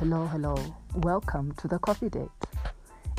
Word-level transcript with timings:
Hello, 0.00 0.24
hello. 0.28 0.56
Welcome 0.94 1.52
to 1.56 1.68
the 1.68 1.78
Coffee 1.78 2.08
Date. 2.08 2.30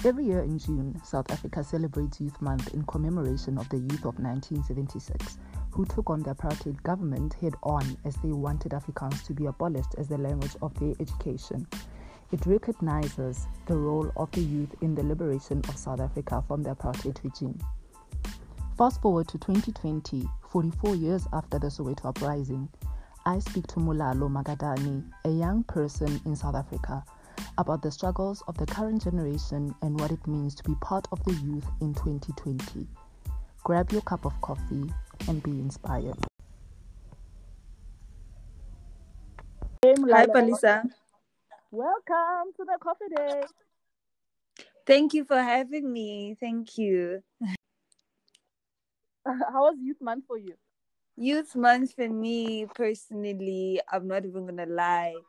Every 0.03 0.26
year 0.26 0.39
in 0.39 0.58
June, 0.58 0.99
South 1.05 1.30
Africa 1.30 1.63
celebrates 1.63 2.20
Youth 2.20 2.41
Month 2.41 2.73
in 2.73 2.81
commemoration 2.85 3.59
of 3.59 3.70
the 3.70 3.77
youth 3.77 4.03
of 4.03 4.17
1976 4.17 5.38
who 5.70 5.86
took 5.86 6.09
on 6.09 6.23
the 6.23 6.34
apartheid 6.34 6.81
government 6.81 7.36
head 7.36 7.53
on 7.62 7.86
as 8.03 8.16
they 8.23 8.31
wanted 8.31 8.72
Afrikaans 8.72 9.23
to 9.27 9.34
be 9.34 9.45
abolished 9.45 9.94
as 9.99 10.08
the 10.08 10.17
language 10.17 10.55
of 10.63 10.73
their 10.80 10.95
education. 10.99 11.67
It 12.31 12.44
recognizes 12.48 13.45
the 13.67 13.77
role 13.77 14.11
of 14.17 14.31
the 14.31 14.41
youth 14.41 14.73
in 14.81 14.95
the 14.95 15.03
liberation 15.03 15.59
of 15.70 15.77
South 15.77 16.00
Africa 16.00 16.44
from 16.48 16.63
the 16.63 16.73
apartheid 16.73 17.23
regime. 17.23 17.59
Fast 18.75 19.03
forward 19.03 19.27
to 19.27 19.38
2020, 19.38 20.27
44 20.50 20.95
years 20.95 21.27
after 21.31 21.59
the 21.59 21.67
Soweto 21.67 22.05
uprising, 22.05 22.67
I 23.23 23.38
speak 23.38 23.67
to 23.67 23.75
Mulalo 23.75 24.27
Magadani, 24.27 25.03
a 25.25 25.30
young 25.30 25.64
person 25.66 26.19
in 26.25 26.36
South 26.36 26.55
Africa, 26.55 27.03
about 27.59 27.83
the 27.83 27.91
struggles 27.91 28.41
of 28.47 28.58
the 28.58 28.66
current 28.66 29.03
generation 29.03 29.75
and 29.83 30.00
what 30.00 30.09
it 30.09 30.25
means 30.25 30.55
to 30.55 30.64
be 30.64 30.73
part 30.81 31.08
of 31.11 31.23
the 31.25 31.33
youth 31.33 31.67
in 31.81 31.94
2020. 31.94 32.88
Grab 33.64 33.92
your 33.92 34.02
cup 34.02 34.25
of 34.25 34.33
coffee 34.42 34.92
and 35.27 35.44
be 35.44 35.52
inspired. 35.52 36.17
Hi, 39.86 40.25
Palisa. 40.25 40.89
Welcome 41.69 42.53
to 42.58 42.66
the 42.66 42.77
Coffee 42.81 43.05
Date. 43.16 43.45
Thank 44.88 45.14
you 45.14 45.25
for 45.25 45.39
having 45.39 45.94
me. 45.94 46.36
Thank 46.39 46.75
you. 46.80 47.22
How 49.25 49.61
was 49.61 49.75
Youth 49.80 50.02
Month 50.02 50.25
for 50.27 50.39
you? 50.39 50.55
Youth 51.27 51.55
Month 51.55 51.94
for 51.95 52.09
me 52.09 52.66
personally, 52.66 53.81
I'm 53.91 54.08
not 54.08 54.25
even 54.25 54.45
gonna 54.47 54.66
lie. 54.66 55.25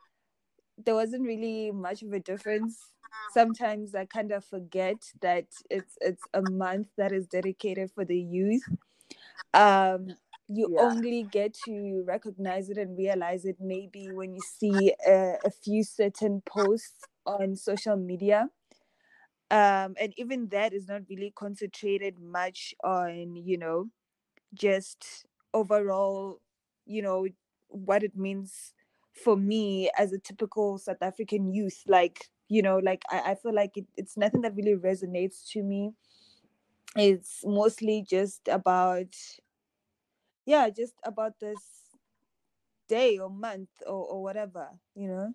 There 0.77 0.95
wasn't 0.95 1.25
really 1.27 1.71
much 1.71 2.03
of 2.03 2.13
a 2.13 2.19
difference. 2.19 2.93
Sometimes 3.27 3.95
I 3.95 4.05
kind 4.05 4.31
of 4.31 4.45
forget 4.45 5.13
that 5.21 5.47
it's 5.69 5.97
it's 6.01 6.27
a 6.33 6.41
month 6.43 6.89
that 6.97 7.13
is 7.13 7.27
dedicated 7.27 7.91
for 7.91 8.05
the 8.05 8.19
youth. 8.19 8.65
Um, 9.53 10.17
you 10.49 10.69
yeah. 10.69 10.89
only 10.89 11.23
get 11.23 11.53
to 11.65 12.03
recognize 12.07 12.69
it 12.69 12.77
and 12.77 12.97
realize 12.97 13.45
it 13.45 13.57
maybe 13.61 14.11
when 14.11 14.33
you 14.35 14.41
see 14.41 14.93
a, 15.07 15.37
a 15.45 15.51
few 15.51 15.83
certain 15.83 16.41
posts 16.41 17.09
on 17.25 17.55
social 17.55 17.97
media 17.97 18.49
um, 19.51 19.95
and 19.99 20.13
even 20.17 20.49
that 20.49 20.73
is 20.73 20.87
not 20.87 21.03
really 21.09 21.31
concentrated 21.31 22.19
much 22.19 22.73
on 22.83 23.35
you 23.35 23.57
know 23.57 23.89
just 24.53 25.25
overall 25.53 26.39
you 26.85 27.01
know 27.01 27.27
what 27.67 28.03
it 28.03 28.15
means 28.15 28.73
for 29.13 29.35
me 29.35 29.89
as 29.97 30.11
a 30.11 30.19
typical 30.19 30.77
south 30.77 31.01
african 31.01 31.53
youth 31.53 31.83
like 31.87 32.29
you 32.49 32.61
know 32.61 32.77
like 32.79 33.03
i, 33.09 33.31
I 33.31 33.35
feel 33.35 33.53
like 33.53 33.77
it, 33.77 33.85
it's 33.95 34.17
nothing 34.17 34.41
that 34.41 34.55
really 34.55 34.75
resonates 34.75 35.49
to 35.51 35.63
me. 35.63 35.91
It's 36.95 37.41
mostly 37.43 38.05
just 38.07 38.47
about 38.47 39.15
yeah 40.45 40.69
just 40.69 40.93
about 41.03 41.39
this 41.39 41.57
day 42.87 43.17
or 43.17 43.29
month 43.29 43.69
or, 43.87 44.05
or 44.05 44.23
whatever 44.23 44.67
you 44.95 45.07
know? 45.07 45.33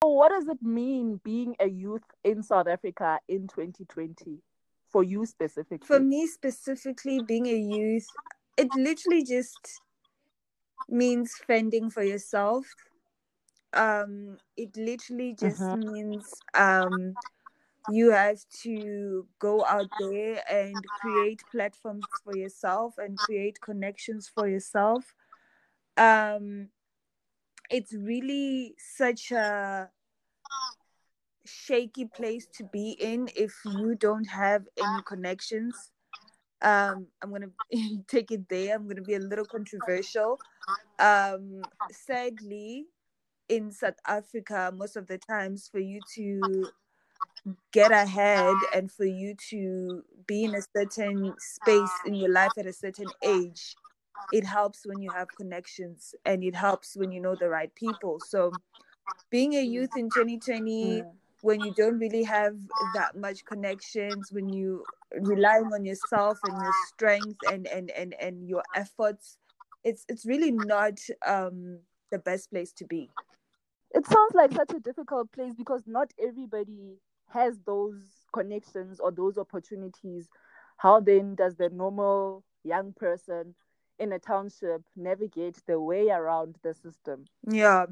What 0.00 0.30
does 0.30 0.48
it 0.48 0.60
mean 0.60 1.20
being 1.22 1.54
a 1.60 1.68
youth 1.68 2.02
in 2.24 2.42
south 2.42 2.66
africa 2.66 3.20
in 3.28 3.46
2020 3.46 4.42
for 4.90 5.04
you 5.04 5.24
specifically? 5.26 5.86
for 5.86 6.00
me 6.00 6.26
specifically 6.26 7.20
being 7.20 7.46
a 7.46 7.56
youth 7.56 8.06
it 8.56 8.68
literally 8.74 9.24
just 9.24 9.80
means 10.88 11.34
fending 11.46 11.90
for 11.90 12.02
yourself. 12.02 12.66
Um 13.72 14.36
it 14.56 14.76
literally 14.76 15.34
just 15.38 15.62
uh-huh. 15.62 15.76
means 15.76 16.30
um 16.54 17.16
you 17.90 18.10
have 18.10 18.38
to 18.62 19.26
go 19.38 19.64
out 19.64 19.88
there 19.98 20.42
and 20.48 20.84
create 21.00 21.42
platforms 21.50 22.04
for 22.22 22.36
yourself 22.36 22.94
and 22.98 23.18
create 23.18 23.60
connections 23.60 24.30
for 24.32 24.46
yourself. 24.46 25.14
Um 25.96 26.68
it's 27.70 27.94
really 27.94 28.74
such 28.78 29.30
a 29.30 29.88
shaky 31.46 32.04
place 32.04 32.46
to 32.54 32.64
be 32.64 32.90
in 33.00 33.28
if 33.34 33.54
you 33.64 33.94
don't 33.94 34.26
have 34.26 34.64
any 34.76 35.02
connections 35.06 35.90
um 36.62 37.06
i'm 37.22 37.30
gonna 37.32 37.50
take 38.08 38.30
it 38.30 38.48
there. 38.48 38.74
I'm 38.76 38.88
gonna 38.88 39.02
be 39.02 39.14
a 39.14 39.20
little 39.20 39.44
controversial. 39.46 40.40
Um 40.98 41.68
sadly 41.90 42.86
in 43.48 43.70
south 43.72 43.98
africa 44.06 44.72
most 44.74 44.96
of 44.96 45.06
the 45.08 45.18
times 45.18 45.68
for 45.70 45.78
you 45.80 46.02
to 46.14 46.68
get 47.72 47.90
ahead 47.90 48.56
and 48.74 48.90
for 48.90 49.04
you 49.04 49.34
to 49.50 50.02
be 50.26 50.44
in 50.44 50.54
a 50.54 50.62
certain 50.76 51.34
space 51.38 52.00
in 52.04 52.14
your 52.14 52.30
life 52.30 52.52
at 52.56 52.66
a 52.66 52.72
certain 52.72 53.10
age 53.22 53.76
it 54.30 54.44
helps 54.44 54.86
when 54.86 55.02
you 55.02 55.10
have 55.10 55.34
connections 55.36 56.14
and 56.24 56.44
it 56.44 56.54
helps 56.54 56.96
when 56.96 57.12
you 57.12 57.20
know 57.20 57.36
the 57.36 57.48
right 57.48 57.74
people. 57.74 58.18
So 58.20 58.58
being 59.30 59.54
a 59.54 59.62
youth 59.62 59.96
in 59.96 60.10
2020 60.10 61.04
when 61.42 61.62
you 61.62 61.72
don't 61.74 61.98
really 62.00 62.24
have 62.24 62.56
that 62.94 63.16
much 63.16 63.44
connections 63.44 64.32
when 64.32 64.52
you 64.52 64.86
relying 65.20 65.72
on 65.74 65.84
yourself 65.84 66.44
and 66.44 66.62
your 66.62 66.72
strength 66.72 67.42
and 67.46 67.66
and 67.66 67.90
and, 67.90 68.14
and 68.20 68.48
your 68.48 68.64
efforts 68.74 69.36
it's 69.84 70.06
it's 70.08 70.24
really 70.24 70.50
not 70.52 70.98
um 71.26 71.80
the 72.12 72.18
best 72.18 72.50
place 72.50 72.72
to 72.74 72.84
be. 72.86 73.10
It 73.92 74.06
sounds 74.06 74.34
like 74.34 74.52
such 74.52 74.72
a 74.72 74.80
difficult 74.80 75.32
place 75.32 75.54
because 75.54 75.82
not 75.86 76.12
everybody 76.22 76.98
has 77.30 77.58
those 77.66 77.96
connections 78.32 79.00
or 79.00 79.10
those 79.10 79.38
opportunities. 79.38 80.28
How 80.76 81.00
then 81.00 81.34
does 81.34 81.56
the 81.56 81.70
normal 81.70 82.44
young 82.64 82.92
person 82.92 83.54
in 84.02 84.12
a 84.12 84.18
township 84.18 84.82
navigate 84.96 85.58
the 85.66 85.78
way 85.80 86.10
around 86.10 86.56
the 86.62 86.74
system. 86.74 87.24
Yeah 87.48 87.86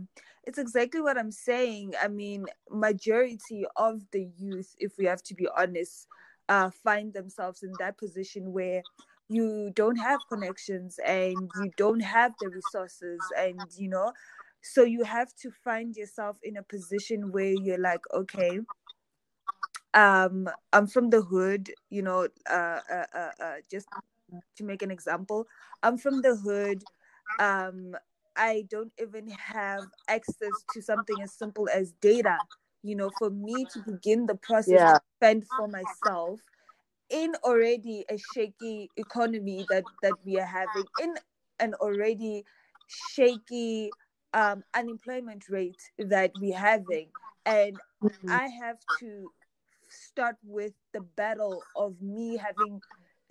it's 0.44 0.59
exactly 0.59 1.00
what 1.00 1.19
i'm 1.19 1.31
saying. 1.31 1.94
I 2.03 2.09
mean 2.09 2.47
majority 2.71 3.65
of 3.76 4.03
the 4.10 4.28
youth 4.37 4.75
if 4.78 4.93
we 4.98 5.04
have 5.06 5.22
to 5.25 5.34
be 5.34 5.48
honest 5.56 6.06
uh, 6.48 6.71
find 6.71 7.12
themselves 7.12 7.62
in 7.62 7.76
that 7.76 7.97
position 7.97 8.53
where 8.53 8.82
you 9.28 9.71
don't 9.75 9.97
have 9.97 10.26
connections 10.26 10.98
and 11.06 11.50
you 11.54 11.71
don't 11.76 12.00
have 12.00 12.32
the 12.41 12.50
resources 12.50 13.31
and 13.37 13.69
you 13.77 13.88
know 13.88 14.12
so 14.60 14.82
you 14.82 15.04
have 15.04 15.32
to 15.42 15.50
find 15.65 15.97
yourself 15.97 16.37
in 16.42 16.56
a 16.56 16.62
position 16.62 17.31
where 17.31 17.53
you're 17.53 17.78
like 17.78 18.03
okay 18.12 18.59
um 19.94 20.48
i'm 20.72 20.87
from 20.87 21.10
the 21.10 21.22
hood 21.22 21.71
you 21.91 22.03
know 22.03 22.27
uh, 22.50 22.81
uh, 22.92 23.06
uh, 23.15 23.31
uh 23.41 23.54
just 23.71 23.88
to 24.57 24.65
make 24.65 24.83
an 24.83 24.91
example 24.91 25.47
i'm 25.83 25.97
from 25.97 26.22
the 26.22 26.37
hood 26.37 26.83
um 27.39 27.95
i 28.37 28.65
don't 28.71 28.93
even 29.01 29.28
have 29.31 29.84
access 30.09 30.53
to 30.72 30.81
something 30.81 31.16
as 31.22 31.33
simple 31.33 31.69
as 31.72 31.93
data 32.01 32.37
you 32.83 32.95
know 32.95 33.10
for 33.19 33.31
me 33.31 33.66
to 33.72 33.81
begin 33.81 34.27
the 34.27 34.34
process 34.34 34.75
yeah. 34.75 34.93
to 34.95 35.01
fend 35.21 35.45
for 35.57 35.69
myself 35.69 36.41
in 37.10 37.34
already 37.45 38.04
a 38.09 38.16
shaky 38.34 38.89
economy 38.97 39.66
that 39.69 39.84
that 40.03 40.13
we 40.25 40.39
are 40.39 40.47
having 40.47 40.84
in 41.03 41.15
an 41.59 41.75
already 41.75 42.45
shaky 42.87 43.91
um 44.33 44.63
unemployment 44.75 45.49
rate 45.49 45.91
that 45.99 46.31
we're 46.41 46.57
having 46.57 47.09
and 47.47 47.77
mm-hmm. 48.03 48.31
i 48.31 48.47
have 48.47 48.78
to 48.99 49.31
start 49.89 50.37
with 50.45 50.72
the 50.93 51.01
battle 51.16 51.63
of 51.77 52.01
me 52.01 52.37
having 52.37 52.81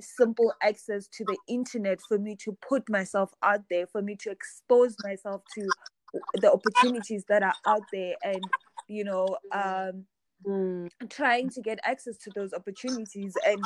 simple 0.02 0.54
access 0.62 1.08
to 1.08 1.24
the 1.26 1.38
internet 1.48 2.00
for 2.08 2.18
me 2.18 2.36
to 2.44 2.58
put 2.68 2.90
myself 2.90 3.32
out 3.44 3.62
there, 3.70 3.88
for 3.88 4.02
me 4.02 4.16
to 4.22 4.32
expose 4.32 4.96
myself 5.04 5.42
to 5.56 5.68
the 6.36 6.52
opportunities 6.52 7.24
that 7.30 7.44
are 7.44 7.54
out 7.68 7.84
there 7.92 8.16
and 8.24 8.44
you 8.88 9.04
know 9.04 9.28
um 9.52 10.06
mm. 10.46 10.90
trying 11.10 11.50
to 11.50 11.62
get 11.62 11.80
access 11.84 12.18
to 12.18 12.32
those 12.36 12.54
opportunities 12.54 13.34
and 13.46 13.64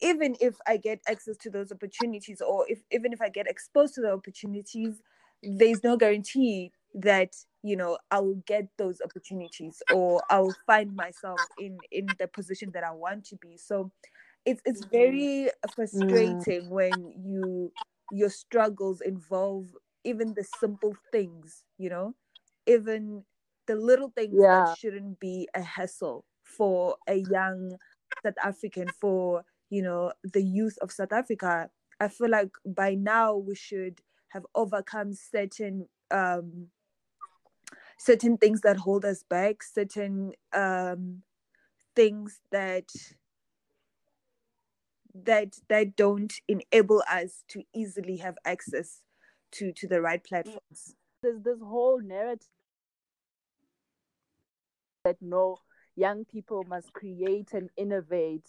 even 0.00 0.36
if 0.40 0.56
i 0.66 0.76
get 0.76 1.00
access 1.08 1.36
to 1.36 1.50
those 1.50 1.72
opportunities 1.72 2.40
or 2.40 2.64
if 2.68 2.80
even 2.90 3.12
if 3.12 3.20
i 3.20 3.28
get 3.28 3.46
exposed 3.48 3.94
to 3.94 4.00
the 4.00 4.12
opportunities 4.12 5.00
there's 5.42 5.82
no 5.84 5.96
guarantee 5.96 6.70
that 6.94 7.32
you 7.62 7.76
know 7.76 7.98
i 8.10 8.18
will 8.18 8.40
get 8.46 8.66
those 8.76 9.00
opportunities 9.04 9.82
or 9.92 10.22
i 10.30 10.38
will 10.38 10.54
find 10.66 10.94
myself 10.94 11.40
in 11.58 11.76
in 11.90 12.06
the 12.18 12.28
position 12.28 12.70
that 12.72 12.84
i 12.84 12.90
want 12.90 13.24
to 13.24 13.36
be 13.36 13.56
so 13.56 13.90
it's 14.44 14.62
it's 14.64 14.82
mm-hmm. 14.82 14.90
very 14.90 15.50
frustrating 15.74 16.62
mm. 16.62 16.70
when 16.70 16.92
you 17.16 17.72
your 18.12 18.30
struggles 18.30 19.00
involve 19.00 19.66
even 20.04 20.34
the 20.34 20.44
simple 20.58 20.94
things 21.12 21.64
you 21.76 21.90
know 21.90 22.14
even 22.66 23.24
the 23.66 23.76
little 23.76 24.10
things 24.16 24.34
yeah. 24.38 24.64
that 24.66 24.78
shouldn't 24.78 25.18
be 25.20 25.48
a 25.54 25.62
hassle 25.62 26.24
for 26.42 26.96
a 27.08 27.16
young 27.30 27.76
south 28.24 28.34
african 28.42 28.88
for 29.00 29.44
you 29.68 29.82
know 29.82 30.12
the 30.32 30.42
youth 30.42 30.78
of 30.80 30.90
south 30.90 31.12
africa 31.12 31.68
i 32.00 32.08
feel 32.08 32.30
like 32.30 32.50
by 32.64 32.94
now 32.94 33.36
we 33.36 33.54
should 33.54 34.00
have 34.28 34.46
overcome 34.54 35.12
certain 35.12 35.86
um 36.10 36.68
certain 37.98 38.38
things 38.38 38.60
that 38.62 38.76
hold 38.76 39.04
us 39.04 39.24
back, 39.28 39.62
certain 39.62 40.32
um, 40.52 41.22
things 41.94 42.40
that 42.50 42.88
that 45.24 45.58
that 45.68 45.96
don't 45.96 46.32
enable 46.48 47.02
us 47.10 47.44
to 47.48 47.62
easily 47.74 48.16
have 48.18 48.36
access 48.44 49.02
to 49.52 49.72
to 49.72 49.86
the 49.86 50.00
right 50.00 50.22
platforms. 50.22 50.94
There's 51.22 51.42
this 51.42 51.60
whole 51.60 52.00
narrative 52.00 52.46
that 55.04 55.16
no 55.20 55.58
young 55.96 56.24
people 56.24 56.64
must 56.68 56.92
create 56.92 57.52
and 57.52 57.70
innovate. 57.76 58.46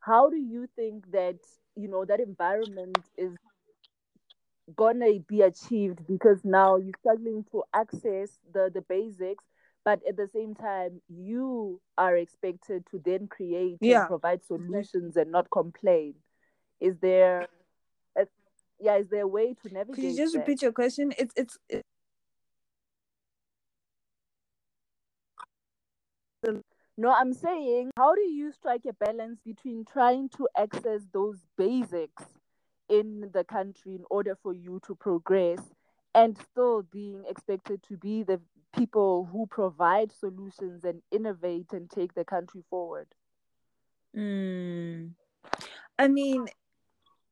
How 0.00 0.30
do 0.30 0.36
you 0.36 0.68
think 0.74 1.10
that 1.12 1.38
you 1.76 1.88
know 1.88 2.04
that 2.04 2.20
environment 2.20 2.98
is 3.16 3.36
gonna 4.76 5.18
be 5.26 5.42
achieved 5.42 6.06
because 6.06 6.44
now 6.44 6.76
you're 6.76 6.94
struggling 7.00 7.44
to 7.52 7.64
access 7.74 8.30
the 8.52 8.70
the 8.72 8.82
basics 8.82 9.44
but 9.84 10.00
at 10.08 10.16
the 10.16 10.28
same 10.32 10.54
time 10.54 11.00
you 11.08 11.80
are 11.96 12.16
expected 12.16 12.84
to 12.90 13.00
then 13.04 13.26
create 13.26 13.78
yeah. 13.80 14.00
and 14.00 14.08
provide 14.08 14.44
solutions 14.44 15.16
and 15.16 15.32
not 15.32 15.50
complain 15.50 16.14
is 16.80 16.96
there 16.98 17.48
a, 18.16 18.26
yeah 18.80 18.96
is 18.96 19.08
there 19.08 19.22
a 19.22 19.28
way 19.28 19.54
to 19.54 19.72
navigate 19.72 19.94
could 19.94 20.04
you 20.04 20.16
just 20.16 20.34
that? 20.34 20.40
repeat 20.40 20.62
your 20.62 20.72
question 20.72 21.12
it's 21.18 21.34
it's, 21.36 21.58
it's... 21.68 21.82
no 26.96 27.12
i'm 27.12 27.32
saying 27.32 27.90
how 27.96 28.14
do 28.14 28.22
you 28.22 28.52
strike 28.52 28.82
a 28.88 28.92
balance 28.92 29.40
between 29.44 29.84
trying 29.84 30.28
to 30.28 30.48
access 30.56 31.02
those 31.12 31.38
basics 31.56 32.24
in 32.88 33.30
the 33.34 33.44
country 33.44 33.94
in 33.94 34.04
order 34.10 34.36
for 34.42 34.52
you 34.54 34.80
to 34.86 34.94
progress 34.94 35.60
and 36.14 36.38
still 36.38 36.82
being 36.82 37.22
expected 37.28 37.82
to 37.82 37.96
be 37.96 38.22
the 38.22 38.40
people 38.76 39.28
who 39.30 39.46
provide 39.46 40.12
solutions 40.12 40.84
and 40.84 41.02
innovate 41.10 41.72
and 41.72 41.90
take 41.90 42.14
the 42.14 42.24
country 42.24 42.62
forward? 42.68 43.06
Mm. 44.16 45.10
I 45.98 46.08
mean, 46.08 46.48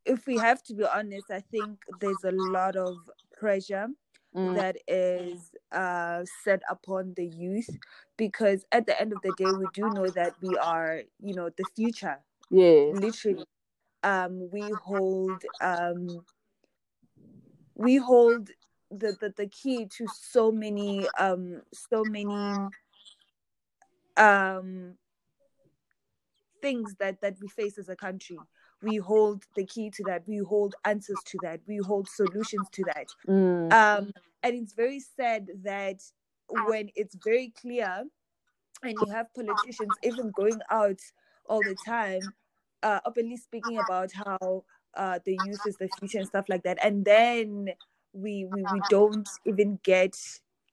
if 0.04 0.26
we 0.26 0.36
have 0.38 0.62
to 0.64 0.74
be 0.74 0.84
honest, 0.84 1.30
I 1.30 1.40
think 1.40 1.78
there's 2.00 2.24
a 2.24 2.32
lot 2.32 2.76
of 2.76 2.96
pressure 3.38 3.88
mm. 4.34 4.54
that 4.54 4.76
is 4.86 5.52
uh, 5.72 6.24
set 6.44 6.62
upon 6.70 7.14
the 7.16 7.26
youth 7.26 7.70
because 8.16 8.64
at 8.72 8.86
the 8.86 9.00
end 9.00 9.12
of 9.12 9.20
the 9.22 9.32
day, 9.36 9.50
we 9.50 9.66
do 9.72 9.90
know 9.90 10.08
that 10.08 10.34
we 10.40 10.56
are, 10.56 11.02
you 11.20 11.34
know, 11.34 11.50
the 11.56 11.64
future. 11.74 12.18
Yeah. 12.50 12.92
Literally. 12.94 13.44
Um, 14.02 14.48
we 14.52 14.62
hold 14.84 15.42
um, 15.60 16.24
we 17.74 17.96
hold 17.96 18.50
the, 18.90 19.16
the 19.20 19.32
the 19.36 19.46
key 19.46 19.86
to 19.96 20.06
so 20.08 20.52
many 20.52 21.08
um 21.18 21.62
so 21.72 22.04
many 22.04 22.32
um 24.16 24.94
things 26.62 26.94
that 26.98 27.20
that 27.20 27.36
we 27.40 27.48
face 27.48 27.78
as 27.78 27.88
a 27.88 27.96
country. 27.96 28.38
We 28.82 28.96
hold 28.96 29.44
the 29.56 29.64
key 29.64 29.90
to 29.90 30.04
that. 30.04 30.22
We 30.26 30.38
hold 30.38 30.74
answers 30.84 31.22
to 31.26 31.38
that. 31.42 31.60
We 31.66 31.78
hold 31.78 32.08
solutions 32.08 32.68
to 32.72 32.84
that. 32.84 33.06
Mm. 33.28 33.72
um 33.72 34.12
and 34.42 34.54
it's 34.54 34.74
very 34.74 35.00
sad 35.00 35.48
that 35.64 36.00
when 36.48 36.90
it's 36.94 37.16
very 37.24 37.52
clear 37.60 38.04
and 38.82 39.00
you 39.00 39.10
have 39.10 39.32
politicians 39.34 39.96
even 40.02 40.30
going 40.30 40.60
out 40.70 41.00
all 41.46 41.62
the 41.62 41.74
time 41.74 42.32
uh 42.82 43.00
openly 43.04 43.36
speaking 43.36 43.78
about 43.78 44.10
how 44.12 44.64
uh 44.94 45.18
the 45.24 45.34
youth 45.34 45.66
is 45.66 45.76
the 45.78 45.88
future 45.88 46.18
and 46.18 46.26
stuff 46.26 46.48
like 46.48 46.62
that 46.62 46.78
and 46.82 47.04
then 47.04 47.68
we 48.12 48.46
we, 48.46 48.62
we 48.72 48.80
don't 48.90 49.28
even 49.44 49.78
get 49.82 50.16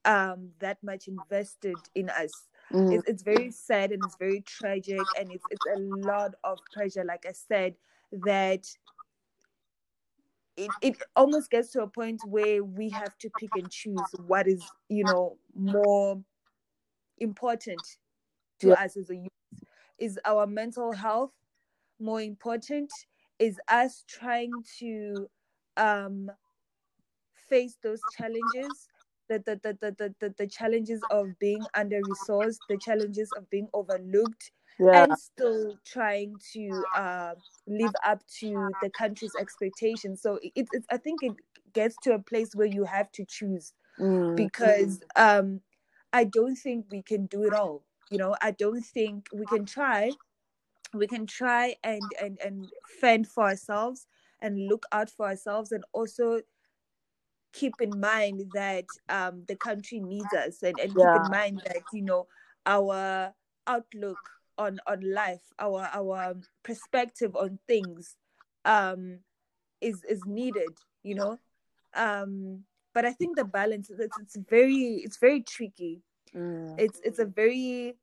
um 0.05 0.49
that 0.59 0.77
much 0.83 1.07
invested 1.07 1.75
in 1.95 2.09
us 2.09 2.31
mm. 2.71 2.93
it's, 2.93 3.07
it's 3.07 3.23
very 3.23 3.51
sad 3.51 3.91
and 3.91 4.03
it's 4.05 4.17
very 4.17 4.41
tragic 4.41 4.99
and 5.19 5.31
it's 5.31 5.43
it's 5.49 5.65
a 5.75 5.79
lot 6.07 6.33
of 6.43 6.59
pressure 6.73 7.03
like 7.03 7.25
i 7.27 7.31
said 7.31 7.75
that 8.11 8.65
it, 10.55 10.69
it 10.81 10.97
almost 11.15 11.49
gets 11.49 11.71
to 11.71 11.81
a 11.81 11.87
point 11.87 12.21
where 12.27 12.63
we 12.63 12.89
have 12.89 13.17
to 13.17 13.29
pick 13.39 13.49
and 13.55 13.69
choose 13.71 13.99
what 14.27 14.47
is 14.47 14.63
you 14.89 15.03
know 15.03 15.37
more 15.55 16.21
important 17.19 17.81
to 18.59 18.69
yeah. 18.69 18.73
us 18.73 18.97
as 18.97 19.09
a 19.09 19.15
youth 19.15 19.29
is 19.97 20.19
our 20.25 20.45
mental 20.45 20.91
health 20.91 21.31
more 21.99 22.21
important 22.21 22.91
is 23.39 23.59
us 23.67 24.03
trying 24.07 24.51
to 24.79 25.27
um 25.77 26.29
face 27.53 27.77
those 27.83 28.01
challenges 28.17 28.87
the 29.29 29.39
the, 29.45 29.59
the, 29.63 29.95
the, 29.97 30.15
the, 30.19 30.33
the 30.37 30.47
challenges 30.47 31.01
of 31.11 31.27
being 31.39 31.63
under 31.75 32.01
resourced 32.01 32.57
the 32.69 32.77
challenges 32.77 33.29
of 33.37 33.49
being 33.49 33.67
overlooked 33.73 34.51
yeah. 34.79 35.03
and 35.03 35.17
still 35.17 35.77
trying 35.85 36.35
to 36.51 36.83
uh, 36.95 37.33
live 37.67 37.93
up 38.03 38.21
to 38.39 38.69
the 38.81 38.89
country's 38.89 39.35
expectations 39.39 40.21
so 40.21 40.39
it, 40.41 40.67
it, 40.71 40.83
i 40.91 40.97
think 40.97 41.19
it 41.21 41.33
gets 41.73 41.95
to 42.03 42.13
a 42.13 42.19
place 42.19 42.55
where 42.55 42.67
you 42.67 42.83
have 42.83 43.11
to 43.11 43.23
choose 43.25 43.73
mm. 43.99 44.35
because 44.35 45.01
um, 45.15 45.61
i 46.11 46.23
don't 46.23 46.55
think 46.55 46.85
we 46.91 47.01
can 47.01 47.25
do 47.27 47.43
it 47.43 47.53
all 47.53 47.83
you 48.09 48.17
know 48.17 48.35
i 48.41 48.51
don't 48.51 48.85
think 48.85 49.27
we 49.33 49.45
can 49.45 49.65
try 49.65 50.11
we 50.93 51.07
can 51.07 51.25
try 51.25 51.75
and 51.83 52.01
and 52.21 52.39
and 52.43 52.67
fend 52.99 53.27
for 53.27 53.43
ourselves 53.45 54.05
and 54.41 54.67
look 54.67 54.85
out 54.91 55.09
for 55.09 55.25
ourselves 55.25 55.71
and 55.71 55.83
also 55.93 56.41
keep 57.53 57.73
in 57.79 57.99
mind 57.99 58.41
that 58.53 58.85
um, 59.09 59.43
the 59.47 59.55
country 59.55 59.99
needs 59.99 60.33
us 60.33 60.63
and, 60.63 60.77
and 60.79 60.93
yeah. 60.97 61.13
keep 61.13 61.25
in 61.25 61.31
mind 61.31 61.61
that 61.65 61.83
you 61.93 62.01
know 62.01 62.27
our 62.65 63.33
outlook 63.67 64.17
on 64.57 64.79
on 64.87 64.99
life 65.13 65.41
our 65.59 65.89
our 65.93 66.35
perspective 66.63 67.35
on 67.35 67.57
things 67.67 68.17
um 68.65 69.19
is 69.81 70.03
is 70.03 70.21
needed 70.25 70.69
you 71.01 71.15
know 71.15 71.39
um 71.95 72.63
but 72.93 73.05
i 73.05 73.11
think 73.11 73.35
the 73.35 73.45
balance 73.45 73.89
it's, 73.89 74.17
it's 74.19 74.37
very 74.49 75.01
it's 75.03 75.17
very 75.17 75.41
tricky 75.41 76.01
mm. 76.35 76.75
it's 76.77 76.99
it's 77.03 77.19
a 77.19 77.25
very 77.25 77.95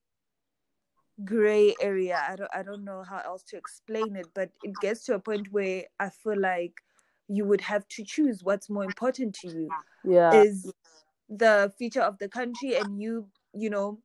gray 1.24 1.74
area 1.80 2.20
i 2.28 2.34
don't 2.34 2.50
i 2.54 2.62
don't 2.62 2.84
know 2.84 3.04
how 3.08 3.20
else 3.24 3.42
to 3.42 3.56
explain 3.56 4.16
it 4.16 4.26
but 4.34 4.50
it 4.62 4.74
gets 4.80 5.04
to 5.04 5.14
a 5.14 5.18
point 5.18 5.46
where 5.52 5.84
i 6.00 6.08
feel 6.08 6.38
like 6.40 6.74
you 7.30 7.44
would 7.44 7.60
have 7.60 7.86
to 7.88 8.04
choose 8.04 8.42
what's 8.42 8.68
more 8.68 8.84
important 8.84 9.34
to 9.34 9.48
you 9.48 9.70
yeah. 10.04 10.42
is 10.42 10.72
the 11.28 11.72
future 11.78 12.02
of 12.02 12.18
the 12.18 12.28
country 12.28 12.74
and 12.74 13.00
you 13.00 13.26
you 13.54 13.70
know 13.70 13.98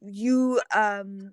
you 0.00 0.60
um 0.74 1.32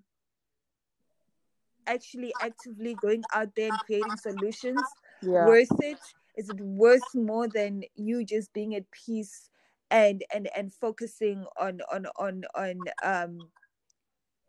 actually 1.87 2.33
actively 2.41 2.95
going 2.95 3.23
out 3.33 3.49
there 3.55 3.69
and 3.69 3.79
creating 3.79 4.17
solutions. 4.17 4.81
Yeah. 5.21 5.47
worth 5.47 5.79
it? 5.79 5.99
Is 6.35 6.49
it 6.49 6.59
worth 6.59 7.13
more 7.13 7.47
than 7.47 7.83
you 7.95 8.25
just 8.25 8.53
being 8.53 8.75
at 8.75 8.89
peace 8.91 9.49
and 9.91 10.23
and 10.33 10.49
and 10.55 10.73
focusing 10.73 11.45
on 11.59 11.81
on 11.91 12.07
on 12.17 12.43
on 12.55 12.85
um 13.03 13.47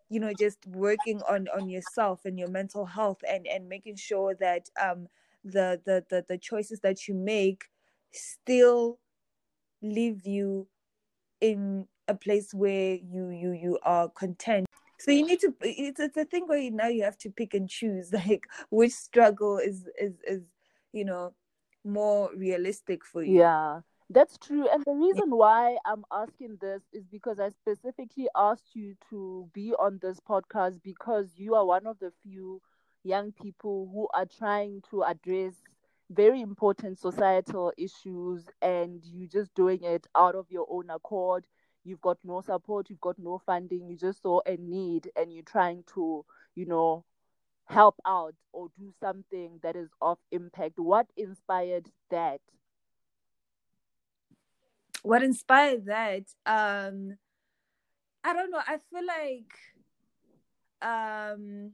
you 0.08 0.20
know 0.20 0.32
just 0.34 0.58
working 0.66 1.20
on 1.28 1.48
on 1.56 1.68
yourself 1.68 2.24
and 2.24 2.38
your 2.38 2.48
mental 2.48 2.84
health 2.86 3.18
and 3.28 3.46
and 3.46 3.68
making 3.68 3.96
sure 3.96 4.34
that 4.34 4.68
um 4.80 5.08
the 5.44 5.80
the 5.84 6.04
the, 6.10 6.24
the 6.28 6.38
choices 6.38 6.80
that 6.80 7.08
you 7.08 7.14
make 7.14 7.64
still 8.12 8.98
leave 9.82 10.26
you 10.26 10.66
in 11.40 11.86
a 12.08 12.14
place 12.14 12.52
where 12.54 12.94
you 12.94 13.30
you 13.30 13.52
you 13.52 13.78
are 13.82 14.08
content. 14.08 14.66
So 14.98 15.10
you 15.10 15.26
need 15.26 15.40
to 15.40 15.54
it's, 15.62 16.00
it's 16.00 16.16
a 16.16 16.24
thing 16.24 16.46
where 16.46 16.58
you, 16.58 16.70
now 16.70 16.88
you 16.88 17.02
have 17.04 17.18
to 17.18 17.30
pick 17.30 17.54
and 17.54 17.68
choose 17.68 18.12
like 18.26 18.44
which 18.70 18.92
struggle 18.92 19.58
is 19.58 19.86
is 20.00 20.14
is 20.26 20.42
you 20.92 21.04
know 21.04 21.34
more 21.84 22.30
realistic 22.36 23.04
for 23.04 23.22
you. 23.22 23.40
Yeah 23.40 23.80
that's 24.10 24.38
true. 24.38 24.68
And 24.68 24.84
the 24.84 24.92
reason 24.92 25.30
why 25.36 25.76
I'm 25.84 26.04
asking 26.12 26.58
this 26.60 26.82
is 26.92 27.06
because 27.06 27.38
I 27.40 27.48
specifically 27.50 28.28
asked 28.36 28.74
you 28.74 28.94
to 29.10 29.48
be 29.52 29.74
on 29.78 29.98
this 30.02 30.20
podcast 30.20 30.82
because 30.82 31.34
you 31.38 31.54
are 31.54 31.64
one 31.66 31.86
of 31.86 31.98
the 31.98 32.12
few 32.22 32.60
young 33.02 33.32
people 33.32 33.90
who 33.92 34.08
are 34.14 34.26
trying 34.26 34.82
to 34.90 35.02
address 35.02 35.62
very 36.10 36.40
important 36.40 36.98
societal 36.98 37.72
issues 37.78 38.46
and 38.60 39.02
you're 39.04 39.28
just 39.28 39.54
doing 39.54 39.82
it 39.82 40.06
out 40.14 40.34
of 40.34 40.50
your 40.50 40.66
own 40.70 40.90
accord. 40.90 41.46
You've 41.84 42.00
got 42.02 42.18
no 42.24 42.40
support, 42.40 42.90
you've 42.90 43.00
got 43.00 43.18
no 43.18 43.38
funding, 43.38 43.88
you 43.88 43.96
just 43.96 44.22
saw 44.22 44.40
a 44.46 44.56
need 44.56 45.10
and 45.16 45.32
you're 45.32 45.42
trying 45.42 45.84
to, 45.94 46.24
you 46.54 46.66
know, 46.66 47.04
help 47.66 47.96
out 48.06 48.34
or 48.52 48.68
do 48.76 48.90
something 49.00 49.58
that 49.62 49.76
is 49.76 49.90
of 50.00 50.18
impact. 50.30 50.78
What 50.78 51.06
inspired 51.16 51.90
that? 52.10 52.40
What 55.04 55.22
inspired 55.22 55.86
that 55.86 56.24
um 56.46 57.16
i 58.24 58.32
don't 58.32 58.50
know 58.50 58.60
i 58.66 58.78
feel 58.90 59.06
like 59.06 59.52
um 60.82 61.72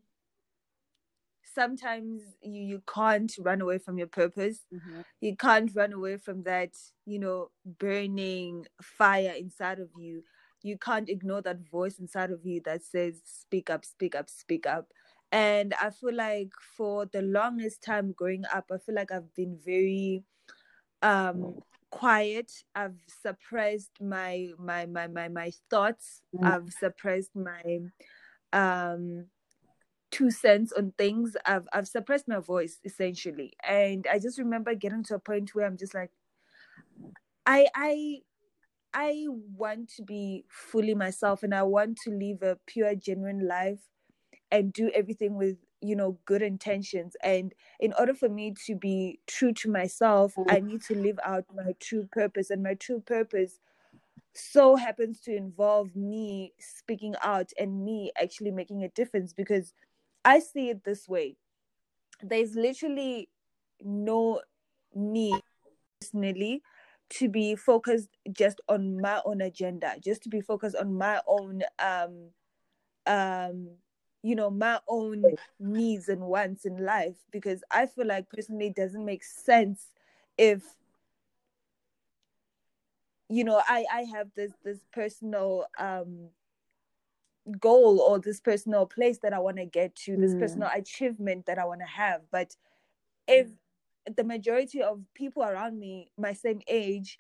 sometimes 1.55 2.23
you 2.43 2.63
you 2.63 2.83
can't 2.93 3.33
run 3.41 3.61
away 3.61 3.79
from 3.79 3.99
your 3.99 4.07
purpose. 4.07 4.61
Mhm. 4.73 5.05
you 5.21 5.37
can't 5.37 5.75
run 5.75 5.93
away 5.93 6.17
from 6.17 6.43
that 6.45 6.73
you 7.07 7.19
know 7.19 7.51
burning 7.65 8.67
fire 8.83 9.35
inside 9.39 9.79
of 9.81 9.91
you. 9.97 10.23
You 10.63 10.77
can't 10.79 11.09
ignore 11.09 11.43
that 11.43 11.61
voice 11.71 11.99
inside 11.99 12.31
of 12.31 12.45
you 12.45 12.61
that 12.65 12.83
says 12.85 13.21
speak 13.25 13.71
up 13.71 13.85
speak 13.85 14.15
up 14.15 14.29
speak 14.31 14.67
up. 14.67 14.93
And 15.33 15.75
i 15.81 15.91
feel 15.91 16.15
like 16.15 16.53
for 16.77 17.07
the 17.07 17.23
longest 17.23 17.83
time 17.85 18.13
growing 18.13 18.45
up 18.53 18.67
i 18.73 18.79
feel 18.79 18.97
like 18.97 19.13
i've 19.13 19.33
been 19.35 19.57
very 19.65 20.25
um 21.03 21.61
quiet. 21.91 22.51
I've 22.75 23.01
suppressed 23.23 24.01
my 24.01 24.51
my 24.59 24.87
my 24.87 25.07
my, 25.07 25.29
my 25.29 25.53
thoughts. 25.69 26.23
Mm. 26.35 26.47
i've 26.47 26.73
suppressed 26.73 27.35
my 27.35 27.81
um 28.53 29.27
two 30.11 30.31
cents 30.31 30.73
on 30.73 30.93
things. 30.99 31.37
I've 31.47 31.69
i've 31.73 31.89
suppressed 31.89 32.29
my 32.29 32.41
voice 32.41 32.79
essentially. 32.85 33.53
And 33.67 34.07
i 34.11 34.19
just 34.19 34.39
remember 34.39 34.75
getting 34.75 35.05
to 35.05 35.15
a 35.15 35.19
point 35.19 35.55
where 35.55 35.67
i'm 35.67 35.77
just 35.77 35.95
like 35.95 36.11
i 37.47 37.67
i 37.75 38.19
i 38.93 39.27
want 39.57 39.89
to 39.89 40.03
be 40.03 40.45
fully 40.49 40.95
myself 40.95 41.43
and 41.43 41.55
i 41.55 41.63
want 41.63 41.97
to 42.05 42.11
live 42.11 42.43
a 42.43 42.59
pure 42.67 42.95
genuine 42.95 43.47
life 43.47 43.81
and 44.51 44.73
do 44.73 44.91
everything 44.95 45.37
with 45.37 45.57
you 45.81 45.97
know 45.97 46.19
good 46.25 46.43
intentions. 46.43 47.17
And 47.23 47.55
in 47.79 47.93
order 47.99 48.15
for 48.15 48.29
me 48.29 48.55
to 48.67 48.75
be 48.75 49.21
true 49.27 49.53
to 49.55 49.71
myself 49.71 50.35
i 50.49 50.61
need 50.61 50.83
to 50.83 50.95
live 50.95 51.19
out 51.25 51.45
my 51.55 51.75
true 51.81 52.09
purpose. 52.13 52.51
And 52.51 52.63
my 52.63 52.75
true 52.75 53.01
purpose 53.01 53.59
so 54.35 54.77
happens 54.77 55.21
to 55.21 55.35
involve 55.35 55.95
me 55.97 56.53
speaking 56.59 57.15
out 57.23 57.51
and 57.59 57.85
me 57.85 58.13
actually 58.21 58.51
making 58.51 58.85
a 58.85 58.89
difference 58.89 59.33
because 59.33 59.75
I 60.25 60.39
see 60.41 60.71
it 60.71 60.85
this 60.85 61.09
way. 61.09 61.37
There's 62.23 62.55
literally 62.55 63.29
no 63.83 64.41
need 64.95 65.41
personally 66.01 66.63
to 67.11 67.29
be 67.29 67.57
focused 67.57 68.09
just 68.31 68.61
on 68.69 69.01
my 69.01 69.21
own 69.25 69.41
agenda, 69.41 69.95
just 70.03 70.23
to 70.23 70.29
be 70.29 70.41
focused 70.41 70.77
on 70.77 70.97
my 70.97 71.21
own 71.27 71.63
um 71.79 72.31
um 73.07 73.69
you 74.23 74.35
know 74.35 74.51
my 74.51 74.79
own 74.89 75.37
needs 75.59 76.09
and 76.09 76.21
wants 76.23 76.65
in 76.65 76.85
life 76.85 77.17
because 77.31 77.63
I 77.71 77.87
feel 77.87 78.07
like 78.07 78.29
personally 78.29 78.69
it 78.69 78.77
doesn't 78.77 79.05
make 79.05 79.25
sense 79.25 79.89
if 80.37 80.63
you 83.29 83.45
know 83.45 83.61
i 83.69 83.85
i 83.93 84.01
have 84.03 84.29
this 84.35 84.53
this 84.65 84.81
personal 84.93 85.67
um 85.79 86.29
goal 87.59 88.01
or 88.01 88.19
this 88.19 88.41
personal 88.41 88.87
place 88.87 89.19
that 89.19 89.33
i 89.33 89.39
want 89.39 89.57
to 89.57 89.65
get 89.65 89.95
to 89.97 90.17
this 90.17 90.35
Mm. 90.35 90.39
personal 90.39 90.71
achievement 90.75 91.47
that 91.47 91.59
i 91.59 91.65
want 91.65 91.81
to 91.81 91.87
have. 91.87 92.23
But 92.31 92.57
if 93.27 93.49
the 94.17 94.25
majority 94.25 94.83
of 94.83 95.03
people 95.15 95.43
around 95.43 95.79
me 95.79 96.11
my 96.19 96.33
same 96.33 96.61
age 96.69 97.19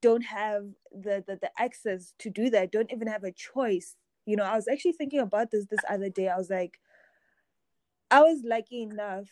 don't 0.00 0.22
have 0.24 0.64
the, 0.92 1.22
the 1.26 1.36
the 1.40 1.50
access 1.58 2.14
to 2.18 2.30
do 2.30 2.50
that 2.50 2.72
don't 2.72 2.92
even 2.92 3.08
have 3.08 3.24
a 3.24 3.32
choice 3.32 3.96
you 4.26 4.36
know 4.36 4.44
i 4.44 4.54
was 4.56 4.68
actually 4.68 4.92
thinking 4.92 5.20
about 5.20 5.50
this 5.50 5.66
this 5.66 5.80
other 5.88 6.08
day. 6.10 6.28
I 6.28 6.36
was 6.36 6.50
like 6.50 6.78
i 8.10 8.20
was 8.20 8.42
lucky 8.44 8.82
enough 8.82 9.28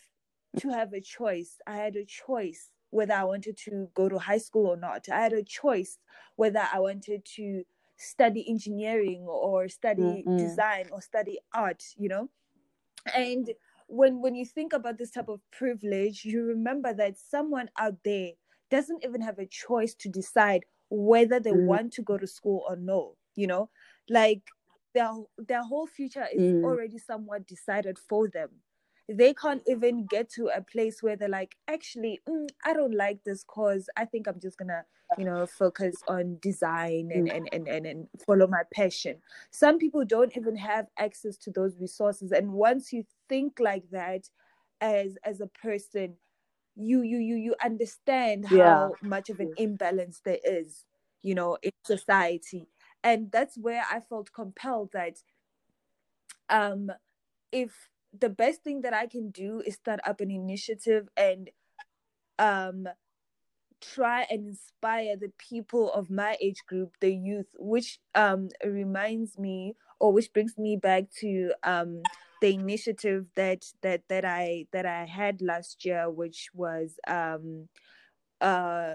to 0.57 0.69
have 0.69 0.91
a 0.93 0.99
choice. 1.01 1.59
I 1.65 1.77
had 1.77 1.95
a 1.95 2.03
choice 2.05 2.71
whether 2.89 3.13
i 3.13 3.23
wanted 3.23 3.57
to 3.57 3.89
go 3.93 4.09
to 4.09 4.19
high 4.19 4.37
school 4.39 4.67
or 4.67 4.77
not. 4.77 5.07
I 5.09 5.21
had 5.21 5.33
a 5.33 5.43
choice 5.43 5.97
whether 6.35 6.61
i 6.73 6.79
wanted 6.79 7.23
to 7.35 7.63
study 7.97 8.45
engineering 8.49 9.25
or 9.27 9.69
study 9.69 10.27
Mm-mm. 10.27 10.37
design 10.37 10.87
or 10.91 11.01
study 11.01 11.39
art 11.53 11.83
you 11.97 12.09
know? 12.09 12.29
And 13.15 13.51
when 13.87 14.21
when 14.21 14.35
you 14.35 14.45
think 14.45 14.73
about 14.73 14.97
this 14.97 15.11
type 15.11 15.29
of 15.29 15.41
privilege 15.51 16.25
you 16.25 16.43
remember 16.43 16.93
that 16.93 17.17
someone 17.17 17.69
out 17.77 17.97
there 18.03 18.31
doesn't 18.69 19.03
even 19.03 19.21
have 19.21 19.37
a 19.39 19.45
choice 19.45 19.93
to 19.95 20.09
decide 20.09 20.65
whether 20.89 21.39
they 21.39 21.51
Mm. 21.51 21.67
want 21.67 21.93
to 21.93 22.01
go 22.01 22.17
to 22.17 22.27
school 22.27 22.63
or 22.67 22.75
no 22.75 23.15
you 23.35 23.47
know? 23.47 23.69
Like 24.09 24.43
their 24.93 25.11
their 25.37 25.63
whole 25.63 25.87
future 25.87 26.27
is 26.33 26.41
Mm. 26.41 26.63
already 26.63 26.97
somewhat 26.97 27.47
decided 27.47 27.97
for 27.99 28.27
them. 28.29 28.49
They 29.09 29.33
can't 29.33 29.63
even 29.67 30.05
get 30.07 30.29
to 30.31 30.47
a 30.47 30.61
place 30.61 31.03
where 31.03 31.15
they're 31.17 31.27
like 31.29 31.55
actually 31.67 32.21
mm, 32.29 32.49
i 32.65 32.73
don't 32.73 32.95
like 32.95 33.23
this 33.25 33.43
cause 33.43 33.89
i 33.97 34.05
think 34.05 34.27
i'm 34.27 34.39
just 34.39 34.57
gonna 34.57 34.85
you 35.17 35.25
know 35.25 35.45
focus 35.45 35.95
on 36.07 36.37
design 36.41 37.11
and, 37.11 37.27
and, 37.27 37.49
and, 37.51 37.67
and, 37.67 37.85
and 37.85 38.07
follow 38.25 38.47
my 38.47 38.63
passion. 38.73 39.17
Some 39.49 39.77
people 39.79 40.05
don't 40.05 40.35
even 40.37 40.55
have 40.55 40.87
access 40.97 41.35
to 41.39 41.51
those 41.51 41.77
resources 41.79 42.31
and 42.31 42.53
once 42.53 42.93
you 42.93 43.03
think 43.27 43.59
like 43.59 43.89
that 43.91 44.29
as 44.79 45.17
as 45.25 45.41
a 45.41 45.47
person 45.47 46.15
you 46.75 47.01
you 47.01 47.17
you 47.17 47.35
you 47.35 47.55
understand 47.63 48.45
how 48.45 48.97
much 49.01 49.29
of 49.29 49.39
an 49.39 49.49
imbalance 49.57 50.21
there 50.23 50.39
is 50.43 50.85
you 51.21 51.35
know 51.35 51.57
in 51.61 51.71
society 51.85 52.67
and 53.03 53.31
that's 53.31 53.57
where 53.57 53.83
i 53.91 53.99
felt 53.99 54.31
compelled 54.33 54.89
that 54.93 55.17
um 56.49 56.91
if 57.51 57.89
the 58.17 58.29
best 58.29 58.63
thing 58.63 58.81
that 58.81 58.93
i 58.93 59.05
can 59.07 59.29
do 59.31 59.61
is 59.65 59.75
start 59.75 59.99
up 60.05 60.21
an 60.21 60.31
initiative 60.31 61.07
and 61.17 61.49
um 62.39 62.87
try 63.81 64.25
and 64.29 64.47
inspire 64.47 65.17
the 65.17 65.31
people 65.37 65.91
of 65.91 66.09
my 66.09 66.37
age 66.39 66.63
group 66.67 66.95
the 67.01 67.13
youth 67.13 67.47
which 67.57 67.99
um 68.15 68.49
reminds 68.63 69.37
me 69.37 69.73
or 69.99 70.13
which 70.13 70.31
brings 70.33 70.57
me 70.57 70.75
back 70.75 71.05
to 71.19 71.51
um 71.63 72.01
the 72.41 72.53
initiative 72.53 73.25
that 73.35 73.65
that 73.81 74.01
that 74.07 74.23
i 74.23 74.65
that 74.71 74.85
i 74.85 75.05
had 75.05 75.41
last 75.41 75.83
year 75.83 76.09
which 76.09 76.49
was 76.53 76.99
um 77.07 77.67
uh 78.39 78.93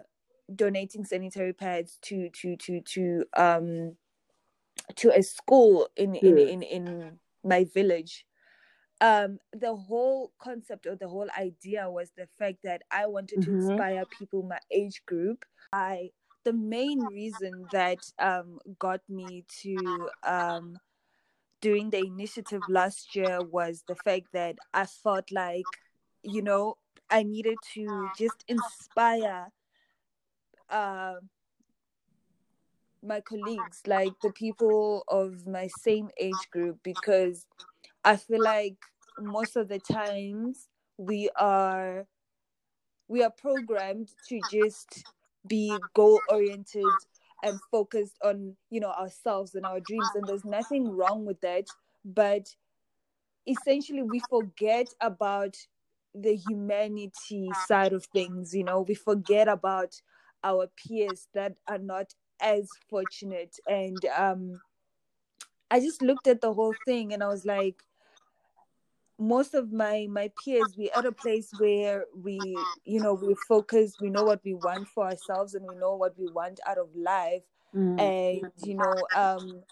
donating 0.54 1.04
sanitary 1.04 1.52
pads 1.52 1.98
to 2.02 2.30
to 2.30 2.56
to 2.56 2.80
to 2.82 3.24
um 3.36 3.96
to 4.96 5.10
a 5.10 5.22
school 5.22 5.88
in 5.96 6.14
in 6.14 6.38
in, 6.38 6.62
in 6.62 7.18
my 7.44 7.64
village. 7.64 8.26
Um 9.00 9.38
the 9.52 9.74
whole 9.74 10.32
concept 10.38 10.86
or 10.86 10.96
the 10.96 11.08
whole 11.08 11.28
idea 11.38 11.90
was 11.90 12.10
the 12.16 12.28
fact 12.38 12.58
that 12.64 12.82
i 12.90 13.06
wanted 13.06 13.42
to 13.42 13.50
Mhm. 13.50 13.56
inspire 13.56 14.04
people 14.06 14.42
my 14.42 14.58
age 14.70 15.04
group. 15.06 15.44
I 15.72 16.12
the 16.44 16.52
main 16.52 17.06
reason 17.06 17.68
that 17.72 18.06
um 18.18 18.58
got 18.78 19.00
me 19.08 19.44
to 19.62 20.08
um 20.22 20.78
doing 21.60 21.90
the 21.90 21.98
initiative 22.04 22.68
last 22.68 23.16
year 23.16 23.42
was 23.42 23.84
the 23.88 23.94
fact 23.96 24.26
that 24.32 24.56
i 24.74 24.84
felt 24.86 25.30
like 25.32 25.78
you 26.22 26.42
know 26.42 26.76
i 27.10 27.22
needed 27.22 27.58
to 27.62 28.08
just 28.16 28.44
inspire 28.48 29.48
uh 30.70 31.14
my 33.02 33.20
colleagues 33.20 33.82
like 33.86 34.14
the 34.20 34.30
people 34.30 35.04
of 35.08 35.46
my 35.46 35.66
same 35.66 36.10
age 36.18 36.50
group 36.50 36.78
because 36.82 37.46
I 38.04 38.16
feel 38.16 38.42
like 38.42 38.76
most 39.18 39.56
of 39.56 39.68
the 39.68 39.78
times 39.78 40.68
we 40.98 41.28
are 41.36 42.06
we 43.08 43.22
are 43.22 43.30
programmed 43.30 44.10
to 44.28 44.42
just 44.42 45.06
be 45.46 45.84
goal 45.94 46.24
oriented 46.28 46.94
and 47.42 47.60
focused 47.70 48.16
on 48.24 48.56
you 48.70 48.80
know 48.80 48.90
ourselves 48.90 49.54
and 49.54 49.64
our 49.64 49.80
dreams 49.80 50.14
and 50.14 50.26
there's 50.28 50.44
nothing 50.44 50.88
wrong 50.88 51.24
with 51.24 51.40
that. 51.42 51.68
But 52.04 52.48
essentially 53.46 54.02
we 54.02 54.20
forget 54.20 54.88
about 55.00 55.56
the 56.14 56.34
humanity 56.34 57.52
side 57.52 57.92
of 57.92 58.06
things 58.06 58.54
you 58.54 58.64
know 58.64 58.80
we 58.80 58.94
forget 58.94 59.48
about 59.48 60.00
our 60.44 60.68
peers 60.68 61.28
that 61.34 61.56
are 61.66 61.78
not 61.78 62.14
as 62.40 62.78
fortunate. 62.88 63.58
And 63.66 64.04
um 64.16 64.60
i 65.70 65.80
just 65.80 66.02
looked 66.02 66.26
at 66.26 66.40
the 66.40 66.52
whole 66.52 66.74
thing 66.84 67.12
and 67.12 67.22
i 67.22 67.26
was 67.28 67.44
like 67.44 67.82
most 69.18 69.54
of 69.54 69.72
my 69.72 70.06
my 70.10 70.30
peers 70.44 70.74
we're 70.76 70.90
at 70.94 71.06
a 71.06 71.12
place 71.12 71.52
where 71.56 72.04
we 72.14 72.68
you 72.84 73.00
know 73.00 73.14
we 73.14 73.34
focus 73.34 73.96
we 73.98 74.10
know 74.10 74.22
what 74.22 74.40
we 74.44 74.52
want 74.52 74.86
for 74.86 75.06
ourselves 75.06 75.54
and 75.54 75.64
we 75.66 75.74
know 75.74 75.94
what 75.96 76.16
we 76.18 76.26
want 76.26 76.60
out 76.66 76.78
of 76.78 76.88
life. 76.94 77.42
Mm. 77.74 78.00
and 78.00 78.52
you 78.58 78.74
know 78.74 79.06
um 79.14 79.62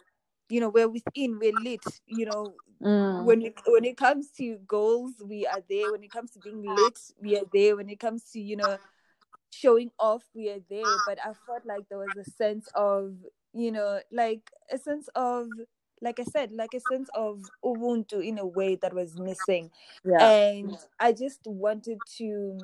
you 0.49 0.61
know 0.61 0.69
we're 0.69 0.89
within 0.89 1.39
we're 1.39 1.53
lit 1.53 1.85
you 2.07 2.27
know. 2.27 2.55
Mm. 2.83 3.25
when 3.25 3.41
it 3.43 3.55
when 3.67 3.85
it 3.85 3.97
comes 3.97 4.31
to 4.37 4.59
goals 4.67 5.13
we 5.25 5.47
are 5.47 5.63
there. 5.71 5.91
When 5.91 6.03
it 6.03 6.11
comes 6.11 6.33
to 6.33 6.41
being 6.41 6.63
lit 6.63 6.99
we 7.23 7.37
are 7.37 7.47
there. 7.53 7.77
When 7.77 7.89
it 7.89 8.01
comes 8.01 8.31
to 8.33 8.41
you 8.41 8.57
know 8.57 8.79
showing 9.55 9.91
off 9.99 10.23
we 10.35 10.49
are 10.51 10.61
there 10.69 10.83
ah. 10.85 11.03
but 11.07 11.19
i 11.25 11.33
felt 11.47 11.65
like 11.65 11.89
there 11.89 11.99
was 11.99 12.17
a 12.17 12.25
sense 12.25 12.69
of 12.75 13.15
you 13.53 13.71
know 13.71 14.01
like 14.11 14.51
a 14.73 14.79
sense 14.79 15.09
of 15.15 15.47
like 16.01 16.19
i 16.19 16.25
said 16.25 16.51
like 16.53 16.75
a 16.75 16.81
sense 16.81 17.09
of 17.15 17.41
ubuntu 17.65 18.25
in 18.25 18.39
a 18.39 18.47
way 18.47 18.75
that 18.77 18.93
was 18.93 19.19
missing 19.19 19.71
Yeah. 20.05 20.31
and 20.31 20.77
i 20.99 21.13
just 21.13 21.41
wanted 21.47 21.99
to 22.19 22.59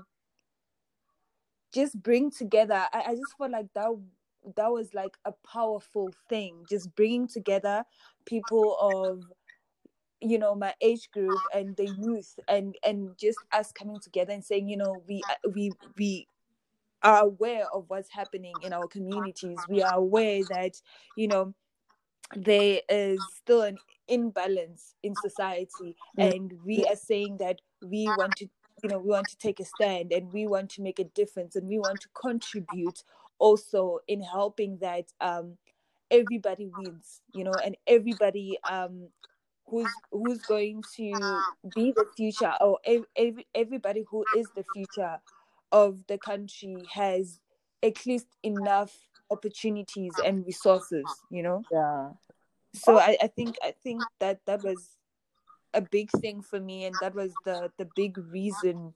just 1.73 2.01
bring 2.03 2.31
together 2.31 2.87
I, 2.93 3.03
I 3.09 3.15
just 3.15 3.37
felt 3.39 3.53
like 3.53 3.73
that 3.75 3.91
that 4.57 4.73
was 4.73 4.93
like 4.95 5.17
a 5.25 5.33
powerful 5.47 6.13
thing 6.29 6.65
just 6.69 6.95
bringing 6.97 7.29
together 7.29 7.85
people 8.27 8.77
of 8.81 9.23
you 10.21 10.39
know 10.39 10.55
my 10.55 10.75
age 10.81 11.11
group 11.13 11.39
and 11.55 11.77
the 11.77 11.87
youth 11.89 12.39
and 12.49 12.75
and 12.85 13.17
just 13.19 13.39
us 13.53 13.73
coming 13.73 14.01
together 14.01 14.33
and 14.33 14.45
saying 14.45 14.69
you 14.69 14.77
know 14.77 15.03
we 15.09 15.23
we 15.55 15.71
we 15.97 16.27
are 17.03 17.25
aware 17.25 17.67
of 17.73 17.85
what's 17.89 18.11
happening 18.11 18.55
in 18.63 18.73
our 18.73 18.87
communities 18.89 19.59
we 19.69 19.83
are 19.83 19.95
aware 19.95 20.43
that 20.45 20.75
you 21.17 21.29
know 21.29 21.55
there 22.37 22.81
is 22.89 23.21
still 23.37 23.63
an 23.63 23.79
imbalance 24.09 24.95
in 25.03 25.15
society 25.15 25.97
mm. 26.19 26.35
and 26.35 26.53
we 26.65 26.85
are 26.87 26.97
saying 26.97 27.37
that 27.39 27.61
we 27.83 28.07
want 28.17 28.37
to 28.37 28.47
you 28.83 28.89
know 28.89 28.99
we 28.99 29.11
want 29.11 29.29
to 29.29 29.37
take 29.39 29.61
a 29.61 29.65
stand 29.65 30.13
and 30.13 30.33
we 30.33 30.47
want 30.47 30.71
to 30.71 30.83
make 30.83 30.99
a 30.99 31.05
difference 31.05 31.57
and 31.57 31.67
we 31.69 31.79
want 31.79 32.01
to 32.01 32.09
contribute 32.15 33.03
also 33.39 33.99
in 34.09 34.21
helping 34.21 34.79
that 34.79 35.07
um 35.21 35.57
everybody 36.11 36.67
wins 36.67 37.21
you 37.33 37.45
know 37.45 37.59
and 37.65 37.77
everybody 37.87 38.59
um 38.69 39.09
who's 39.67 39.87
who's 40.11 40.43
going 40.43 40.83
to 40.97 41.13
be 41.75 41.93
the 41.93 42.05
future 42.17 42.53
or 42.61 42.79
every, 43.17 43.47
everybody 43.55 44.05
who 44.11 44.25
is 44.37 44.51
the 44.57 44.65
future 44.73 45.19
of 45.73 46.07
the 46.09 46.19
country 46.19 46.89
has 46.93 47.41
at 47.83 48.05
least 48.07 48.27
enough 48.43 49.09
opportunities 49.31 50.19
and 50.19 50.45
resources 50.47 51.23
you 51.31 51.43
know? 51.43 51.63
Yeah. 51.71 52.11
So 52.75 52.99
I, 52.99 53.17
I 53.23 53.27
think 53.27 53.57
i 53.63 53.73
think 53.83 54.03
that 54.21 54.41
that 54.47 54.63
was 54.63 54.97
a 55.75 55.81
big 55.81 56.11
thing 56.11 56.43
for 56.43 56.61
me 56.61 56.85
and 56.85 56.97
that 57.01 57.15
was 57.15 57.35
the 57.45 57.71
the 57.79 57.89
big 57.97 58.19
reason 58.19 58.95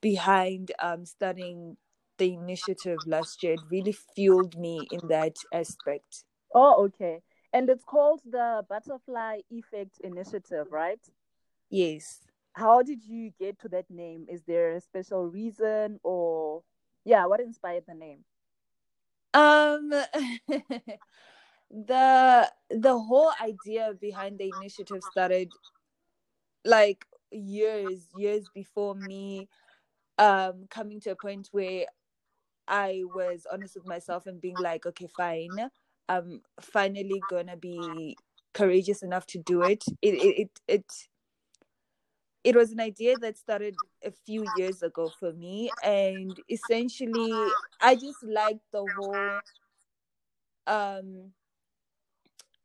behind 0.00 0.72
um 0.80 1.04
studying 1.04 1.76
the 2.18 2.34
initiative 2.34 3.06
last 3.06 3.42
year. 3.42 3.54
It 3.54 3.60
really 3.70 3.92
fueled 3.92 4.58
me 4.58 4.88
in 4.90 5.06
that 5.08 5.36
aspect. 5.52 6.24
Oh 6.54 6.84
okay. 6.86 7.20
And 7.52 7.70
it's 7.70 7.84
called 7.84 8.20
the 8.28 8.62
butterfly 8.68 9.38
effect 9.50 10.00
initiative 10.02 10.66
right? 10.70 11.00
Yes 11.70 12.27
how 12.58 12.82
did 12.82 13.04
you 13.04 13.30
get 13.38 13.58
to 13.60 13.68
that 13.70 13.90
name? 13.90 14.26
Is 14.28 14.42
there 14.42 14.72
a 14.74 14.80
special 14.80 15.26
reason 15.26 16.00
or 16.02 16.62
yeah 17.04 17.26
what 17.26 17.40
inspired 17.40 17.84
the 17.86 17.94
name? 17.94 18.24
Um 19.34 19.90
the 21.70 22.50
the 22.70 22.98
whole 22.98 23.32
idea 23.42 23.94
behind 24.00 24.38
the 24.38 24.48
initiative 24.50 25.04
started 25.04 25.52
like 26.64 27.04
years 27.30 28.06
years 28.14 28.48
before 28.48 28.94
me 28.94 29.48
um 30.18 30.64
coming 30.70 31.00
to 31.00 31.10
a 31.10 31.16
point 31.16 31.48
where 31.52 31.84
i 32.66 33.02
was 33.12 33.46
honest 33.52 33.76
with 33.76 33.86
myself 33.86 34.26
and 34.26 34.40
being 34.40 34.56
like 34.58 34.86
okay 34.86 35.06
fine. 35.06 35.70
I'm 36.08 36.40
finally 36.60 37.24
gonna 37.28 37.56
be 37.56 38.16
courageous 38.54 39.02
enough 39.02 39.26
to 39.28 39.38
do 39.38 39.62
it. 39.62 39.84
It 40.00 40.14
it 40.14 40.40
it, 40.42 40.60
it 40.66 40.92
it 42.44 42.54
was 42.54 42.70
an 42.70 42.80
idea 42.80 43.16
that 43.18 43.36
started 43.36 43.74
a 44.04 44.10
few 44.10 44.44
years 44.56 44.82
ago 44.82 45.10
for 45.18 45.32
me 45.32 45.70
and 45.84 46.38
essentially 46.50 47.32
i 47.80 47.94
just 47.94 48.22
liked 48.22 48.64
the 48.72 48.84
whole 48.96 49.40
um 50.66 51.32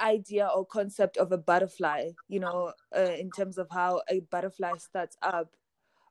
idea 0.01 0.49
or 0.53 0.65
concept 0.65 1.17
of 1.17 1.31
a 1.31 1.37
butterfly 1.37 2.09
you 2.27 2.39
know 2.39 2.73
uh, 2.95 3.11
in 3.17 3.31
terms 3.31 3.57
of 3.57 3.67
how 3.71 4.01
a 4.09 4.19
butterfly 4.31 4.73
starts 4.77 5.17
up. 5.21 5.49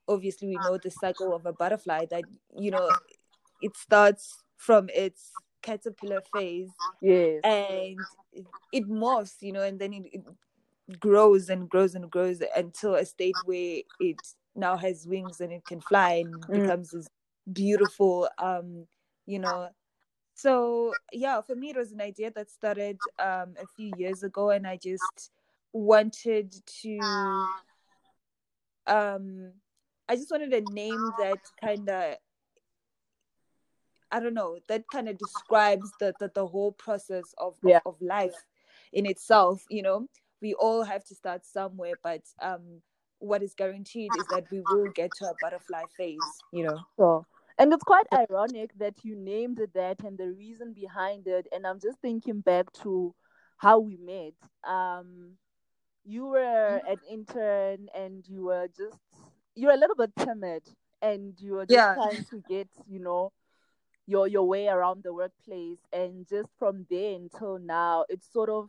Obviously 0.08 0.48
we 0.48 0.54
know 0.54 0.78
the 0.78 0.90
cycle 0.90 1.34
of 1.34 1.46
a 1.46 1.52
butterfly 1.52 2.06
that 2.10 2.24
you 2.58 2.70
know 2.70 2.90
it 3.60 3.76
starts 3.76 4.42
from 4.56 4.88
its 4.94 5.30
caterpillar 5.62 6.20
phase 6.34 6.70
yes. 7.00 7.40
and 7.44 7.98
it 8.72 8.88
morphs 8.88 9.36
you 9.40 9.52
know 9.52 9.62
and 9.62 9.78
then 9.78 9.92
it, 9.92 10.02
it 10.12 10.22
grows 10.98 11.48
and 11.48 11.68
grows 11.68 11.94
and 11.94 12.10
grows 12.10 12.42
until 12.56 12.94
a 12.94 13.04
state 13.04 13.34
where 13.44 13.80
it 14.00 14.16
now 14.54 14.76
has 14.76 15.06
wings 15.06 15.40
and 15.40 15.52
it 15.52 15.64
can 15.64 15.80
fly 15.80 16.24
and 16.24 16.34
mm. 16.34 16.60
becomes 16.60 16.90
this 16.90 17.08
beautiful 17.52 18.28
um 18.38 18.86
you 19.26 19.38
know 19.38 19.68
so 20.34 20.92
yeah 21.12 21.40
for 21.40 21.54
me 21.54 21.70
it 21.70 21.76
was 21.76 21.92
an 21.92 22.00
idea 22.00 22.30
that 22.30 22.50
started 22.50 22.96
um 23.18 23.54
a 23.60 23.66
few 23.76 23.90
years 23.96 24.22
ago 24.22 24.50
and 24.50 24.66
i 24.66 24.76
just 24.76 25.30
wanted 25.72 26.54
to 26.66 26.98
um 28.86 29.52
i 30.08 30.14
just 30.14 30.30
wanted 30.30 30.52
a 30.52 30.72
name 30.72 31.10
that 31.18 31.38
kind 31.62 31.88
of 31.88 32.14
i 34.10 34.20
don't 34.20 34.34
know 34.34 34.58
that 34.68 34.84
kind 34.92 35.08
of 35.08 35.16
describes 35.18 35.90
the, 35.98 36.12
the 36.20 36.30
the 36.34 36.46
whole 36.46 36.72
process 36.72 37.34
of, 37.38 37.54
yeah. 37.64 37.80
of 37.86 37.94
of 37.94 38.02
life 38.02 38.34
in 38.92 39.06
itself 39.06 39.64
you 39.70 39.82
know 39.82 40.06
we 40.42 40.54
all 40.54 40.82
have 40.82 41.04
to 41.04 41.14
start 41.14 41.46
somewhere 41.46 41.94
but 42.02 42.22
um 42.42 42.82
what 43.18 43.42
is 43.42 43.54
guaranteed 43.54 44.10
is 44.18 44.26
that 44.26 44.44
we 44.50 44.60
will 44.60 44.90
get 44.94 45.10
to 45.16 45.24
a 45.24 45.34
butterfly 45.40 45.84
phase 45.96 46.18
you 46.52 46.64
know? 46.64 46.78
So 46.98 47.24
and 47.58 47.72
it's 47.72 47.84
quite 47.84 48.06
ironic 48.12 48.76
that 48.78 49.04
you 49.04 49.14
named 49.14 49.60
it 49.60 49.72
that 49.74 50.02
and 50.02 50.18
the 50.18 50.32
reason 50.32 50.72
behind 50.72 51.26
it 51.26 51.46
and 51.52 51.66
i'm 51.66 51.80
just 51.80 51.98
thinking 52.00 52.40
back 52.40 52.72
to 52.82 53.14
how 53.62 53.78
we 53.78 53.96
met. 53.96 54.34
Um 54.68 55.36
you 56.04 56.26
were 56.26 56.80
an 56.88 56.98
intern 57.08 57.86
and 57.94 58.26
you 58.26 58.44
were 58.46 58.68
just 58.76 58.98
you 59.54 59.68
were 59.68 59.74
a 59.74 59.76
little 59.76 59.94
bit 59.94 60.10
timid 60.18 60.62
and 61.00 61.34
you 61.38 61.52
were 61.52 61.66
just 61.66 61.76
yeah. 61.76 61.94
trying 61.94 62.24
to 62.24 62.42
get 62.48 62.68
you 62.88 62.98
know 62.98 63.32
your 64.06 64.26
your 64.26 64.48
way 64.48 64.66
around 64.66 65.04
the 65.04 65.14
workplace. 65.14 65.78
And 65.92 66.26
just 66.28 66.48
from 66.58 66.86
there 66.90 67.14
until 67.14 67.60
now 67.60 68.04
it's 68.08 68.32
sort 68.32 68.50
of 68.50 68.68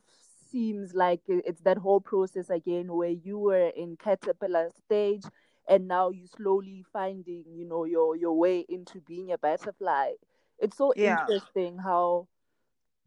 seems 0.54 0.94
like 0.94 1.22
it's 1.28 1.62
that 1.62 1.78
whole 1.78 2.00
process 2.00 2.50
again 2.50 2.94
where 2.94 3.10
you 3.10 3.40
were 3.40 3.70
in 3.76 3.98
caterpillar 3.98 4.70
stage 4.86 5.24
and 5.68 5.88
now 5.88 6.10
you're 6.10 6.28
slowly 6.28 6.86
finding 6.94 7.44
you 7.56 7.66
know 7.68 7.86
your 7.86 8.16
your 8.16 8.38
way 8.38 8.66
into 8.70 9.02
being 9.02 9.32
a 9.32 9.38
butterfly. 9.38 10.12
It's 10.60 10.78
so 10.78 10.94
yeah. 10.96 11.18
interesting 11.22 11.78
how 11.80 12.28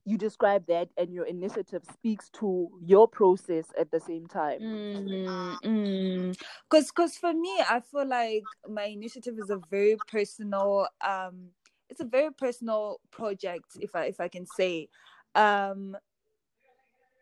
you 0.05 0.19
describe 0.19 0.67
that 0.69 0.89
and 0.97 1.13
your 1.13 1.27
initiative 1.27 1.83
speaks 1.93 2.31
to 2.31 2.69
your 2.81 3.09
process 3.09 3.67
at 3.79 3.91
the 3.91 4.01
same 4.01 4.27
time. 4.27 4.61
Because 4.61 5.61
mm, 5.65 6.37
because 6.71 7.17
for 7.17 7.33
me 7.33 7.61
i 7.69 7.81
feel 7.81 8.07
like 8.07 8.45
my 8.69 8.85
initiative 8.85 9.39
is 9.39 9.51
a 9.51 9.61
very 9.71 9.97
personal 10.11 10.89
um 11.07 11.49
it's 11.89 12.01
a 12.01 12.05
very 12.05 12.33
personal 12.33 13.01
project 13.11 13.77
if 13.81 13.95
i 13.95 14.05
if 14.05 14.21
i 14.21 14.29
can 14.29 14.47
say. 14.47 14.89
Um 15.35 15.97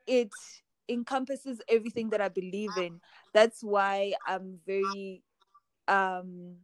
it 0.07 0.35
encompasses 0.89 1.61
everything 1.69 2.11
that 2.11 2.21
I 2.21 2.29
believe 2.29 2.77
in. 2.77 3.01
That's 3.33 3.63
why 3.63 4.15
I'm 4.27 4.59
very 4.67 5.23
um 5.89 6.57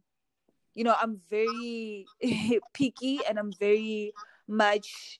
you 0.73 0.83
know, 0.85 0.95
I'm 0.99 1.19
very 1.29 2.09
picky 2.73 3.25
and 3.25 3.37
I'm 3.37 3.53
very 3.59 4.13
much 4.47 5.19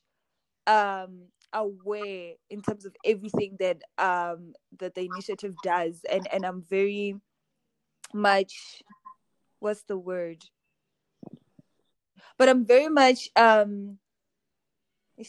um 0.66 1.28
aware 1.52 2.34
in 2.48 2.62
terms 2.62 2.86
of 2.86 2.96
everything 3.04 3.56
that 3.60 3.82
um 3.98 4.54
that 4.78 4.94
the 4.94 5.02
initiative 5.04 5.60
does 5.60 6.00
and 6.10 6.26
and 6.32 6.46
I'm 6.46 6.62
very 6.62 7.16
much 8.14 8.82
what's 9.58 9.82
the 9.82 9.98
word 9.98 10.44
but 12.38 12.48
I'm 12.48 12.64
very 12.64 12.88
much 12.88 13.28
um 13.36 13.98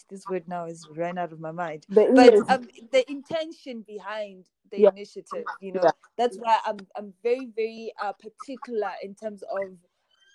this 0.10 0.23
word 0.29 0.47
now 0.47 0.65
is 0.65 0.88
ran 0.95 1.17
out 1.17 1.32
of 1.32 1.39
my 1.39 1.51
mind. 1.51 1.86
But, 1.89 2.13
but 2.15 2.34
um, 2.49 2.67
the 2.91 3.10
intention 3.10 3.84
behind 3.88 4.45
the 4.71 4.82
yeah. 4.82 4.89
initiative, 4.89 5.45
you 5.62 5.73
know, 5.73 5.82
yeah. 5.84 5.91
that's 6.17 6.38
why 6.38 6.60
I'm 6.65 6.77
I'm 6.95 7.13
very 7.21 7.49
very 7.56 7.93
uh, 8.01 8.13
particular 8.13 8.91
in 9.01 9.15
terms 9.15 9.43
of 9.43 9.77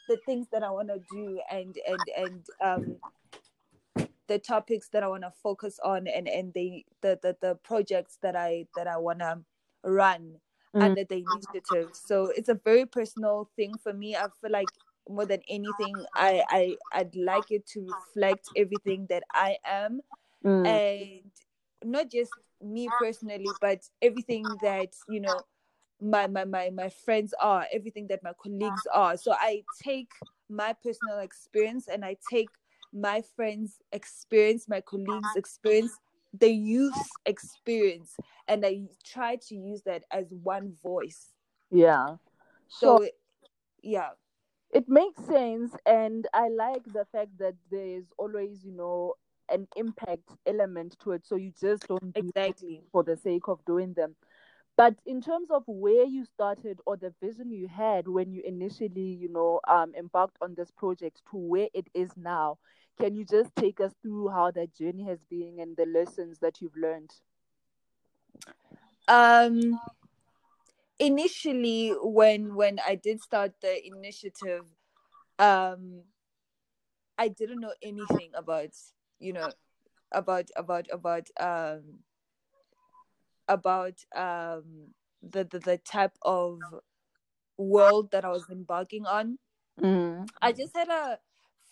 the 0.08 0.18
things 0.24 0.46
that 0.52 0.62
I 0.62 0.70
want 0.70 0.88
to 0.88 1.00
do 1.10 1.40
and 1.50 1.76
and 1.86 2.00
and 2.16 2.46
um 2.62 2.96
the 4.28 4.38
topics 4.38 4.88
that 4.90 5.02
I 5.02 5.08
want 5.08 5.22
to 5.22 5.32
focus 5.42 5.78
on 5.82 6.06
and 6.06 6.28
and 6.28 6.52
the, 6.54 6.84
the 7.02 7.18
the 7.22 7.36
the 7.40 7.54
projects 7.56 8.18
that 8.22 8.36
I 8.36 8.66
that 8.76 8.86
I 8.86 8.98
want 8.98 9.20
to 9.20 9.40
run 9.82 10.36
mm-hmm. 10.74 10.82
under 10.82 11.04
the 11.04 11.24
initiative. 11.24 11.90
So 11.94 12.32
it's 12.36 12.48
a 12.48 12.54
very 12.54 12.86
personal 12.86 13.50
thing 13.56 13.72
for 13.82 13.92
me. 13.92 14.16
I 14.16 14.26
feel 14.40 14.50
like 14.50 14.68
more 15.08 15.26
than 15.26 15.40
anything 15.48 16.04
i 16.14 16.42
i 16.48 16.76
i'd 16.92 17.14
like 17.16 17.50
it 17.50 17.66
to 17.66 17.80
reflect 17.80 18.48
everything 18.56 19.06
that 19.08 19.22
i 19.32 19.56
am. 19.64 20.00
Mm. 20.44 20.66
and 20.66 21.30
not 21.84 22.10
just 22.10 22.32
me 22.62 22.90
personally 22.98 23.56
but 23.60 23.80
everything 24.02 24.58
that 24.62 24.92
you 25.08 25.20
know 25.20 25.44
my, 26.00 26.26
my 26.26 26.44
my 26.44 26.70
my 26.70 26.88
friends 26.88 27.34
are 27.40 27.66
everything 27.72 28.06
that 28.08 28.22
my 28.22 28.32
colleagues 28.40 28.86
are. 28.92 29.16
So 29.16 29.32
i 29.32 29.64
take 29.82 30.10
my 30.48 30.72
personal 30.72 31.18
experience 31.18 31.88
and 31.88 32.04
i 32.04 32.16
take 32.28 32.50
my 32.92 33.22
friends 33.36 33.78
experience 33.92 34.66
my 34.68 34.80
colleagues 34.80 35.36
experience 35.36 35.98
the 36.38 36.48
youth's 36.50 37.10
experience 37.26 38.14
and 38.46 38.64
i 38.64 38.80
try 39.04 39.36
to 39.48 39.54
use 39.54 39.82
that 39.82 40.04
as 40.10 40.26
one 40.42 40.72
voice. 40.82 41.32
Yeah. 41.70 42.16
So, 42.68 42.98
so 43.00 43.08
yeah 43.82 44.10
it 44.72 44.88
makes 44.88 45.24
sense 45.24 45.74
and 45.86 46.26
i 46.34 46.48
like 46.48 46.84
the 46.92 47.06
fact 47.10 47.30
that 47.38 47.54
there's 47.70 48.04
always 48.18 48.64
you 48.64 48.72
know 48.72 49.14
an 49.50 49.66
impact 49.76 50.30
element 50.46 50.96
to 51.02 51.12
it. 51.12 51.26
So 51.26 51.36
you 51.36 51.52
just 51.60 51.86
don't 51.88 52.12
exactly. 52.14 52.82
for 52.92 53.02
the 53.02 53.16
sake 53.16 53.48
of 53.48 53.64
doing 53.64 53.94
them. 53.94 54.14
But 54.76 54.94
in 55.06 55.20
terms 55.20 55.50
of 55.50 55.64
where 55.66 56.04
you 56.04 56.24
started 56.24 56.78
or 56.86 56.96
the 56.96 57.12
vision 57.20 57.50
you 57.50 57.66
had 57.66 58.06
when 58.06 58.30
you 58.30 58.42
initially, 58.44 59.18
you 59.20 59.28
know, 59.28 59.60
um, 59.66 59.92
embarked 59.98 60.36
on 60.40 60.54
this 60.54 60.70
project 60.70 61.20
to 61.30 61.36
where 61.36 61.68
it 61.74 61.88
is 61.94 62.10
now, 62.16 62.58
can 63.00 63.16
you 63.16 63.24
just 63.24 63.50
take 63.56 63.80
us 63.80 63.92
through 64.02 64.28
how 64.28 64.52
that 64.52 64.76
journey 64.76 65.04
has 65.04 65.18
been 65.28 65.56
and 65.58 65.76
the 65.76 65.86
lessons 65.86 66.38
that 66.40 66.60
you've 66.60 66.76
learned? 66.76 67.10
Um, 69.08 69.80
initially, 70.98 71.90
when 72.00 72.54
when 72.54 72.78
I 72.86 72.94
did 72.96 73.20
start 73.22 73.54
the 73.60 73.86
initiative, 73.86 74.64
um, 75.38 76.02
I 77.18 77.28
didn't 77.28 77.60
know 77.60 77.74
anything 77.82 78.30
about 78.34 78.70
you 79.18 79.32
know 79.32 79.52
about 80.12 80.50
about 80.56 80.86
about 80.92 81.28
um 81.40 82.00
about 83.48 83.94
um 84.14 84.94
the 85.22 85.44
the, 85.44 85.58
the 85.58 85.78
type 85.78 86.16
of 86.22 86.62
world 87.58 88.10
that 88.12 88.24
I 88.24 88.30
was 88.30 88.48
embarking 88.50 89.06
on. 89.06 89.38
Mm. 89.82 90.26
I 90.42 90.52
just 90.52 90.76
had 90.76 90.88
a 90.88 91.18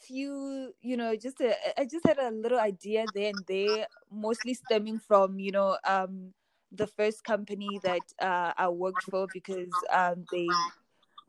few, 0.00 0.72
you 0.82 0.96
know, 0.96 1.16
just 1.16 1.40
a, 1.40 1.54
I 1.80 1.84
just 1.84 2.06
had 2.06 2.18
a 2.18 2.30
little 2.30 2.58
idea 2.58 3.06
there 3.12 3.30
and 3.30 3.44
there, 3.46 3.86
mostly 4.10 4.54
stemming 4.54 5.00
from, 5.00 5.38
you 5.38 5.52
know, 5.52 5.78
um, 5.86 6.32
the 6.72 6.86
first 6.86 7.24
company 7.24 7.80
that 7.82 8.00
uh, 8.20 8.52
I 8.56 8.68
worked 8.68 9.04
for 9.04 9.26
because 9.32 9.70
um, 9.92 10.24
they, 10.32 10.48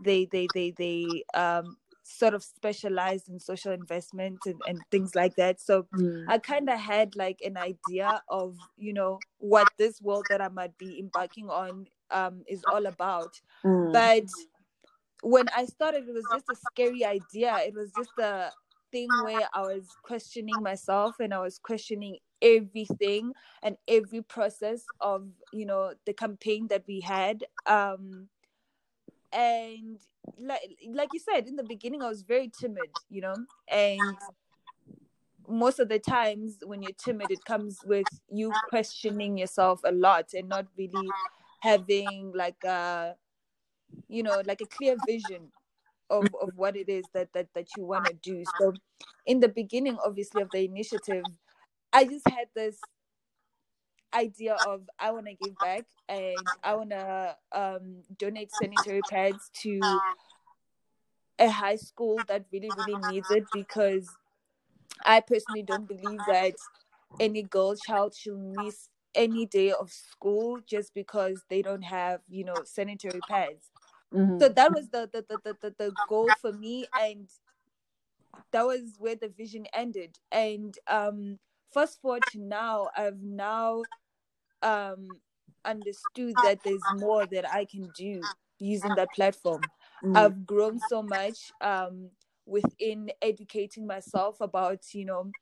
they, 0.03 0.27
they, 0.31 0.47
they, 0.53 0.71
they 0.77 1.23
um, 1.33 1.77
sort 2.03 2.33
of 2.33 2.43
specialized 2.43 3.29
in 3.29 3.39
social 3.39 3.71
investment 3.71 4.39
and, 4.45 4.59
and 4.67 4.79
things 4.91 5.13
like 5.13 5.35
that. 5.35 5.59
So 5.59 5.87
mm. 5.95 6.25
I 6.27 6.37
kind 6.37 6.69
of 6.69 6.79
had 6.79 7.15
like 7.15 7.41
an 7.45 7.57
idea 7.57 8.21
of, 8.29 8.57
you 8.77 8.93
know, 8.93 9.19
what 9.39 9.67
this 9.77 10.01
world 10.01 10.25
that 10.29 10.41
I 10.41 10.47
might 10.47 10.77
be 10.77 10.99
embarking 10.99 11.49
on 11.49 11.85
um, 12.11 12.43
is 12.47 12.63
all 12.71 12.85
about. 12.85 13.39
Mm. 13.63 13.93
But 13.93 14.29
when 15.21 15.47
I 15.55 15.65
started, 15.65 16.07
it 16.07 16.13
was 16.13 16.25
just 16.31 16.45
a 16.49 16.55
scary 16.71 17.03
idea. 17.03 17.57
It 17.65 17.73
was 17.73 17.91
just 17.97 18.17
a 18.19 18.51
thing 18.91 19.09
where 19.23 19.47
I 19.53 19.61
was 19.61 19.87
questioning 20.03 20.61
myself 20.61 21.19
and 21.19 21.33
I 21.33 21.39
was 21.39 21.59
questioning 21.59 22.17
everything 22.41 23.33
and 23.63 23.77
every 23.87 24.21
process 24.21 24.83
of, 24.99 25.27
you 25.51 25.65
know, 25.65 25.93
the 26.05 26.13
campaign 26.13 26.67
that 26.67 26.83
we 26.87 27.01
had. 27.01 27.43
Um, 27.65 28.29
and 29.33 29.99
like 30.39 30.59
like 30.93 31.09
you 31.13 31.19
said 31.19 31.47
in 31.47 31.55
the 31.55 31.63
beginning 31.63 32.01
i 32.01 32.07
was 32.07 32.21
very 32.21 32.49
timid 32.59 32.89
you 33.09 33.21
know 33.21 33.35
and 33.67 34.17
most 35.47 35.79
of 35.79 35.89
the 35.89 35.99
times 35.99 36.57
when 36.65 36.81
you're 36.81 36.91
timid 36.93 37.31
it 37.31 37.43
comes 37.45 37.79
with 37.85 38.05
you 38.29 38.51
questioning 38.69 39.37
yourself 39.37 39.79
a 39.85 39.91
lot 39.91 40.27
and 40.33 40.49
not 40.49 40.65
really 40.77 41.09
having 41.61 42.31
like 42.35 42.61
a 42.65 43.15
you 44.07 44.23
know 44.23 44.41
like 44.45 44.61
a 44.61 44.65
clear 44.65 44.95
vision 45.05 45.51
of 46.09 46.25
of 46.41 46.49
what 46.55 46.75
it 46.75 46.89
is 46.89 47.05
that 47.13 47.31
that 47.33 47.47
that 47.53 47.67
you 47.75 47.85
want 47.85 48.05
to 48.05 48.13
do 48.21 48.43
so 48.59 48.73
in 49.25 49.39
the 49.39 49.47
beginning 49.47 49.97
obviously 50.05 50.41
of 50.41 50.49
the 50.51 50.63
initiative 50.63 51.23
i 51.97 52.03
just 52.05 52.27
had 52.29 52.47
this 52.55 52.77
idea 54.13 54.53
of 54.53 54.81
I 54.99 55.11
want 55.11 55.27
to 55.27 55.33
give 55.33 55.59
back 55.59 55.85
and 56.09 56.47
I 56.63 56.75
want 56.75 56.91
to 56.91 57.35
um, 57.51 58.03
donate 58.17 58.51
sanitary 58.51 59.01
pads 59.03 59.49
to 59.61 59.99
a 61.39 61.49
high 61.49 61.75
school 61.75 62.23
that 62.27 62.45
really, 62.51 62.71
really 62.71 62.97
needs 62.97 63.29
it 63.29 63.45
because 63.53 64.15
I 65.05 65.21
personally 65.21 65.63
don't 65.63 65.87
believe 65.87 66.21
that 66.27 66.55
any 67.19 67.43
girl 67.43 67.75
child 67.75 68.15
should 68.15 68.39
miss 68.39 68.89
any 69.13 69.45
day 69.45 69.71
of 69.71 69.91
school 69.91 70.59
just 70.65 70.93
because 70.93 71.43
they 71.49 71.61
don't 71.61 71.83
have, 71.83 72.21
you 72.29 72.43
know, 72.43 72.63
sanitary 72.63 73.21
pads. 73.27 73.69
Mm-hmm. 74.13 74.39
So 74.39 74.49
that 74.49 74.71
was 74.73 74.89
the 74.89 75.09
the, 75.11 75.25
the, 75.27 75.39
the, 75.43 75.57
the, 75.61 75.75
the 75.77 75.91
goal 76.07 76.29
for 76.41 76.53
me 76.53 76.87
and 76.99 77.27
that 78.51 78.65
was 78.65 78.95
where 78.97 79.15
the 79.15 79.29
vision 79.29 79.67
ended. 79.73 80.17
And 80.31 80.77
um 80.87 81.39
fast 81.77 82.01
forward 82.01 82.25
to 82.27 82.39
now, 82.39 82.89
I've 82.95 83.21
now 83.21 83.87
um 84.61 85.21
understood 85.65 86.41
that 86.41 86.63
there's 86.63 86.91
more 86.91 87.25
that 87.27 87.49
I 87.51 87.65
can 87.65 87.89
do 87.91 88.29
using 88.59 88.95
that 88.95 89.13
platform. 89.13 89.71
Mm. 90.03 90.13
I've 90.13 90.45
grown 90.45 90.79
so 90.79 91.03
much 91.03 91.53
um 91.61 92.11
within 92.45 93.11
educating 93.21 93.87
myself 93.87 94.41
about, 94.41 94.93
you 94.93 95.05
know, 95.05 95.33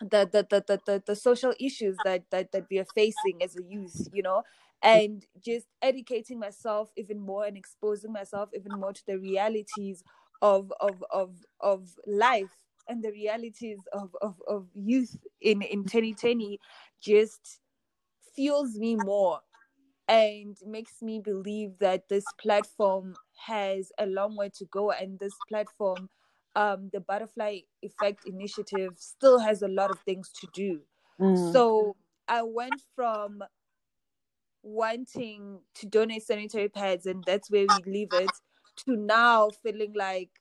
the 0.00 0.28
the, 0.30 0.46
the, 0.50 0.64
the, 0.66 0.82
the, 0.86 1.02
the 1.06 1.16
social 1.16 1.54
issues 1.58 2.00
that, 2.02 2.30
that 2.30 2.52
that 2.52 2.66
we 2.70 2.78
are 2.78 2.84
facing 2.84 3.42
as 3.42 3.56
a 3.56 3.62
youth, 3.62 4.08
you 4.12 4.22
know, 4.22 4.42
and 4.82 5.26
just 5.40 5.68
educating 5.82 6.38
myself 6.38 6.92
even 6.96 7.18
more 7.20 7.44
and 7.46 7.56
exposing 7.56 8.12
myself 8.12 8.50
even 8.54 8.74
more 8.74 8.92
to 8.92 9.06
the 9.06 9.18
realities 9.18 10.02
of 10.42 10.72
of 10.80 11.02
of 11.10 11.44
of 11.60 11.98
life 12.06 12.65
and 12.88 13.02
the 13.02 13.10
realities 13.10 13.86
of 13.92 14.16
of, 14.22 14.40
of 14.48 14.68
youth 14.74 15.16
in 15.40 15.62
in 15.62 15.84
2020 15.84 16.60
just 17.00 17.60
fuels 18.34 18.78
me 18.78 18.96
more 18.96 19.40
and 20.08 20.58
makes 20.66 21.02
me 21.02 21.20
believe 21.20 21.78
that 21.78 22.08
this 22.08 22.32
platform 22.32 23.16
has 23.46 23.92
a 23.98 24.06
long 24.06 24.36
way 24.36 24.48
to 24.50 24.64
go 24.66 24.90
and 24.90 25.18
this 25.18 25.40
platform 25.40 26.08
um, 26.54 26.90
the 26.92 27.00
butterfly 27.00 27.60
effect 27.82 28.24
initiative 28.24 28.98
still 28.98 29.40
has 29.40 29.62
a 29.62 29.68
lot 29.68 29.90
of 29.90 30.00
things 30.00 30.32
to 30.32 30.46
do 30.48 30.82
Mm. 31.18 31.62
so 31.62 31.96
i 32.28 32.42
went 32.42 32.80
from 32.94 33.42
wanting 34.62 35.60
to 35.74 35.86
donate 35.86 36.22
sanitary 36.22 36.68
pads 36.68 37.06
and 37.06 37.24
that's 37.24 37.50
where 37.50 37.68
we 37.68 37.82
leave 37.84 38.12
it 38.12 38.40
to 38.74 38.96
now 38.96 39.50
feeling 39.50 39.92
like 39.94 40.40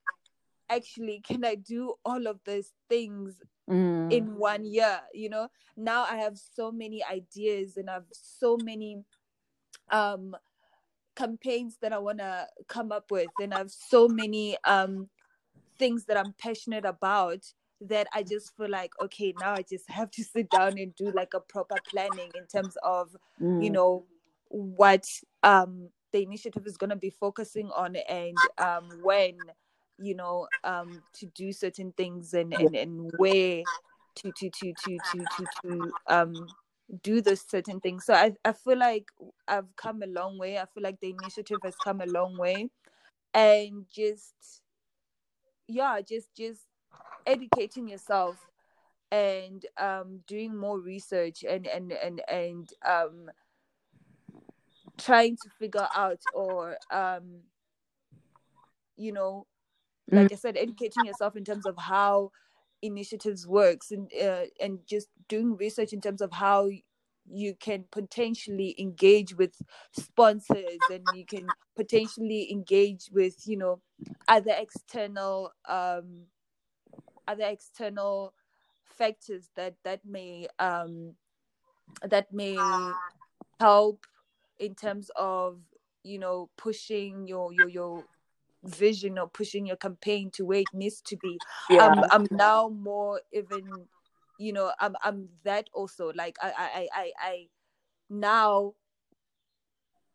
actually 0.70 1.22
can 1.26 1.46
i 1.46 1.56
do 1.56 1.94
all 2.06 2.28
of 2.28 2.40
these 2.46 2.74
things 2.90 3.42
Mm. 3.70 4.12
in 4.12 4.36
one 4.38 4.66
year 4.66 5.00
you 5.14 5.30
know 5.30 5.48
now 5.76 6.04
i 6.04 6.16
have 6.16 6.38
so 6.38 6.72
many 6.72 7.04
ideas 7.04 7.78
and 7.78 7.90
i 7.90 7.94
have 7.94 8.06
so 8.12 8.58
many 8.58 9.04
um 9.92 10.36
campaigns 11.16 11.78
that 11.82 11.94
i 11.94 11.98
want 11.98 12.20
to 12.20 12.48
come 12.68 12.92
up 12.92 13.10
with 13.12 13.32
and 13.40 13.54
i 13.54 13.58
have 13.58 13.72
so 13.72 14.08
many 14.08 14.58
um 14.66 15.10
things 15.80 16.06
that 16.06 16.18
i'm 16.18 16.34
passionate 16.38 16.86
about 16.86 17.46
that 17.82 18.08
i 18.14 18.24
just 18.24 18.56
feel 18.56 18.70
like 18.70 18.92
okay 19.02 19.34
now 19.38 19.54
i 19.54 19.62
just 19.62 19.90
have 19.90 20.10
to 20.12 20.24
sit 20.24 20.50
down 20.50 20.78
and 20.78 20.96
do 20.96 21.12
like 21.12 21.34
a 21.34 21.40
proper 21.40 21.80
planning 21.90 22.32
in 22.36 22.46
terms 22.48 22.78
of 22.84 23.16
Mm. 23.42 23.62
you 23.64 23.70
know 23.70 24.06
what 24.50 25.06
um 25.44 25.90
the 26.12 26.22
initiative 26.24 26.66
is 26.66 26.78
going 26.78 26.90
to 26.90 26.96
be 26.96 27.10
focusing 27.10 27.70
on 27.72 27.96
and 28.10 28.46
um 28.58 28.84
when 29.02 29.48
you 29.98 30.16
know 30.16 30.48
um 30.64 31.02
to 31.14 31.26
do 31.28 31.52
certain 31.54 31.92
things 31.94 32.34
and 32.34 32.54
and, 32.54 32.76
and 32.76 33.12
where 33.18 33.66
to 34.16 34.32
to 34.32 34.50
to 34.50 34.74
to 34.74 35.00
to 35.00 35.26
to 35.28 35.48
to 35.48 35.94
um 36.08 36.54
do 37.02 37.20
those 37.22 37.42
certain 37.42 37.80
things. 37.80 38.06
So 38.06 38.14
I, 38.14 38.34
I 38.46 38.54
feel 38.54 38.78
like 38.78 39.10
i've 39.48 39.76
come 39.76 40.04
a 40.04 40.08
long 40.08 40.38
way. 40.38 40.58
I 40.60 40.66
feel 40.66 40.84
like 40.84 41.00
the 41.00 41.10
initiative 41.10 41.62
has 41.64 41.80
come 41.80 42.02
a 42.02 42.06
long 42.06 42.38
way. 42.38 42.70
And 43.34 43.86
just 43.92 44.62
yeah 45.68 46.00
just 46.02 46.36
just 46.36 46.68
educating 47.26 47.88
yourself 47.88 48.40
and 49.12 49.66
um 49.80 50.20
doing 50.28 50.56
more 50.56 50.80
research 50.80 51.44
and 51.44 51.68
and 51.68 51.92
and 51.92 52.22
and 52.30 52.70
um 52.86 53.30
trying 54.98 55.36
to 55.38 55.50
figure 55.60 55.88
out 55.96 56.22
or 56.34 56.78
um 56.92 57.42
you 58.98 59.12
know 59.12 59.46
like 60.12 60.32
i 60.32 60.36
said 60.36 60.58
educating 60.58 61.06
yourself 61.06 61.36
in 61.36 61.44
terms 61.44 61.66
of 61.66 61.78
how 61.78 62.32
initiatives 62.82 63.48
works 63.48 63.92
and 63.92 64.12
uh, 64.22 64.46
and 64.60 64.80
just 64.86 65.10
doing 65.28 65.56
research 65.58 65.94
in 65.94 66.02
terms 66.02 66.22
of 66.22 66.32
how 66.34 66.70
you 67.28 67.56
can 67.56 67.86
potentially 67.92 68.76
engage 68.80 69.36
with 69.36 69.62
sponsors 69.92 70.90
and 70.90 71.12
you 71.14 71.26
can 71.26 71.56
potentially 71.76 72.52
engage 72.52 73.10
with 73.12 73.48
you 73.48 73.58
know 73.58 73.82
other 74.28 74.54
external 74.58 75.52
um 75.68 76.26
other 77.28 77.46
external 77.46 78.34
factors 78.86 79.50
that 79.56 79.76
that 79.84 80.02
may 80.06 80.48
um 80.60 81.16
that 82.04 82.32
may 82.34 82.98
help 83.60 84.06
in 84.60 84.76
terms 84.76 85.10
of 85.16 85.60
you 86.04 86.20
know 86.20 86.50
pushing 86.58 87.28
your 87.28 87.52
your 87.54 87.70
your 87.70 88.06
vision 88.66 89.18
or 89.18 89.28
pushing 89.28 89.66
your 89.66 89.76
campaign 89.76 90.30
to 90.32 90.46
where 90.46 90.60
it 90.60 90.74
needs 90.74 91.02
to 91.02 91.16
be 91.18 91.38
yeah. 91.70 91.88
i'm 91.88 92.04
i'm 92.12 92.28
now 92.32 92.70
more 92.70 93.22
even 93.32 93.62
you 94.38 94.52
know 94.52 94.72
i'm 94.80 94.96
i'm 95.04 95.30
that 95.44 95.70
also 95.74 96.12
like 96.16 96.36
i 96.42 96.52
i 96.58 96.88
i 96.94 97.12
i 97.20 97.48
now 98.10 98.74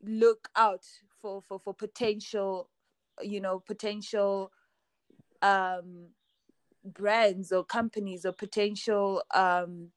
look 0.02 0.48
out 0.56 0.84
for 1.20 1.40
for 1.42 1.58
for 1.58 1.74
potential 1.74 2.68
you 3.22 3.40
know 3.40 3.58
potential 3.58 4.50
um 5.42 6.06
brands 6.84 7.52
or 7.52 7.64
companies 7.64 8.24
or 8.24 8.32
potential 8.32 9.22
um 9.34 9.88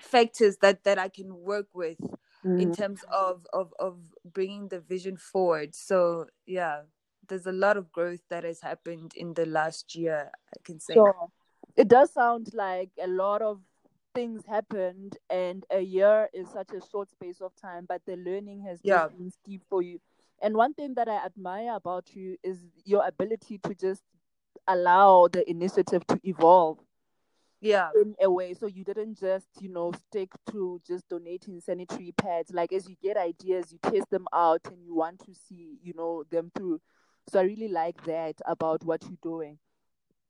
factors 0.00 0.58
that 0.58 0.84
that 0.84 0.98
i 0.98 1.08
can 1.08 1.42
work 1.42 1.66
with 1.74 1.98
mm. 2.44 2.60
in 2.60 2.72
terms 2.72 3.00
of, 3.12 3.46
of 3.52 3.74
of 3.78 3.98
bringing 4.24 4.68
the 4.68 4.80
vision 4.80 5.16
forward 5.16 5.74
so 5.74 6.26
yeah 6.46 6.80
there's 7.28 7.46
a 7.46 7.52
lot 7.52 7.76
of 7.76 7.92
growth 7.92 8.20
that 8.30 8.44
has 8.44 8.60
happened 8.60 9.12
in 9.16 9.34
the 9.34 9.46
last 9.46 9.94
year 9.94 10.30
i 10.54 10.58
can 10.64 10.80
say. 10.80 10.94
Sure. 10.94 11.28
it 11.76 11.88
does 11.88 12.12
sound 12.12 12.50
like 12.54 12.90
a 13.02 13.06
lot 13.06 13.42
of 13.42 13.60
things 14.14 14.44
happened 14.46 15.16
and 15.30 15.64
a 15.70 15.80
year 15.80 16.28
is 16.32 16.48
such 16.50 16.70
a 16.72 16.80
short 16.90 17.10
space 17.10 17.40
of 17.40 17.52
time 17.54 17.86
but 17.88 18.02
the 18.06 18.16
learning 18.16 18.60
has 18.62 18.80
yeah. 18.82 19.06
been 19.06 19.30
steep 19.30 19.62
for 19.68 19.82
you. 19.82 20.00
And 20.40 20.56
one 20.56 20.74
thing 20.74 20.94
that 20.94 21.08
i 21.08 21.24
admire 21.24 21.74
about 21.74 22.14
you 22.14 22.36
is 22.42 22.58
your 22.84 23.06
ability 23.06 23.58
to 23.58 23.74
just 23.74 24.02
allow 24.66 25.28
the 25.28 25.48
initiative 25.48 26.06
to 26.08 26.18
evolve 26.24 26.78
yeah. 27.60 27.90
in 27.94 28.14
a 28.20 28.30
way. 28.30 28.54
So 28.54 28.66
you 28.66 28.84
didn't 28.84 29.18
just 29.18 29.46
you 29.60 29.68
know 29.68 29.92
stick 29.92 30.30
to 30.50 30.80
just 30.86 31.08
donating 31.08 31.60
sanitary 31.60 32.12
pads. 32.16 32.52
Like 32.52 32.72
as 32.72 32.88
you 32.88 32.96
get 33.02 33.16
ideas 33.16 33.72
you 33.72 33.78
test 33.82 34.10
them 34.10 34.26
out 34.32 34.62
and 34.66 34.82
you 34.82 34.94
want 34.94 35.20
to 35.26 35.34
see 35.34 35.78
you 35.82 35.92
know 35.94 36.24
them 36.30 36.50
through 36.56 36.80
so 37.28 37.40
i 37.40 37.42
really 37.42 37.68
like 37.68 38.02
that 38.04 38.34
about 38.46 38.84
what 38.84 39.02
you're 39.02 39.18
doing. 39.22 39.58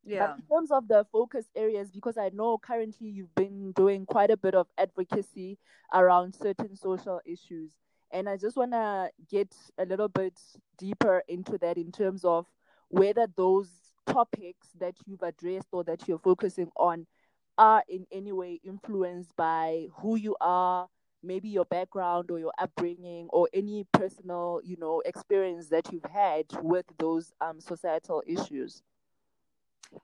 Yeah. 0.04 0.26
but 0.26 0.37
in 0.38 0.56
terms 0.56 0.70
of 0.70 0.88
the 0.88 1.04
focus 1.12 1.46
areas 1.54 1.90
because 1.90 2.16
i 2.16 2.30
know 2.32 2.58
currently 2.58 3.08
you've 3.08 3.34
been 3.34 3.72
doing 3.72 4.06
quite 4.06 4.30
a 4.30 4.37
bit 4.37 4.54
of 4.54 4.66
advocacy 4.78 5.58
around 5.92 6.34
certain 6.34 6.76
social 6.76 7.20
issues 7.26 7.72
and 8.11 8.28
i 8.28 8.37
just 8.37 8.56
want 8.56 8.72
to 8.72 9.11
get 9.30 9.54
a 9.78 9.84
little 9.84 10.08
bit 10.08 10.38
deeper 10.78 11.22
into 11.28 11.58
that 11.58 11.76
in 11.76 11.92
terms 11.92 12.24
of 12.24 12.46
whether 12.88 13.26
those 13.37 13.68
topics 14.06 14.68
that 14.80 14.94
you've 15.06 15.22
addressed 15.22 15.68
or 15.72 15.84
that 15.84 16.08
you're 16.08 16.18
focusing 16.18 16.70
on 16.76 17.06
are 17.58 17.82
in 17.88 18.06
any 18.11 18.32
way 18.32 18.61
influenced 18.64 19.34
by 19.37 19.88
who 19.96 20.16
you 20.16 20.37
are 20.40 20.88
maybe 21.22 21.48
your 21.48 21.64
background 21.66 22.31
or 22.31 22.38
your 22.38 22.52
upbringing 22.59 23.28
or 23.31 23.48
any 23.52 23.87
personal 23.92 24.61
you 24.64 24.76
know 24.76 25.00
experience 25.04 25.68
that 25.68 25.92
you've 25.92 26.04
had 26.04 26.46
with 26.62 26.87
those 26.98 27.33
um, 27.40 27.61
societal 27.61 28.22
issues? 28.26 28.83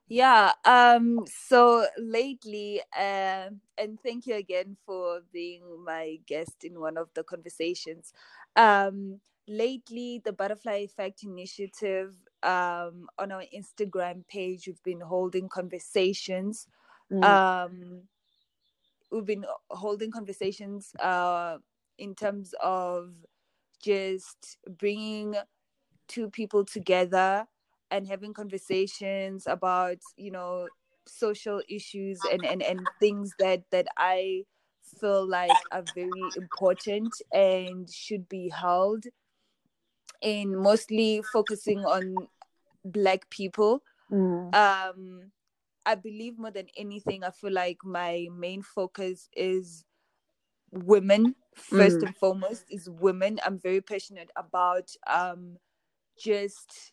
Yeah 0.09 0.53
um 0.65 1.25
so 1.27 1.87
lately 1.99 2.81
uh, 2.97 3.49
and 3.79 3.99
thank 4.03 4.27
you 4.27 4.35
again 4.35 4.77
for 4.87 5.23
being 5.33 5.63
my 5.85 6.19
guest 6.27 6.65
in 6.65 6.79
one 6.81 6.97
of 6.99 7.09
the 7.15 7.23
conversations. 7.25 8.13
Um 8.57 9.21
lately 9.47 10.21
the 10.25 10.33
butterfly 10.33 10.77
effect 10.85 11.23
initiative 11.23 12.17
um 12.43 13.09
on 13.19 13.31
our 13.33 13.45
instagram 13.55 14.27
page 14.27 14.67
we've 14.67 14.83
been 14.83 15.01
holding 15.01 15.49
conversations. 15.49 16.67
Mm. 17.11 17.23
um 17.23 18.03
we've 19.15 19.25
been 19.25 19.45
holding 19.71 20.11
conversations 20.11 20.93
uh 21.01 21.57
in 21.99 22.15
terms 22.15 22.55
of 22.63 23.13
just 23.81 24.59
bringing 24.79 25.37
two 26.09 26.29
people 26.31 26.65
together 26.65 27.47
and 27.91 28.07
having 28.07 28.35
conversations 28.35 29.47
about 29.47 29.99
you 30.17 30.31
know 30.31 30.67
social 31.07 31.63
issues 31.69 32.19
and 32.33 32.45
and, 32.45 32.63
and 32.63 32.81
things 32.99 33.33
that 33.39 33.63
that 33.71 33.87
i 33.97 34.43
feel 35.01 35.27
like 35.27 35.51
are 35.73 35.85
very 35.95 36.11
important 36.37 37.13
and 37.33 37.91
should 37.91 38.29
be 38.29 38.49
held 38.49 39.05
in 40.23 40.57
mostly 40.57 41.23
focusing 41.33 41.81
on 41.81 42.15
black 42.85 43.29
people 43.31 43.83
mm. 44.11 44.55
um 44.55 45.31
i 45.87 45.95
believe 45.95 46.39
more 46.39 46.51
than 46.51 46.67
anything 46.77 47.25
i 47.25 47.31
feel 47.31 47.53
like 47.53 47.79
my 47.85 48.27
main 48.37 48.63
focus 48.63 49.29
is 49.37 49.85
women 50.73 51.35
first 51.55 51.99
mm. 51.99 52.07
and 52.07 52.17
foremost 52.17 52.65
is 52.71 52.89
women 52.91 53.39
i'm 53.45 53.59
very 53.59 53.81
passionate 53.81 54.31
about 54.37 54.91
um 55.07 55.57
just 56.19 56.93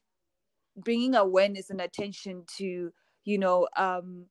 bringing 0.78 1.16
awareness 1.16 1.70
and 1.70 1.82
attention 1.82 2.44
to 2.58 2.92
you 3.24 3.38
know 3.38 3.68
um 3.76 4.26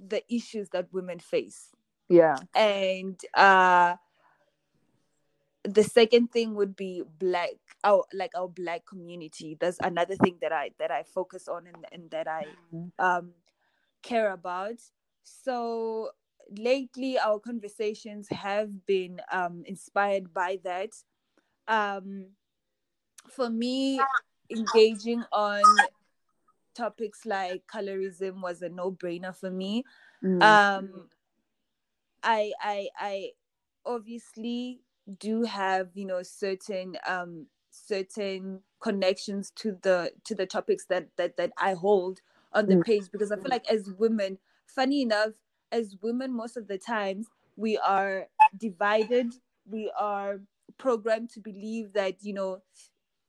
the 0.00 0.22
issues 0.32 0.68
that 0.70 0.92
women 0.92 1.18
face 1.18 1.70
yeah 2.08 2.36
and 2.54 3.20
uh 3.34 3.94
the 5.64 5.82
second 5.82 6.30
thing 6.30 6.54
would 6.54 6.76
be 6.76 7.02
black 7.18 7.50
our 7.84 8.04
like 8.12 8.32
our 8.36 8.48
black 8.48 8.84
community 8.86 9.56
that's 9.58 9.78
another 9.82 10.14
thing 10.16 10.36
that 10.40 10.52
i 10.52 10.70
that 10.78 10.90
i 10.90 11.02
focus 11.02 11.48
on 11.48 11.66
and, 11.66 11.86
and 11.92 12.10
that 12.10 12.28
i 12.28 12.44
mm-hmm. 12.74 12.88
um 13.04 13.32
care 14.04 14.32
about 14.32 14.78
so 15.24 16.10
lately 16.58 17.18
our 17.18 17.40
conversations 17.40 18.28
have 18.30 18.86
been 18.86 19.20
um 19.32 19.64
inspired 19.66 20.32
by 20.32 20.58
that 20.62 20.90
um 21.66 22.26
for 23.28 23.50
me 23.50 24.00
engaging 24.50 25.24
on 25.32 25.62
topics 26.74 27.24
like 27.24 27.62
colorism 27.66 28.42
was 28.42 28.62
a 28.62 28.68
no-brainer 28.68 29.34
for 29.34 29.50
me. 29.50 29.84
Mm. 30.22 30.42
Um, 30.42 31.08
I 32.22 32.52
I 32.60 32.88
I 32.98 33.30
obviously 33.86 34.80
do 35.18 35.42
have 35.42 35.90
you 35.94 36.06
know 36.06 36.22
certain 36.22 36.96
um 37.06 37.46
certain 37.70 38.60
connections 38.80 39.50
to 39.56 39.78
the 39.82 40.12
to 40.24 40.34
the 40.34 40.46
topics 40.46 40.86
that 40.86 41.08
that 41.16 41.36
that 41.36 41.52
I 41.58 41.74
hold 41.74 42.20
on 42.54 42.66
the 42.66 42.76
mm. 42.76 42.84
page 42.84 43.10
because 43.10 43.32
I 43.32 43.36
feel 43.36 43.50
like 43.50 43.70
as 43.70 43.90
women, 43.98 44.38
funny 44.66 45.02
enough, 45.02 45.32
as 45.72 45.96
women 46.02 46.34
most 46.34 46.56
of 46.56 46.68
the 46.68 46.78
times 46.78 47.26
we 47.56 47.76
are 47.78 48.26
divided. 48.56 49.34
We 49.66 49.90
are 49.98 50.40
programmed 50.78 51.30
to 51.30 51.40
believe 51.40 51.92
that 51.94 52.22
you 52.22 52.34
know 52.34 52.62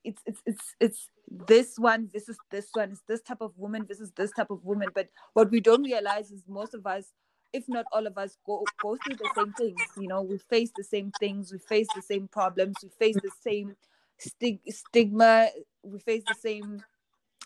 it's 0.04 0.22
it's 0.26 0.42
it's 0.46 0.76
it's 0.80 1.10
this 1.30 1.78
one 1.78 2.10
this 2.14 2.30
is 2.30 2.38
this 2.52 2.68
one. 2.74 2.92
Is 2.92 3.02
this 3.08 3.22
type 3.22 3.42
of 3.42 3.58
woman 3.58 3.86
this 3.88 4.00
is 4.00 4.12
this 4.12 4.32
type 4.32 4.52
of 4.52 4.64
woman. 4.64 4.90
But 4.94 5.10
what 5.34 5.52
we 5.52 5.60
don't 5.60 5.84
realize 5.84 6.32
is 6.32 6.44
most 6.48 6.74
of 6.74 6.86
us 6.86 7.14
if 7.54 7.70
not 7.70 7.86
all 7.94 8.06
of 8.06 8.18
us 8.18 8.38
go 8.46 8.64
go 8.82 8.98
through 9.04 9.16
the 9.16 9.30
same 9.36 9.54
things. 9.54 9.82
You 9.98 10.08
know 10.08 10.22
we 10.22 10.38
face 10.38 10.72
the 10.76 10.84
same 10.84 11.12
things. 11.20 11.52
We 11.52 11.60
face 11.60 11.88
the 11.96 12.02
same 12.02 12.28
problems. 12.28 12.76
We 12.84 12.90
face 13.00 13.16
the 13.16 13.32
same 13.42 13.76
stig- 14.18 14.62
stigma. 14.70 15.50
We 15.84 16.00
face 16.00 16.24
the 16.28 16.36
same 16.36 16.84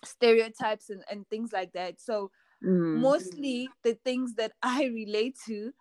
stereotypes 0.04 0.90
and, 0.90 1.04
and 1.10 1.28
things 1.30 1.52
like 1.52 1.72
that 1.74 2.00
so 2.00 2.32
mm. 2.64 2.98
mostly 2.98 3.70
the 3.84 3.94
things 4.06 4.36
that 4.36 4.52
i 4.64 4.86
relate 4.86 5.36
to 5.48 5.72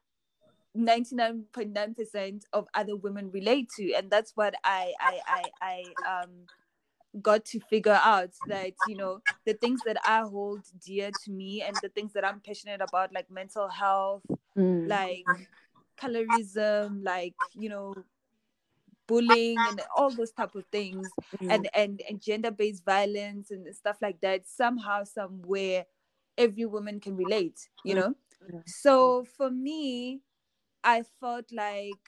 99.9% 0.77 2.43
of 2.53 2.69
other 2.75 2.95
women 2.95 3.31
relate 3.33 3.69
to 3.77 3.93
and 3.95 4.11
that's 4.11 4.33
what 4.37 4.55
i 4.65 4.93
i 5.01 5.19
i, 5.27 5.43
I 6.07 6.23
um 6.23 6.31
got 7.23 7.45
to 7.47 7.59
figure 7.59 7.99
out 8.05 8.31
that 8.49 8.73
you 8.87 8.97
know 8.97 9.21
the 9.47 9.55
things 9.55 9.81
that 9.87 9.97
i 10.07 10.21
hold 10.21 10.61
dear 10.85 11.11
to 11.25 11.33
me 11.33 11.63
and 11.63 11.75
the 11.83 11.89
things 11.89 12.13
that 12.13 12.25
i'm 12.25 12.41
passionate 12.41 12.81
about 12.81 13.13
like 13.13 13.31
mental 13.31 13.69
health 13.69 14.23
mm. 14.57 14.87
like 14.87 15.25
colorism 16.01 17.03
like 17.03 17.35
you 17.55 17.69
know 17.69 17.95
bullying 19.09 19.57
and 19.59 19.81
all 19.97 20.11
those 20.11 20.31
type 20.31 20.55
of 20.55 20.65
things 20.71 21.09
mm. 21.43 21.53
and 21.53 21.69
and 21.75 22.01
and 22.09 22.23
gender-based 22.23 22.85
violence 22.85 23.51
and 23.51 23.75
stuff 23.75 23.97
like 24.01 24.21
that 24.21 24.47
somehow 24.47 25.03
somewhere 25.03 25.85
every 26.37 26.67
woman 26.67 27.01
can 27.01 27.17
relate 27.17 27.69
you 27.85 27.95
mm. 27.95 27.99
know 27.99 28.15
mm. 28.53 28.63
so 28.67 29.25
for 29.37 29.51
me 29.51 30.21
i 30.85 31.03
felt 31.21 31.47
like 31.51 32.05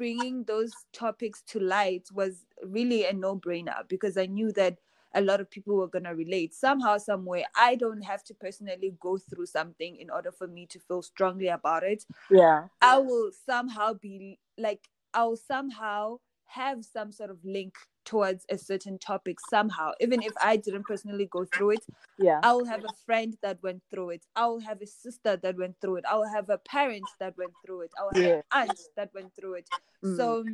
bringing 0.00 0.44
those 0.44 0.72
topics 0.94 1.42
to 1.42 1.60
light 1.60 2.08
was 2.14 2.46
really 2.64 3.04
a 3.04 3.12
no-brainer 3.12 3.86
because 3.86 4.16
I 4.16 4.24
knew 4.24 4.50
that 4.52 4.78
a 5.14 5.20
lot 5.20 5.40
of 5.40 5.50
people 5.50 5.76
were 5.76 5.88
going 5.88 6.04
to 6.04 6.14
relate. 6.14 6.54
Somehow 6.54 6.98
somewhere 6.98 7.44
i 7.56 7.74
don't 7.74 8.02
have 8.02 8.22
to 8.24 8.34
personally 8.34 8.94
go 9.00 9.18
through 9.18 9.46
something 9.46 9.96
in 9.96 10.10
order 10.10 10.32
for 10.32 10.46
me 10.46 10.66
to 10.66 10.78
feel 10.78 11.02
strongly 11.02 11.48
about 11.48 11.82
it. 11.82 12.04
Yeah. 12.30 12.64
I 12.80 12.98
will 12.98 13.30
somehow 13.46 13.94
be 13.94 14.38
like 14.58 14.88
i'll 15.14 15.36
somehow 15.36 16.18
have 16.46 16.84
some 16.84 17.12
sort 17.12 17.30
of 17.30 17.38
link 17.44 17.74
towards 18.04 18.44
a 18.50 18.58
certain 18.58 18.98
topic 18.98 19.38
somehow. 19.48 19.92
Even 20.00 20.22
if 20.22 20.32
i 20.42 20.56
didn't 20.56 20.84
personally 20.84 21.28
go 21.30 21.44
through 21.44 21.70
it 21.70 21.84
yeah. 22.20 22.40
I 22.42 22.52
will 22.52 22.66
have 22.66 22.84
a 22.84 22.92
friend 23.06 23.36
that 23.42 23.62
went 23.62 23.82
through 23.90 24.10
it. 24.10 24.26
I 24.36 24.46
will 24.46 24.60
have 24.60 24.82
a 24.82 24.86
sister 24.86 25.36
that 25.36 25.56
went 25.56 25.76
through 25.80 25.96
it. 25.96 26.04
I 26.08 26.16
will 26.16 26.28
have 26.28 26.50
a 26.50 26.58
parent 26.58 27.04
that 27.18 27.36
went 27.38 27.52
through 27.64 27.82
it. 27.82 27.92
I 27.98 28.02
will 28.02 28.22
have 28.22 28.22
yeah. 28.22 28.42
an 28.52 28.68
aunt 28.68 28.80
that 28.96 29.10
went 29.14 29.34
through 29.34 29.54
it. 29.54 29.68
Mm. 30.04 30.16
so 30.16 30.44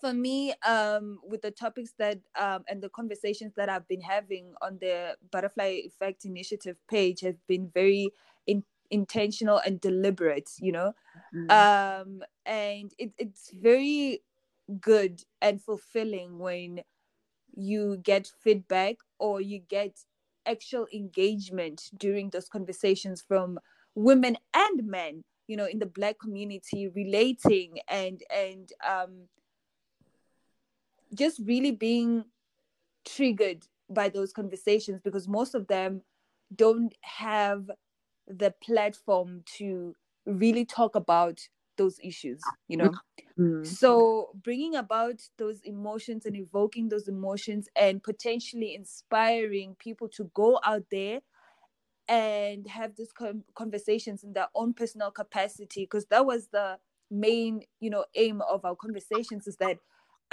for 0.00 0.12
me 0.12 0.54
um 0.66 1.18
with 1.26 1.42
the 1.42 1.50
topics 1.50 1.92
that 1.98 2.18
um 2.38 2.64
and 2.68 2.82
the 2.82 2.88
conversations 2.88 3.52
that 3.56 3.68
i've 3.68 3.86
been 3.88 4.00
having 4.00 4.52
on 4.62 4.78
the 4.80 5.16
butterfly 5.30 5.80
effect 5.84 6.24
initiative 6.24 6.76
page 6.88 7.20
have 7.20 7.36
been 7.46 7.70
very 7.72 8.10
in, 8.46 8.62
intentional 8.90 9.60
and 9.64 9.80
deliberate 9.80 10.50
you 10.58 10.72
know 10.72 10.92
mm. 11.34 11.50
um 11.50 12.22
and 12.46 12.92
it, 12.98 13.12
it's 13.18 13.50
very 13.54 14.20
good 14.80 15.22
and 15.42 15.62
fulfilling 15.62 16.38
when 16.38 16.80
you 17.54 17.96
get 17.98 18.30
feedback 18.40 18.96
or 19.18 19.40
you 19.40 19.58
get 19.58 20.00
actual 20.46 20.86
engagement 20.92 21.90
during 21.96 22.30
those 22.30 22.48
conversations 22.48 23.22
from 23.26 23.58
women 23.94 24.36
and 24.54 24.84
men 24.86 25.22
you 25.46 25.56
know 25.56 25.66
in 25.66 25.78
the 25.78 25.86
black 25.86 26.18
community 26.18 26.88
relating 26.88 27.78
and 27.88 28.22
and 28.34 28.72
um 28.86 29.28
just 31.14 31.40
really 31.44 31.70
being 31.70 32.24
triggered 33.04 33.66
by 33.90 34.08
those 34.08 34.32
conversations 34.32 35.00
because 35.02 35.28
most 35.28 35.54
of 35.54 35.66
them 35.66 36.02
don't 36.54 36.94
have 37.02 37.70
the 38.26 38.52
platform 38.62 39.42
to 39.44 39.94
really 40.26 40.64
talk 40.64 40.94
about 40.94 41.40
those 41.76 41.98
issues 42.02 42.40
you 42.68 42.76
know 42.76 42.92
mm-hmm. 43.38 43.64
so 43.64 44.30
bringing 44.42 44.76
about 44.76 45.20
those 45.38 45.60
emotions 45.64 46.24
and 46.24 46.36
evoking 46.36 46.88
those 46.88 47.08
emotions 47.08 47.68
and 47.74 48.02
potentially 48.02 48.74
inspiring 48.74 49.74
people 49.78 50.08
to 50.08 50.30
go 50.34 50.60
out 50.64 50.84
there 50.90 51.20
and 52.08 52.68
have 52.68 52.94
these 52.96 53.12
conversations 53.54 54.22
in 54.22 54.32
their 54.34 54.48
own 54.54 54.72
personal 54.72 55.10
capacity 55.10 55.82
because 55.82 56.06
that 56.06 56.24
was 56.24 56.48
the 56.48 56.78
main 57.10 57.62
you 57.80 57.90
know 57.90 58.04
aim 58.14 58.40
of 58.48 58.64
our 58.64 58.76
conversations 58.76 59.46
is 59.46 59.56
that 59.56 59.78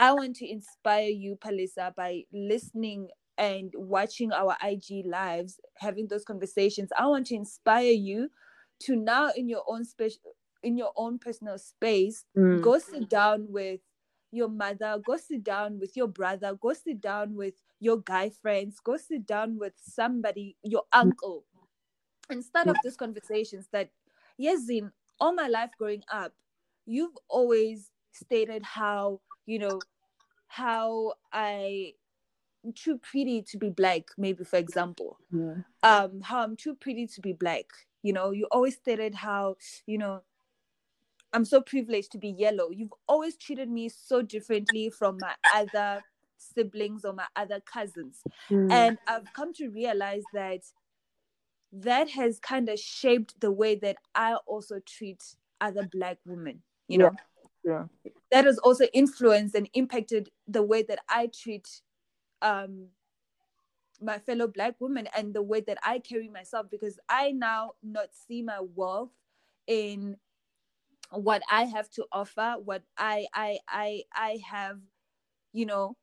i 0.02 0.12
want 0.12 0.36
to 0.36 0.50
inspire 0.50 1.08
you 1.08 1.38
palisa 1.38 1.96
by 1.96 2.24
listening 2.34 3.08
and 3.38 3.72
watching 3.76 4.32
our 4.34 4.58
ig 4.68 5.06
lives 5.06 5.60
having 5.78 6.08
those 6.08 6.26
conversations 6.26 6.90
i 6.98 7.06
want 7.06 7.26
to 7.26 7.36
inspire 7.36 7.92
you 7.92 8.30
to 8.80 8.96
now 8.96 9.30
in 9.36 9.48
your 9.48 9.64
own 9.68 9.86
special 9.86 10.20
in 10.64 10.78
your 10.78 10.92
own 10.96 11.18
personal 11.18 11.58
space 11.58 12.26
mm. 12.38 12.62
go 12.62 12.78
sit 12.78 13.10
down 13.10 13.46
with 13.50 13.80
your 14.32 14.50
mother 14.50 15.00
go 15.06 15.18
sit 15.18 15.44
down 15.44 15.80
with 15.80 15.96
your 15.96 16.08
brother 16.08 16.56
go 16.62 16.74
sit 16.74 17.00
down 17.00 17.36
with 17.36 17.54
your 17.80 17.98
guy 18.02 18.30
friends 18.42 18.80
go 18.84 18.98
sit 18.98 19.26
down 19.26 19.58
with 19.58 19.74
somebody 19.78 20.56
your 20.64 20.84
mm. 20.94 21.00
uncle 21.00 21.46
and 22.30 22.44
start 22.44 22.68
off 22.68 22.78
these 22.84 22.96
conversations 22.98 23.68
that 23.72 23.90
yes 24.38 24.70
in 24.70 24.92
all 25.20 25.34
my 25.34 25.48
life 25.48 25.72
growing 25.78 26.04
up 26.12 26.34
you've 26.86 27.16
always 27.28 27.92
stated 28.12 28.64
how 28.64 29.20
you 29.46 29.60
know 29.60 29.80
how 30.52 31.14
i 31.32 31.94
too 32.76 32.98
pretty 32.98 33.42
to 33.42 33.58
be 33.58 33.70
black 33.70 34.04
maybe 34.18 34.44
for 34.44 34.58
example. 34.58 35.18
Yeah. 35.32 35.56
um 35.84 36.22
how 36.22 36.44
i'm 36.44 36.58
too 36.58 36.76
pretty 36.76 37.08
to 37.08 37.22
be 37.22 37.34
black. 37.34 37.66
You 38.04 38.14
know 38.14 38.32
you 38.32 38.48
always 38.52 38.76
stated 38.76 39.16
how 39.16 39.56
you 39.88 39.98
know 39.98 40.22
i'm 41.32 41.46
so 41.46 41.62
privileged 41.62 42.12
to 42.12 42.18
be 42.18 42.30
yellow. 42.30 42.70
You've 42.70 42.94
always 43.08 43.38
treated 43.38 43.70
me 43.70 43.88
so 43.90 44.22
differently 44.22 44.90
from 44.90 45.18
my 45.22 45.34
other 45.56 46.04
siblings 46.38 47.06
or 47.06 47.14
my 47.14 47.28
other 47.36 47.62
cousins. 47.62 48.20
Mm. 48.50 48.72
and 48.72 48.98
i've 49.08 49.32
come 49.34 49.54
to 49.54 49.70
realize 49.70 50.24
that 50.34 50.62
that 51.72 52.10
has 52.10 52.40
kind 52.40 52.68
of 52.68 52.78
shaped 52.78 53.40
the 53.40 53.52
way 53.52 53.76
that 53.76 53.98
i 54.16 54.36
also 54.46 54.80
treat 54.86 55.24
other 55.62 55.84
black 55.84 56.18
women 56.26 56.62
you 56.90 56.98
know 56.98 57.12
yeah. 57.64 57.86
that 58.32 58.46
has 58.46 58.58
also 58.60 58.86
influenced 58.94 59.56
and 59.56 59.70
impacted 59.74 60.30
the 60.48 60.64
way 60.64 60.84
that 60.84 61.00
i 61.10 61.28
treat 61.28 61.68
um 62.42 62.88
my 64.02 64.18
fellow 64.18 64.48
black 64.48 64.76
women 64.80 65.08
and 65.16 65.34
the 65.34 65.42
way 65.42 65.62
that 65.62 65.78
I 65.84 66.00
carry 66.00 66.28
myself 66.28 66.68
because 66.72 67.00
I 67.08 67.32
now 67.32 67.74
not 67.84 68.08
see 68.28 68.42
my 68.42 68.60
worth 68.60 69.10
in 69.68 70.18
what 71.12 71.44
I 71.52 71.66
have 71.66 71.90
to 71.92 72.06
offer, 72.12 72.56
what 72.64 72.84
I 72.98 73.28
I 73.34 73.60
I 73.68 74.04
I 74.14 74.40
have, 74.50 74.80
you 75.54 75.66
know, 75.66 75.96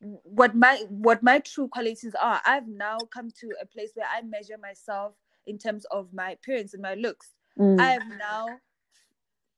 what 0.00 0.54
my 0.54 0.84
what 0.88 1.22
my 1.22 1.40
true 1.40 1.68
qualities 1.68 2.14
are. 2.20 2.40
I've 2.46 2.68
now 2.68 2.98
come 3.12 3.30
to 3.40 3.50
a 3.60 3.66
place 3.66 3.90
where 3.94 4.06
I 4.10 4.22
measure 4.22 4.58
myself 4.60 5.14
in 5.46 5.58
terms 5.58 5.84
of 5.90 6.12
my 6.12 6.32
appearance 6.32 6.72
and 6.72 6.82
my 6.82 6.94
looks. 6.94 7.34
Mm. 7.58 7.80
I 7.80 7.90
have 7.92 8.08
now 8.18 8.46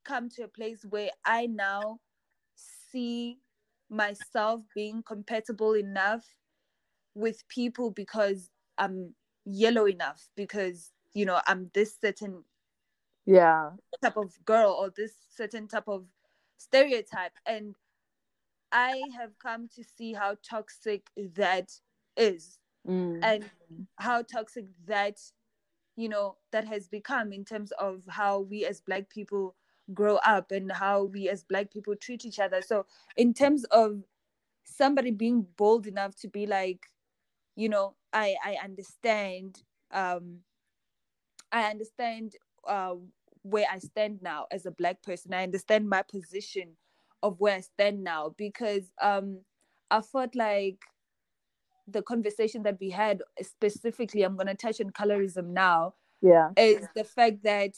come 0.05 0.29
to 0.31 0.45
a 0.45 0.49
place 0.49 0.85
where 0.89 1.11
I 1.25 1.47
now 1.47 1.99
see 2.91 3.39
myself 3.89 4.63
being 4.75 5.03
compatible 5.03 5.75
enough 5.75 6.25
with 7.15 7.47
people 7.49 7.91
because 7.91 8.51
I'm 8.79 9.15
yellow 9.45 9.87
enough 9.87 10.29
because 10.37 10.91
you 11.13 11.25
know 11.25 11.41
I'm 11.47 11.71
this 11.75 11.97
certain 12.01 12.45
yeah 13.27 13.71
type 14.03 14.17
of 14.17 14.33
girl 14.45 14.73
or 14.73 14.91
this 14.97 15.13
certain 15.35 15.67
type 15.67 15.89
of 15.89 16.05
stereotype 16.57 17.33
and 17.47 17.75
I 18.73 19.01
have 19.19 19.31
come 19.43 19.69
to 19.75 19.83
see 19.83 20.13
how 20.13 20.37
toxic 20.49 21.07
that 21.35 21.71
is 22.17 22.59
mm. 22.89 23.19
and 23.23 23.51
how 23.97 24.23
toxic 24.23 24.67
that 24.87 25.19
you 25.97 26.09
know 26.09 26.37
that 26.53 26.67
has 26.67 26.89
become 26.89 27.33
in 27.33 27.45
terms 27.45 27.73
of 27.73 28.03
how 28.09 28.41
we 28.41 28.65
as 28.65 28.81
black 28.81 29.11
people 29.11 29.57
grow 29.95 30.17
up 30.17 30.51
and 30.51 30.71
how 30.71 31.05
we 31.05 31.29
as 31.29 31.45
black 31.45 31.71
people 31.73 31.95
treat 31.97 32.25
each 32.25 32.39
other. 32.39 32.63
So 32.63 32.87
in 33.17 33.35
terms 33.35 33.65
of 33.65 34.03
somebody 34.65 35.11
being 35.11 35.47
bold 35.57 35.87
enough 35.87 36.15
to 36.17 36.29
be 36.29 36.47
like 36.47 36.87
you 37.57 37.69
know 37.69 37.95
i 38.13 38.35
i 38.45 38.57
understand 38.63 39.63
um 39.93 40.39
i 41.53 41.65
understand 41.65 42.37
uh 42.67 42.95
where 43.43 43.67
i 43.71 43.79
stand 43.79 44.21
now 44.23 44.47
as 44.51 44.67
a 44.67 44.71
black 44.71 45.03
person. 45.03 45.33
I 45.33 45.43
understand 45.45 45.89
my 45.89 46.03
position 46.03 46.77
of 47.23 47.41
where 47.41 47.57
i 47.57 47.61
stand 47.61 48.05
now 48.05 48.35
because 48.37 48.93
um 49.01 49.41
i 49.91 50.01
felt 50.01 50.35
like 50.35 50.79
the 51.89 52.03
conversation 52.03 52.63
that 52.63 52.79
we 52.81 52.91
had 52.91 53.23
specifically 53.43 54.23
i'm 54.23 54.37
going 54.37 54.47
to 54.47 54.55
touch 54.55 54.81
on 54.81 54.91
colorism 54.91 55.49
now 55.49 55.95
yeah. 56.23 56.51
is 56.57 56.87
the 56.95 57.05
fact 57.05 57.43
that 57.43 57.75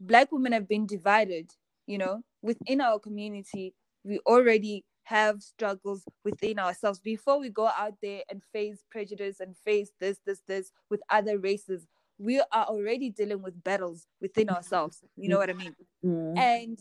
black 0.00 0.30
women 0.32 0.52
have 0.52 0.68
been 0.68 0.86
divided 0.86 1.50
you 1.86 1.98
know 1.98 2.22
within 2.42 2.80
our 2.80 2.98
community 2.98 3.74
we 4.04 4.18
already 4.20 4.84
have 5.08 5.42
struggles 5.42 6.04
within 6.22 6.58
ourselves 6.58 7.00
before 7.00 7.40
we 7.40 7.48
go 7.48 7.66
out 7.66 7.94
there 8.02 8.20
and 8.28 8.42
face 8.52 8.84
prejudice 8.90 9.40
and 9.40 9.56
face 9.56 9.90
this, 9.98 10.18
this, 10.26 10.42
this 10.46 10.70
with 10.90 11.00
other 11.08 11.38
races. 11.38 11.86
We 12.18 12.40
are 12.40 12.66
already 12.66 13.08
dealing 13.08 13.40
with 13.40 13.64
battles 13.64 14.06
within 14.20 14.50
ourselves. 14.50 15.02
You 15.16 15.30
know 15.30 15.38
what 15.38 15.48
I 15.48 15.54
mean? 15.54 15.74
Mm. 16.04 16.38
And 16.38 16.78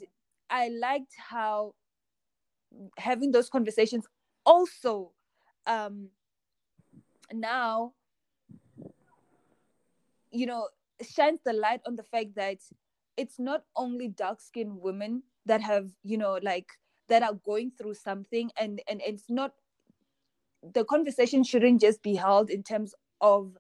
I 0.50 0.68
liked 0.68 1.14
how 1.18 1.74
having 2.98 3.32
those 3.32 3.50
conversations 3.50 4.06
also 4.46 5.12
um 5.66 6.10
now 7.32 7.94
you 10.32 10.46
know 10.46 10.68
shines 11.02 11.40
the 11.46 11.54
light 11.54 11.80
on 11.88 11.96
the 11.96 12.04
fact 12.04 12.36
that 12.36 12.58
it's 13.18 13.40
not 13.40 13.64
only 13.76 14.08
dark 14.08 14.40
skinned 14.40 14.80
women 14.80 15.24
that 15.46 15.62
have 15.62 15.90
you 16.04 16.18
know 16.18 16.40
like 16.42 16.70
that 17.10 17.24
are 17.24 17.34
going 17.46 17.72
through 17.72 17.94
something 17.94 18.52
and 18.58 18.82
and 18.88 19.02
it's 19.06 19.30
not 19.30 19.54
the 20.74 20.84
conversation 20.86 21.44
shouldn't 21.44 21.82
just 21.82 22.02
be 22.02 22.16
held 22.16 22.50
in 22.50 22.64
terms 22.64 22.94
of 23.22 23.58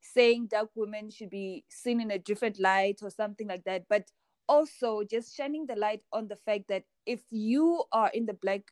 saying 0.00 0.46
dark 0.46 0.70
women 0.74 1.10
should 1.10 1.30
be 1.30 1.64
seen 1.68 2.00
in 2.00 2.10
a 2.10 2.18
different 2.18 2.58
light 2.58 3.00
or 3.02 3.10
something 3.10 3.46
like 3.48 3.64
that 3.64 3.84
but 3.88 4.10
also 4.48 5.02
just 5.08 5.36
shining 5.36 5.66
the 5.66 5.76
light 5.76 6.02
on 6.12 6.26
the 6.28 6.36
fact 6.36 6.66
that 6.68 6.82
if 7.06 7.20
you 7.30 7.84
are 7.92 8.10
in 8.12 8.26
the 8.26 8.34
black 8.34 8.62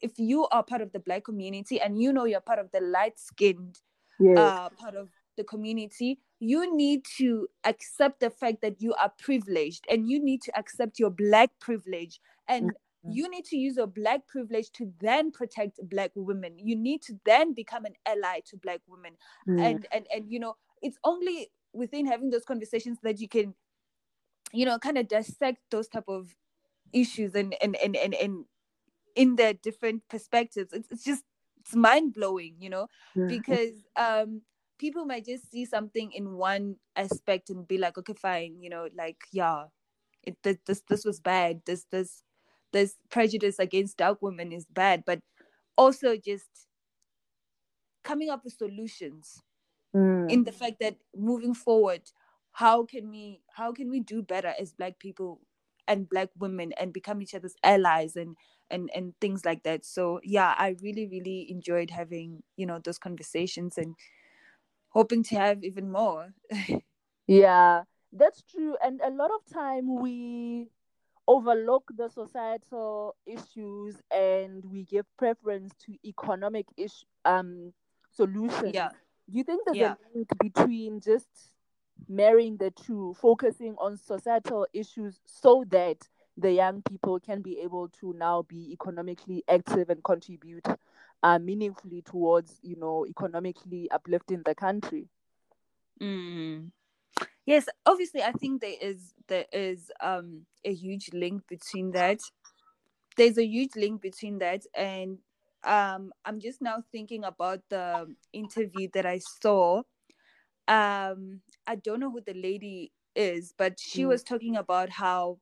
if 0.00 0.12
you 0.18 0.46
are 0.48 0.62
part 0.62 0.82
of 0.82 0.92
the 0.92 1.00
black 1.00 1.24
community 1.24 1.80
and 1.80 2.00
you 2.00 2.12
know 2.12 2.24
you're 2.24 2.40
part 2.40 2.58
of 2.58 2.70
the 2.72 2.80
light 2.80 3.18
skinned 3.18 3.80
yes. 4.20 4.38
uh, 4.38 4.68
part 4.70 4.94
of 4.94 5.08
the 5.36 5.44
community 5.44 6.18
you 6.40 6.76
need 6.76 7.04
to 7.16 7.46
accept 7.64 8.20
the 8.20 8.30
fact 8.30 8.60
that 8.60 8.80
you 8.80 8.94
are 8.94 9.12
privileged 9.18 9.84
and 9.90 10.08
you 10.08 10.22
need 10.22 10.42
to 10.42 10.56
accept 10.58 10.98
your 10.98 11.10
black 11.10 11.50
privilege 11.60 12.20
and 12.48 12.72
Mm. 13.04 13.14
you 13.14 13.28
need 13.28 13.44
to 13.46 13.56
use 13.56 13.76
your 13.76 13.86
black 13.86 14.26
privilege 14.26 14.70
to 14.72 14.92
then 15.00 15.30
protect 15.30 15.78
black 15.88 16.10
women 16.14 16.58
you 16.58 16.76
need 16.76 17.02
to 17.02 17.18
then 17.24 17.52
become 17.52 17.84
an 17.84 17.94
ally 18.06 18.40
to 18.46 18.56
black 18.56 18.80
women 18.88 19.12
mm. 19.48 19.60
and 19.60 19.86
and 19.92 20.06
and 20.14 20.30
you 20.30 20.38
know 20.38 20.56
it's 20.80 20.98
only 21.04 21.50
within 21.72 22.06
having 22.06 22.30
those 22.30 22.44
conversations 22.44 22.98
that 23.02 23.20
you 23.20 23.28
can 23.28 23.54
you 24.52 24.64
know 24.64 24.78
kind 24.78 24.96
of 24.96 25.08
dissect 25.08 25.58
those 25.70 25.88
type 25.88 26.08
of 26.08 26.34
issues 26.92 27.34
and 27.34 27.54
and 27.60 27.76
and 27.76 27.96
and, 27.96 28.14
and 28.14 28.44
in 29.16 29.36
their 29.36 29.52
different 29.52 30.02
perspectives 30.08 30.72
it's, 30.72 30.88
it's 30.90 31.04
just 31.04 31.24
it's 31.60 31.74
mind-blowing 31.74 32.54
you 32.58 32.70
know 32.70 32.86
yeah. 33.14 33.26
because 33.26 33.74
um 33.96 34.40
people 34.84 35.04
might 35.06 35.24
just 35.24 35.50
see 35.50 35.64
something 35.64 36.12
in 36.12 36.36
one 36.36 36.76
aspect 36.94 37.48
and 37.48 37.66
be 37.66 37.78
like 37.78 37.96
okay 37.96 38.12
fine 38.12 38.60
you 38.60 38.68
know 38.68 38.88
like 38.94 39.16
yeah 39.32 39.64
it 40.26 40.36
this 40.42 40.82
this 40.88 41.04
was 41.04 41.20
bad. 41.20 41.60
This 41.66 41.86
this 41.90 42.22
this 42.72 42.96
prejudice 43.10 43.58
against 43.58 43.98
dark 43.98 44.20
women 44.20 44.52
is 44.52 44.66
bad, 44.66 45.04
but 45.06 45.20
also 45.76 46.16
just 46.16 46.48
coming 48.02 48.30
up 48.30 48.44
with 48.44 48.54
solutions 48.54 49.40
mm. 49.94 50.30
in 50.30 50.44
the 50.44 50.52
fact 50.52 50.76
that 50.80 50.96
moving 51.16 51.54
forward, 51.54 52.02
how 52.52 52.84
can 52.84 53.10
we 53.10 53.40
how 53.54 53.72
can 53.72 53.90
we 53.90 54.00
do 54.00 54.22
better 54.22 54.54
as 54.58 54.72
black 54.72 54.98
people 54.98 55.40
and 55.86 56.08
black 56.08 56.30
women 56.38 56.72
and 56.78 56.92
become 56.92 57.20
each 57.20 57.34
other's 57.34 57.54
allies 57.62 58.16
and 58.16 58.36
and 58.70 58.90
and 58.94 59.14
things 59.20 59.44
like 59.44 59.62
that? 59.62 59.84
So 59.84 60.20
yeah 60.24 60.54
i 60.58 60.74
really 60.82 61.06
really 61.06 61.46
enjoyed 61.50 61.90
having 61.90 62.42
you 62.56 62.66
know 62.66 62.80
those 62.82 62.98
conversations 62.98 63.78
and 63.78 63.94
hoping 64.94 65.22
to 65.24 65.36
have 65.36 65.64
even 65.64 65.90
more 65.90 66.34
yeah 67.26 67.84
That's 68.12 68.42
true. 68.42 68.76
And 68.82 69.00
a 69.02 69.10
lot 69.10 69.30
of 69.34 69.42
time 69.52 70.00
we 70.00 70.70
overlook 71.26 71.90
the 71.96 72.08
societal 72.08 73.16
issues 73.26 74.02
and 74.10 74.64
we 74.64 74.84
give 74.84 75.06
preference 75.16 75.74
to 75.86 75.96
economic 76.04 76.66
issue 76.76 77.06
um 77.24 77.72
solutions. 78.12 78.74
Yeah. 78.74 78.90
Do 79.30 79.38
you 79.38 79.44
think 79.44 79.64
there's 79.66 79.80
Yeah. 79.80 79.94
a 79.94 79.96
link 80.14 80.28
between 80.40 81.00
just 81.00 81.28
marrying 82.08 82.56
the 82.58 82.70
two, 82.70 83.14
focusing 83.14 83.74
on 83.78 83.96
societal 83.96 84.66
issues 84.72 85.20
so 85.26 85.64
that 85.70 86.08
the 86.36 86.52
young 86.52 86.82
people 86.82 87.18
can 87.20 87.42
be 87.42 87.60
able 87.60 87.88
to 88.00 88.12
now 88.16 88.42
be 88.42 88.72
economically 88.72 89.42
active 89.48 89.90
and 89.90 90.02
contribute 90.02 90.66
uh, 91.24 91.40
meaningfully 91.40 92.02
towards, 92.02 92.60
you 92.62 92.76
know, 92.76 93.06
economically 93.08 93.90
uplifting 93.92 94.44
the 94.44 94.54
country? 94.54 95.10
Mm. 96.00 96.72
Yes, 97.46 97.68
obviously, 97.86 98.22
I 98.22 98.32
think 98.32 98.60
there 98.62 98.76
is 98.80 99.14
there 99.28 99.46
is 99.52 99.92
um 100.00 100.46
a 100.64 100.74
huge 100.74 101.10
link 101.12 101.46
between 101.48 101.92
that. 101.92 102.20
There's 103.16 103.38
a 103.38 103.46
huge 103.46 103.76
link 103.76 104.02
between 104.02 104.38
that, 104.38 104.64
and 104.74 105.18
um, 105.64 106.12
I'm 106.24 106.40
just 106.40 106.62
now 106.62 106.82
thinking 106.92 107.24
about 107.24 107.60
the 107.70 108.14
interview 108.32 108.88
that 108.94 109.06
I 109.06 109.18
saw. 109.18 109.82
Um, 110.68 111.42
I 111.66 111.76
don't 111.76 112.00
know 112.00 112.10
who 112.10 112.22
the 112.22 112.34
lady 112.34 112.92
is, 113.16 113.54
but 113.56 113.80
she 113.80 114.04
Mm. 114.04 114.06
was 114.06 114.24
talking 114.24 114.56
about 114.56 114.90
how 114.90 115.40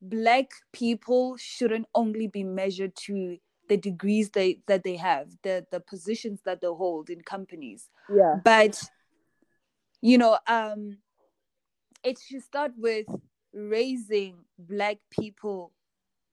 black 0.00 0.50
people 0.72 1.36
shouldn't 1.36 1.86
only 1.94 2.26
be 2.26 2.44
measured 2.44 2.94
to 2.96 3.38
the 3.68 3.76
degrees 3.76 4.30
they 4.30 4.60
that 4.66 4.84
they 4.84 4.96
have, 4.96 5.28
the 5.42 5.66
the 5.70 5.80
positions 5.80 6.40
that 6.44 6.60
they 6.60 6.66
hold 6.68 7.10
in 7.10 7.20
companies 7.22 7.88
Yeah. 8.08 8.36
but 8.44 8.82
you 10.02 10.18
know 10.18 10.38
um 10.46 10.98
it 12.04 12.18
should 12.18 12.42
start 12.42 12.72
with 12.76 13.06
raising 13.52 14.36
black 14.58 14.98
people 15.10 15.72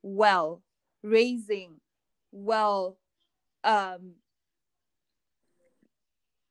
well 0.02 0.62
raising 1.02 1.80
well 2.32 2.98
um 3.64 4.16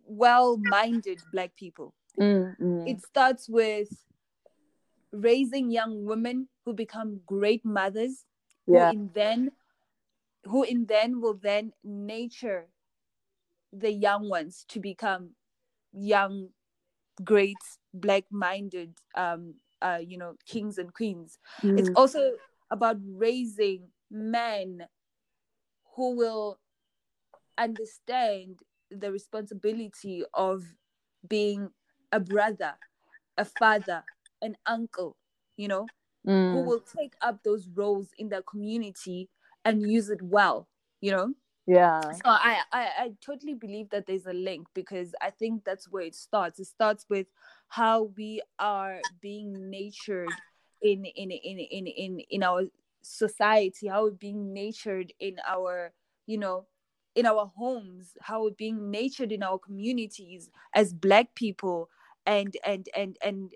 well-minded 0.06 1.20
black 1.32 1.54
people 1.56 1.94
Mm, 2.20 2.56
mm. 2.60 2.88
it 2.90 3.00
starts 3.02 3.48
with 3.48 3.88
raising 5.12 5.70
young 5.70 6.04
women 6.04 6.46
who 6.64 6.74
become 6.74 7.20
great 7.26 7.64
mothers 7.64 8.24
yeah. 8.66 8.92
who 8.92 9.10
then 9.14 9.50
who 10.44 10.62
in 10.62 10.86
then 10.86 11.20
will 11.20 11.34
then 11.34 11.72
nature 11.84 12.68
the 13.72 13.90
young 13.92 14.28
ones 14.28 14.64
to 14.68 14.80
become 14.80 15.30
young 15.92 16.48
great 17.24 17.56
black 17.94 18.24
minded 18.30 18.94
um 19.16 19.54
uh 19.82 20.00
you 20.02 20.18
know 20.18 20.34
kings 20.46 20.78
and 20.78 20.94
queens 20.94 21.38
it's 21.76 21.90
Mm, 21.90 21.96
also 21.96 22.32
about 22.70 22.96
raising 23.04 23.88
men 24.10 24.86
who 25.96 26.16
will 26.16 26.58
understand 27.58 28.60
the 28.90 29.10
responsibility 29.12 30.24
of 30.34 30.62
being 31.28 31.70
a 32.12 32.20
brother 32.20 32.74
a 33.36 33.44
father 33.44 34.04
an 34.42 34.56
uncle 34.66 35.16
you 35.56 35.68
know 35.68 35.90
who 36.50 36.60
mm. 36.60 36.66
will 36.66 36.80
take 36.80 37.14
up 37.20 37.42
those 37.42 37.68
roles 37.74 38.10
in 38.18 38.28
their 38.28 38.42
community 38.42 39.28
and 39.64 39.82
use 39.90 40.08
it 40.08 40.22
well 40.22 40.68
you 41.00 41.10
know 41.10 41.32
yeah. 41.66 42.00
so 42.00 42.20
I, 42.24 42.58
I 42.72 42.82
i 42.98 43.12
totally 43.24 43.54
believe 43.54 43.90
that 43.90 44.06
there's 44.06 44.26
a 44.26 44.32
link 44.32 44.66
because 44.74 45.14
i 45.22 45.30
think 45.30 45.64
that's 45.64 45.90
where 45.90 46.02
it 46.02 46.14
starts 46.14 46.58
it 46.58 46.66
starts 46.66 47.06
with 47.08 47.26
how 47.68 48.10
we 48.16 48.42
are 48.58 49.00
being 49.20 49.70
natured 49.70 50.32
in 50.82 51.04
in 51.04 51.30
in 51.30 51.58
in 51.58 51.86
in, 51.86 52.20
in 52.30 52.42
our 52.42 52.64
society 53.02 53.88
how 53.88 54.04
we're 54.04 54.10
being 54.10 54.52
natured 54.52 55.12
in 55.20 55.36
our 55.46 55.92
you 56.26 56.38
know 56.38 56.66
in 57.14 57.26
our 57.26 57.50
homes 57.56 58.16
how 58.20 58.44
we're 58.44 58.50
being 58.50 58.90
natured 58.90 59.32
in 59.32 59.42
our 59.42 59.58
communities 59.58 60.50
as 60.74 60.92
black 60.92 61.34
people 61.34 61.88
and 62.26 62.56
and 62.64 62.88
and 62.96 63.16
and 63.22 63.52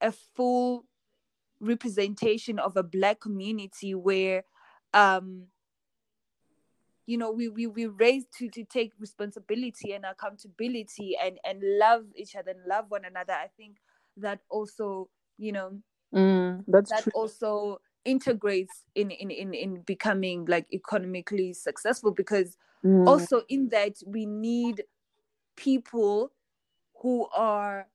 a 0.00 0.12
full 0.12 0.84
representation 1.60 2.58
of 2.58 2.76
a 2.76 2.82
black 2.82 3.20
community 3.20 3.94
where 3.94 4.44
um 4.94 5.46
you 7.06 7.16
know 7.16 7.30
we 7.30 7.48
we 7.48 7.66
we 7.66 7.86
raised 7.86 8.26
to 8.38 8.48
to 8.48 8.64
take 8.64 8.92
responsibility 8.98 9.92
and 9.92 10.04
accountability 10.04 11.16
and 11.22 11.38
and 11.44 11.60
love 11.78 12.04
each 12.16 12.34
other 12.36 12.50
and 12.50 12.60
love 12.66 12.86
one 12.88 13.04
another 13.04 13.32
i 13.32 13.48
think 13.56 13.76
that 14.16 14.40
also 14.50 15.08
you 15.38 15.52
know 15.52 15.80
Mm, 16.14 16.64
that's 16.68 16.90
that 16.90 17.04
true. 17.04 17.12
also 17.12 17.80
integrates 18.04 18.84
in 18.94 19.10
in 19.10 19.30
in, 19.30 19.54
in 19.54 19.80
becoming 19.82 20.44
like 20.46 20.66
economically 20.72 21.52
successful 21.52 22.12
because 22.12 22.56
Mm, 22.84 23.06
also 23.06 23.42
in 23.48 23.68
that 23.70 23.94
we 24.06 24.26
need 24.26 24.84
people 25.56 26.32
who 27.02 27.26
are 27.34 27.88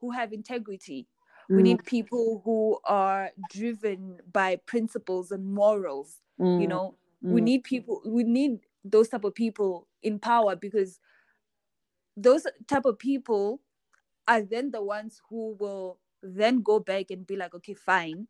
who 0.00 0.10
have 0.12 0.32
integrity 0.32 1.06
we 1.54 1.62
mm, 1.62 1.62
need 1.62 1.84
people 1.84 2.42
who 2.44 2.78
are 2.84 3.30
driven 3.46 4.20
by 4.32 4.56
principles 4.56 5.30
and 5.30 5.44
morals 5.52 6.20
you 6.56 6.66
mm, 6.66 6.68
know? 6.68 6.96
We 7.28 7.40
mm. 7.40 7.42
need 7.42 7.64
people 7.64 8.02
we 8.06 8.24
need 8.24 8.60
those 8.84 9.08
type 9.08 9.24
of 9.24 9.34
people 9.34 9.88
in 10.02 10.18
power 10.18 10.56
because 10.56 11.00
those 12.16 12.46
type 12.68 12.84
of 12.84 12.98
people 12.98 13.60
are 14.28 14.42
then 14.42 14.70
the 14.70 14.82
ones 14.82 15.20
who 15.28 15.56
will 15.58 16.00
then 16.22 16.62
go 16.62 16.80
back 16.80 17.10
and 17.10 17.26
be 17.26 17.36
like 17.36 17.54
okay 17.54 17.74
fine. 17.74 18.28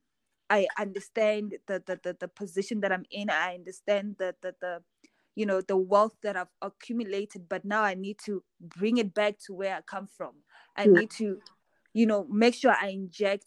I 0.50 0.68
understand 0.78 1.56
the 1.66 1.82
the, 1.84 2.00
the, 2.02 2.16
the 2.20 2.28
position 2.28 2.80
that 2.82 2.92
i'm 2.92 3.04
in. 3.10 3.30
I 3.30 3.54
understand 3.54 4.16
the, 4.18 4.34
the 4.42 4.54
the 4.60 4.82
you 5.36 5.46
know 5.46 5.60
the 5.62 5.76
wealth 5.76 6.16
that 6.22 6.36
i've 6.36 6.52
accumulated 6.62 7.48
but 7.48 7.64
now 7.64 7.82
i 7.82 7.94
need 7.94 8.18
to 8.26 8.44
bring 8.60 8.98
it 8.98 9.14
back 9.14 9.38
to 9.46 9.54
where 9.54 9.76
i 9.76 9.80
come 9.82 10.06
from. 10.06 10.36
I 10.76 10.86
Yeah. 10.86 10.88
need 10.88 11.10
to 11.12 11.42
you 11.92 12.06
know 12.06 12.26
make 12.30 12.54
sure 12.54 12.74
i 12.80 12.88
inject 12.88 13.46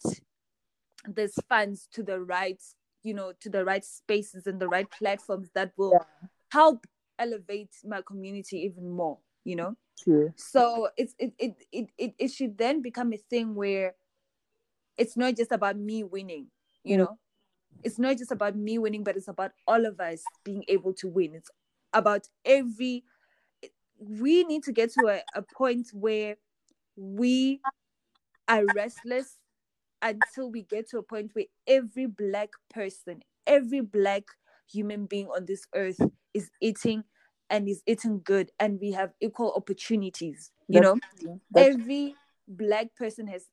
these 1.08 1.38
funds 1.48 1.88
to 1.92 2.02
the 2.02 2.20
right 2.20 2.62
you 3.02 3.14
know 3.14 3.32
to 3.40 3.48
the 3.48 3.64
right 3.64 3.84
spaces 3.84 4.46
and 4.46 4.60
the 4.60 4.68
right 4.68 4.90
platforms 4.90 5.50
that 5.54 5.72
will 5.76 5.92
Yeah. 5.92 6.28
help 6.52 6.86
elevate 7.18 7.74
my 7.84 8.02
community 8.02 8.58
even 8.58 8.90
more 8.90 9.18
you 9.44 9.56
know? 9.56 9.76
So 10.36 10.88
it's 10.96 11.14
it 11.18 11.32
it, 11.38 11.54
it 11.72 11.86
it 11.98 12.14
it 12.18 12.28
should 12.28 12.58
then 12.58 12.82
become 12.82 13.12
a 13.12 13.16
thing 13.16 13.54
where 13.54 13.94
it's 14.98 15.16
not 15.16 15.36
just 15.36 15.52
about 15.52 15.76
me 15.76 16.04
winning 16.04 16.48
you 16.84 16.96
know? 16.96 17.18
It's 17.84 17.98
not 17.98 18.18
just 18.18 18.32
about 18.32 18.56
me 18.56 18.78
winning 18.78 19.04
but 19.04 19.16
it's 19.16 19.28
about 19.28 19.52
all 19.66 19.86
of 19.86 20.00
us 20.00 20.22
being 20.44 20.64
able 20.68 20.92
to 20.94 21.08
win. 21.08 21.34
It's 21.34 21.50
about 21.92 22.28
every 22.44 23.04
we 23.98 24.44
need 24.44 24.62
to 24.64 24.72
get 24.72 24.92
to 24.94 25.08
a, 25.08 25.22
a 25.34 25.42
point 25.42 25.88
where 25.92 26.36
we 26.96 27.60
are 28.48 28.64
restless 28.74 29.38
until 30.02 30.50
we 30.50 30.62
get 30.62 30.88
to 30.90 30.98
a 30.98 31.02
point 31.02 31.30
where 31.34 31.46
every 31.66 32.06
black 32.06 32.50
person 32.70 33.20
every 33.46 33.80
black 33.80 34.24
human 34.70 35.06
being 35.06 35.26
on 35.28 35.46
this 35.46 35.66
earth 35.74 36.00
is 36.34 36.50
eating 36.60 37.02
and 37.48 37.68
is 37.68 37.82
eating 37.86 38.20
good 38.24 38.50
and 38.58 38.78
we 38.80 38.90
have 38.92 39.12
equal 39.20 39.52
opportunities 39.56 40.50
you 40.68 40.80
That's 40.80 41.00
know. 41.20 41.30
That's 41.50 41.74
every 41.74 42.14
black 42.48 42.94
person 42.96 43.26
has 43.28 43.46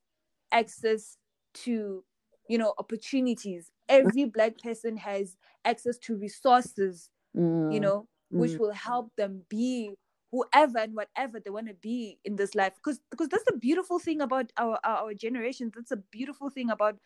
access 0.52 1.18
to 1.54 2.04
you 2.50 2.58
know 2.58 2.74
opportunities. 2.78 3.72
Every 3.90 4.26
black 4.26 4.58
person 4.58 4.98
has 4.98 5.36
access 5.66 5.98
to 6.00 6.16
resources 6.16 7.10
mm, 7.36 7.74
you 7.74 7.80
know 7.80 8.08
which 8.30 8.52
mm. 8.52 8.60
will 8.60 8.74
help 8.74 9.12
them 9.16 9.44
be 9.50 9.92
whoever 10.34 10.80
and 10.80 10.96
whatever 10.96 11.40
they 11.40 11.52
want 11.52 11.68
to 11.68 11.76
be 11.76 12.18
in 12.26 12.36
this 12.36 12.56
life 12.56 12.74
because 12.76 13.00
because 13.12 13.30
that's 13.30 13.44
the 13.46 13.58
beautiful 13.58 14.00
thing 14.00 14.20
about 14.20 14.52
our 14.58 14.80
our, 14.84 14.98
our 15.06 15.14
generations 15.14 15.72
that's 15.76 15.92
a 15.92 16.04
beautiful 16.12 16.50
thing 16.50 16.72
about 16.72 16.98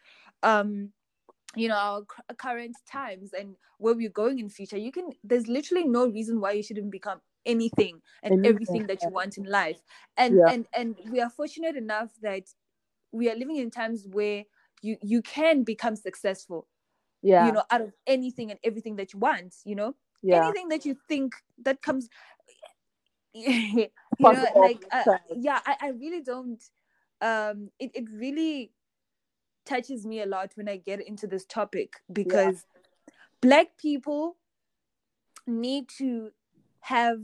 um 0.44 0.90
you 1.56 1.68
know 1.68 1.76
our 1.76 2.02
current 2.38 2.76
times 2.90 3.34
and 3.34 3.56
where 3.80 3.94
we're 3.94 4.10
going 4.10 4.40
in 4.40 4.48
future 4.48 4.78
you 4.78 4.94
can 4.94 5.10
there's 5.26 5.48
literally 5.48 5.84
no 5.84 6.08
reason 6.08 6.40
why 6.40 6.54
you 6.54 6.64
shouldn't 6.64 6.90
become 6.90 7.20
anything 7.46 8.02
and 8.24 8.34
Anything, 8.34 8.50
everything 8.50 8.88
that 8.88 9.02
you 9.04 9.10
want 9.10 9.38
in 9.38 9.44
life 9.44 9.82
and 10.16 10.38
Yeah. 10.38 10.54
and 10.54 10.68
and 10.74 10.96
we 11.12 11.20
are 11.20 11.30
fortunate 11.30 11.76
enough 11.76 12.12
that 12.22 12.44
we 13.12 13.30
are 13.30 13.36
living 13.36 13.58
in 13.58 13.72
times 13.72 14.08
where 14.10 14.46
you 14.82 14.96
you 15.02 15.22
can 15.22 15.64
become 15.64 15.98
successful 15.98 16.68
yeah. 17.22 17.46
you 17.46 17.52
know 17.52 17.64
out 17.72 17.82
of 17.82 17.94
anything 18.06 18.52
and 18.52 18.60
everything 18.64 18.96
that 18.96 19.12
you 19.14 19.20
want 19.20 19.56
you 19.66 19.76
know 19.76 19.96
yeah. 20.24 20.44
anything 20.44 20.70
that 20.70 20.86
you 20.86 20.96
think 21.08 21.36
that 21.64 21.82
comes 21.82 22.10
you 23.34 23.88
know 24.20 24.46
like 24.56 24.84
uh, 24.92 25.18
yeah 25.36 25.60
I, 25.66 25.76
I 25.82 25.88
really 25.90 26.22
don't 26.22 26.64
um 27.22 27.70
it, 27.80 27.92
it 27.94 28.06
really 28.12 28.72
touches 29.66 30.06
me 30.06 30.22
a 30.22 30.26
lot 30.26 30.52
when 30.56 30.70
i 30.70 30.78
get 30.78 31.06
into 31.06 31.28
this 31.28 31.46
topic 31.46 31.94
because 32.12 32.66
black 33.42 33.78
people 33.78 34.38
need 35.46 35.90
to 35.98 36.32
have 36.82 37.20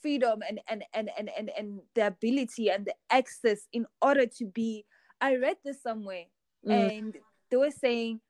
freedom 0.00 0.40
and 0.46 0.60
and 0.68 0.84
and 0.92 1.10
and 1.16 1.30
and, 1.36 1.50
and 1.56 1.80
the 1.94 2.06
ability 2.06 2.70
and 2.70 2.86
the 2.86 2.94
access 3.10 3.68
in 3.72 3.86
order 4.00 4.26
to 4.26 4.44
be 4.46 4.84
i 5.20 5.36
read 5.36 5.56
this 5.64 5.82
somewhere 5.82 6.24
mm. 6.66 6.96
and 6.96 7.16
they 7.50 7.56
were 7.56 7.70
saying 7.70 8.20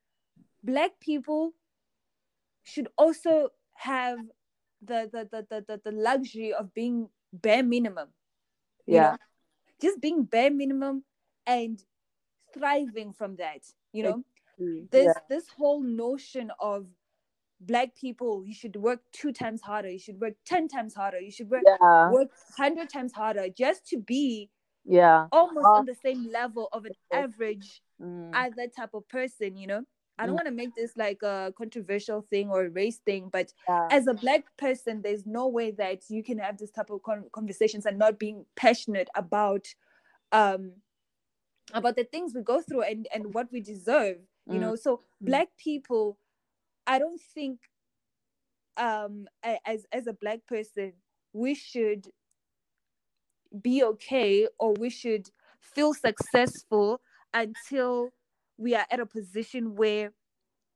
black 0.62 0.92
people 1.00 1.52
should 2.62 2.88
also 2.96 3.48
have 3.74 4.18
the 4.84 5.08
the 5.12 5.28
the 5.30 5.46
the, 5.48 5.64
the, 5.68 5.90
the 5.90 5.92
luxury 5.92 6.52
of 6.52 6.72
being 6.74 7.08
bare 7.32 7.62
minimum 7.62 8.08
yeah 8.86 9.12
know? 9.12 9.16
just 9.80 10.00
being 10.00 10.24
bare 10.24 10.50
minimum 10.50 11.04
and 11.46 11.82
thriving 12.52 13.12
from 13.12 13.36
that 13.36 13.60
you 13.92 14.02
know 14.02 14.22
this 14.90 15.06
yeah. 15.06 15.12
this 15.28 15.48
whole 15.56 15.82
notion 15.82 16.50
of 16.60 16.86
black 17.60 17.94
people 17.94 18.44
you 18.44 18.54
should 18.54 18.76
work 18.76 19.00
two 19.12 19.32
times 19.32 19.60
harder 19.62 19.88
you 19.88 19.98
should 19.98 20.20
work 20.20 20.34
10 20.46 20.68
times 20.68 20.94
harder 20.94 21.20
you 21.20 21.30
should 21.30 21.48
work 21.48 21.62
yeah. 21.64 22.10
work 22.10 22.28
100 22.56 22.88
times 22.88 23.12
harder 23.12 23.48
just 23.48 23.86
to 23.86 23.98
be 23.98 24.50
yeah 24.84 25.26
almost 25.30 25.64
on 25.64 25.86
the 25.86 25.94
same 25.94 26.28
level 26.32 26.68
of 26.72 26.84
an 26.84 26.92
average 27.12 27.82
mm. 28.02 28.30
other 28.34 28.66
type 28.76 28.94
of 28.94 29.08
person 29.08 29.56
you 29.56 29.66
know 29.66 29.82
i 30.18 30.26
don't 30.26 30.34
mm. 30.34 30.38
want 30.38 30.46
to 30.46 30.52
make 30.52 30.74
this 30.76 30.96
like 30.96 31.22
a 31.22 31.52
controversial 31.56 32.22
thing 32.30 32.50
or 32.50 32.66
a 32.66 32.70
race 32.70 32.98
thing 32.98 33.28
but 33.32 33.52
yeah. 33.68 33.88
as 33.90 34.06
a 34.06 34.14
black 34.14 34.44
person 34.56 35.00
there's 35.02 35.26
no 35.26 35.48
way 35.48 35.70
that 35.70 36.02
you 36.08 36.22
can 36.22 36.38
have 36.38 36.58
this 36.58 36.70
type 36.70 36.90
of 36.90 37.02
con- 37.02 37.24
conversations 37.32 37.86
and 37.86 37.98
not 37.98 38.18
being 38.18 38.44
passionate 38.56 39.08
about 39.14 39.66
um 40.32 40.72
about 41.72 41.96
the 41.96 42.04
things 42.04 42.32
we 42.34 42.42
go 42.42 42.60
through 42.60 42.82
and 42.82 43.06
and 43.14 43.32
what 43.34 43.50
we 43.52 43.60
deserve 43.60 44.16
you 44.46 44.58
mm. 44.58 44.60
know 44.60 44.76
so 44.76 44.96
mm. 44.96 45.00
black 45.26 45.48
people 45.56 46.18
I 46.86 46.98
don't 46.98 47.20
think 47.34 47.60
um 48.76 49.26
as 49.64 49.86
as 49.92 50.06
a 50.06 50.12
black 50.12 50.40
person 50.46 50.92
we 51.32 51.54
should 51.54 52.08
be 53.60 53.82
okay 53.84 54.48
or 54.58 54.72
we 54.74 54.90
should 54.90 55.28
feel 55.60 55.92
successful 55.94 57.00
until 57.34 58.10
we 58.62 58.74
are 58.74 58.86
at 58.90 59.00
a 59.00 59.06
position 59.06 59.74
where 59.74 60.12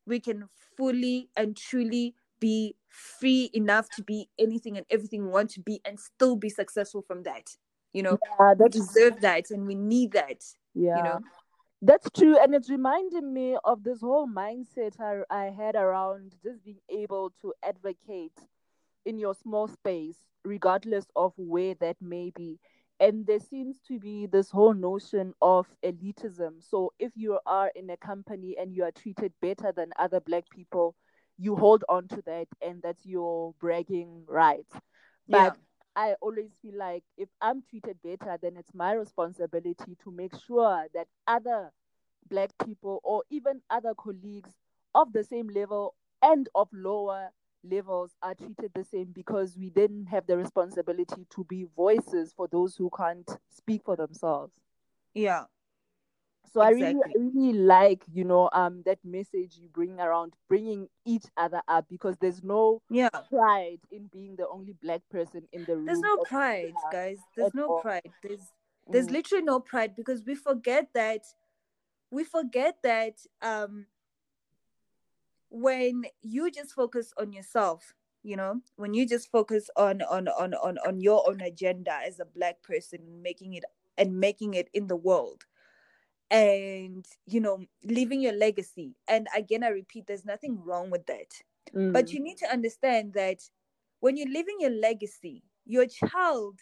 we 0.06 0.20
can 0.20 0.48
fully 0.76 1.28
and 1.36 1.56
truly 1.56 2.14
be 2.38 2.74
free 2.88 3.50
enough 3.54 3.88
to 3.96 4.02
be 4.02 4.28
anything 4.38 4.76
and 4.76 4.86
everything 4.90 5.24
we 5.24 5.30
want 5.30 5.50
to 5.50 5.60
be 5.60 5.80
and 5.84 5.98
still 5.98 6.36
be 6.36 6.50
successful 6.50 7.02
from 7.02 7.22
that 7.22 7.48
you 7.92 8.02
know 8.02 8.18
yeah, 8.38 8.54
we 8.58 8.68
deserve 8.68 9.20
that 9.20 9.50
and 9.50 9.66
we 9.66 9.74
need 9.74 10.12
that 10.12 10.42
yeah 10.74 10.96
you 10.96 11.02
know 11.02 11.20
that's 11.82 12.08
true. 12.10 12.38
And 12.38 12.54
it's 12.54 12.70
reminding 12.70 13.32
me 13.32 13.56
of 13.64 13.84
this 13.84 14.00
whole 14.00 14.26
mindset 14.26 14.98
I, 15.00 15.22
I 15.30 15.50
had 15.50 15.76
around 15.76 16.34
just 16.42 16.64
being 16.64 16.80
able 16.88 17.32
to 17.42 17.52
advocate 17.62 18.32
in 19.04 19.18
your 19.18 19.34
small 19.34 19.68
space, 19.68 20.16
regardless 20.44 21.06
of 21.14 21.32
where 21.36 21.74
that 21.76 21.96
may 22.00 22.32
be. 22.34 22.58
And 22.98 23.26
there 23.26 23.40
seems 23.40 23.78
to 23.88 23.98
be 23.98 24.26
this 24.26 24.50
whole 24.50 24.72
notion 24.72 25.34
of 25.42 25.66
elitism. 25.84 26.62
So 26.66 26.92
if 26.98 27.12
you 27.14 27.38
are 27.46 27.70
in 27.74 27.90
a 27.90 27.96
company 27.96 28.56
and 28.58 28.74
you 28.74 28.84
are 28.84 28.90
treated 28.90 29.32
better 29.42 29.72
than 29.76 29.90
other 29.98 30.20
Black 30.20 30.44
people, 30.50 30.94
you 31.38 31.56
hold 31.56 31.84
on 31.88 32.08
to 32.08 32.22
that 32.24 32.46
and 32.62 32.80
that's 32.82 33.04
your 33.04 33.54
bragging 33.60 34.24
right. 34.26 34.66
But 35.28 35.56
yeah. 35.56 36.10
I 36.10 36.14
always 36.22 36.50
feel 36.62 36.76
like 36.78 37.04
if 37.18 37.28
I'm 37.40 37.62
treated 37.68 37.98
better, 38.02 38.38
then 38.40 38.56
it's 38.56 38.74
my 38.74 38.92
responsibility 38.92 39.96
to 40.02 40.10
make 40.10 40.32
sure 40.46 40.86
that 40.94 41.08
other 41.26 41.72
Black 42.28 42.50
people 42.64 43.00
or 43.04 43.22
even 43.30 43.60
other 43.70 43.94
colleagues 43.94 44.50
of 44.94 45.12
the 45.12 45.24
same 45.24 45.48
level 45.48 45.94
and 46.22 46.48
of 46.54 46.68
lower 46.72 47.30
levels 47.70 48.16
are 48.22 48.34
treated 48.34 48.70
the 48.74 48.84
same 48.84 49.12
because 49.12 49.56
we 49.56 49.70
then 49.70 50.06
have 50.10 50.26
the 50.26 50.36
responsibility 50.36 51.26
to 51.30 51.44
be 51.44 51.66
voices 51.76 52.32
for 52.36 52.48
those 52.48 52.76
who 52.76 52.90
can't 52.96 53.28
speak 53.50 53.82
for 53.84 53.96
themselves. 53.96 54.52
Yeah. 55.14 55.44
So 56.52 56.62
exactly. 56.62 56.86
I 56.86 56.88
really, 56.88 57.00
I 57.04 57.38
really 57.38 57.58
like, 57.58 58.02
you 58.12 58.24
know, 58.24 58.48
um, 58.52 58.82
that 58.86 58.98
message 59.04 59.56
you 59.60 59.68
bring 59.68 60.00
around 60.00 60.34
bringing 60.48 60.88
each 61.04 61.24
other 61.36 61.60
up 61.68 61.86
because 61.88 62.16
there's 62.18 62.42
no 62.42 62.80
yeah 62.88 63.10
pride 63.28 63.80
in 63.90 64.08
being 64.12 64.36
the 64.36 64.48
only 64.48 64.74
black 64.82 65.02
person 65.10 65.42
in 65.52 65.64
the 65.64 65.76
room. 65.76 65.86
There's 65.86 66.00
no 66.00 66.16
pride, 66.18 66.72
guys. 66.92 67.18
There's 67.36 67.54
no 67.54 67.68
all. 67.68 67.80
pride. 67.80 68.08
There's 68.22 68.40
there's 68.88 69.08
mm. 69.08 69.12
literally 69.12 69.44
no 69.44 69.60
pride 69.60 69.96
because 69.96 70.22
we 70.24 70.34
forget 70.34 70.88
that 70.94 71.24
we 72.10 72.24
forget 72.24 72.76
that 72.82 73.18
um 73.42 73.86
when 75.50 76.04
you 76.22 76.50
just 76.50 76.72
focus 76.72 77.12
on 77.18 77.32
yourself 77.32 77.94
you 78.22 78.36
know 78.36 78.60
when 78.76 78.92
you 78.92 79.06
just 79.06 79.30
focus 79.30 79.70
on 79.76 80.02
on 80.02 80.28
on 80.28 80.54
on, 80.54 80.78
on 80.86 81.00
your 81.00 81.28
own 81.28 81.40
agenda 81.40 81.92
as 82.04 82.18
a 82.18 82.24
black 82.24 82.60
person 82.62 82.98
making 83.22 83.54
it 83.54 83.64
and 83.96 84.18
making 84.18 84.54
it 84.54 84.68
in 84.74 84.86
the 84.86 84.96
world 84.96 85.44
and 86.30 87.06
you 87.26 87.40
know 87.40 87.60
leaving 87.84 88.20
your 88.20 88.32
legacy. 88.32 88.94
And 89.08 89.28
again 89.36 89.62
i 89.62 89.68
repeat 89.68 90.06
there's 90.06 90.24
nothing 90.24 90.60
wrong 90.64 90.90
with 90.90 91.06
that. 91.06 91.32
Mm. 91.74 91.92
but 91.92 92.12
you 92.12 92.20
need 92.20 92.36
to 92.38 92.50
understand 92.52 93.12
that 93.14 93.40
when 94.00 94.16
you're 94.16 94.28
leaving 94.28 94.56
your 94.60 94.70
legacy 94.70 95.42
your 95.64 95.86
child 95.86 96.60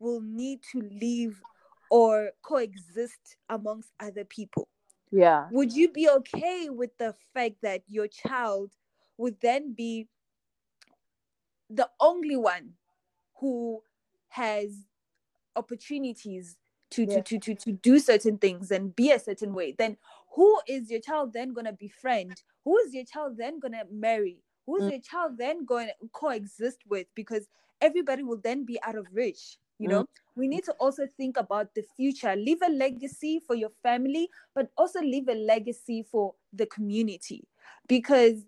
will 0.00 0.20
need 0.20 0.58
to 0.72 0.82
live 1.00 1.40
or 1.90 2.32
coexist 2.42 3.36
amongst 3.48 3.90
other 4.00 4.24
people 4.24 4.66
yeah 5.12 5.46
would 5.52 5.72
you 5.72 5.88
be 5.88 6.08
okay 6.08 6.68
with 6.70 6.90
the 6.98 7.14
fact 7.34 7.56
that 7.62 7.82
your 7.86 8.08
child 8.08 8.72
would 9.18 9.36
then 9.40 9.74
be 9.74 10.08
the 11.70 11.88
only 12.00 12.36
one 12.36 12.70
who 13.40 13.82
has 14.28 14.70
opportunities 15.56 16.56
to, 16.90 17.04
yeah. 17.04 17.20
to, 17.20 17.22
to, 17.22 17.38
to, 17.38 17.54
to 17.54 17.72
do 17.72 17.98
certain 17.98 18.38
things 18.38 18.70
and 18.70 18.94
be 18.94 19.10
a 19.10 19.18
certain 19.18 19.54
way, 19.54 19.74
then 19.78 19.96
who 20.34 20.60
is 20.66 20.90
your 20.90 21.00
child 21.00 21.32
then 21.32 21.52
going 21.52 21.64
to 21.64 21.72
befriend? 21.72 22.42
Who 22.64 22.78
is 22.78 22.94
your 22.94 23.04
child 23.04 23.36
then 23.36 23.60
going 23.60 23.72
to 23.72 23.84
marry? 23.90 24.42
Who's 24.66 24.82
mm. 24.82 24.90
your 24.92 25.00
child 25.00 25.38
then 25.38 25.64
going 25.64 25.88
to 25.88 26.08
coexist 26.12 26.78
with? 26.88 27.06
Because 27.14 27.48
everybody 27.80 28.22
will 28.22 28.40
then 28.42 28.64
be 28.64 28.80
out 28.82 28.96
of 28.96 29.06
reach. 29.12 29.58
You 29.82 29.88
know, 29.88 30.02
mm. 30.02 30.06
we 30.36 30.48
need 30.48 30.64
to 30.64 30.72
also 30.72 31.06
think 31.16 31.36
about 31.36 31.74
the 31.74 31.84
future. 31.96 32.36
Leave 32.36 32.62
a 32.62 32.70
legacy 32.70 33.40
for 33.46 33.54
your 33.54 33.70
family, 33.82 34.28
but 34.54 34.70
also 34.76 35.00
leave 35.00 35.28
a 35.28 35.34
legacy 35.34 36.06
for 36.10 36.34
the 36.52 36.66
community. 36.66 37.48
Because 37.88 38.44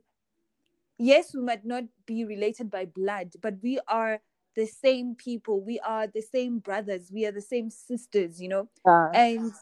yes, 0.98 1.34
we 1.34 1.42
might 1.42 1.64
not 1.64 1.84
be 2.06 2.24
related 2.24 2.70
by 2.70 2.86
blood, 2.86 3.32
but 3.42 3.54
we 3.62 3.80
are 3.88 4.20
the 4.54 4.66
same 4.66 5.14
people 5.14 5.60
we 5.60 5.80
are 5.80 6.06
the 6.06 6.20
same 6.20 6.58
brothers 6.58 7.10
we 7.12 7.26
are 7.26 7.32
the 7.32 7.40
same 7.40 7.70
sisters 7.70 8.40
you 8.40 8.48
know 8.48 8.68
uh, 8.86 9.08
and 9.12 9.52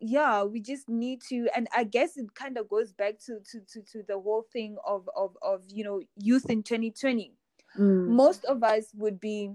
yeah 0.00 0.42
we 0.42 0.60
just 0.60 0.88
need 0.88 1.20
to 1.20 1.46
and 1.54 1.68
i 1.76 1.84
guess 1.84 2.16
it 2.16 2.34
kind 2.34 2.56
of 2.56 2.68
goes 2.68 2.92
back 2.92 3.18
to 3.18 3.38
to 3.40 3.60
to, 3.70 3.82
to 3.82 4.02
the 4.08 4.18
whole 4.18 4.46
thing 4.52 4.76
of 4.86 5.08
of 5.14 5.36
of 5.42 5.62
you 5.68 5.84
know 5.84 6.00
youth 6.16 6.48
in 6.48 6.62
2020 6.62 7.32
mm. 7.78 8.06
most 8.06 8.44
of 8.46 8.62
us 8.62 8.86
would 8.94 9.20
be 9.20 9.50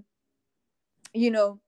you 1.16 1.30
know 1.30 1.58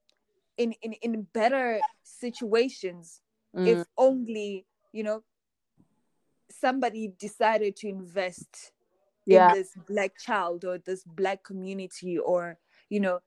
in 0.57 0.73
in 0.83 0.93
in 0.95 1.23
better 1.33 1.81
situations 2.03 3.21
mm. 3.57 3.67
if 3.67 3.87
only 3.97 4.67
you 4.93 5.03
know 5.03 5.23
somebody 6.51 7.13
decided 7.19 7.77
to 7.77 7.89
invest 7.89 8.73
yeah. 9.27 9.51
in 9.51 9.59
this 9.59 9.71
black 9.89 10.19
child 10.19 10.65
or 10.65 10.79
this 10.79 11.05
black 11.05 11.43
community 11.45 12.19
or 12.19 12.59
you 12.89 13.01
know 13.01 13.21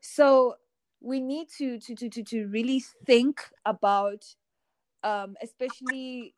so 0.00 0.54
we 1.00 1.20
need 1.20 1.48
to 1.58 1.78
to 1.78 1.94
to 1.94 2.08
to, 2.08 2.22
to 2.22 2.46
really 2.48 2.82
think 3.06 3.40
about 3.64 4.24
um 5.02 5.36
especially 5.42 6.34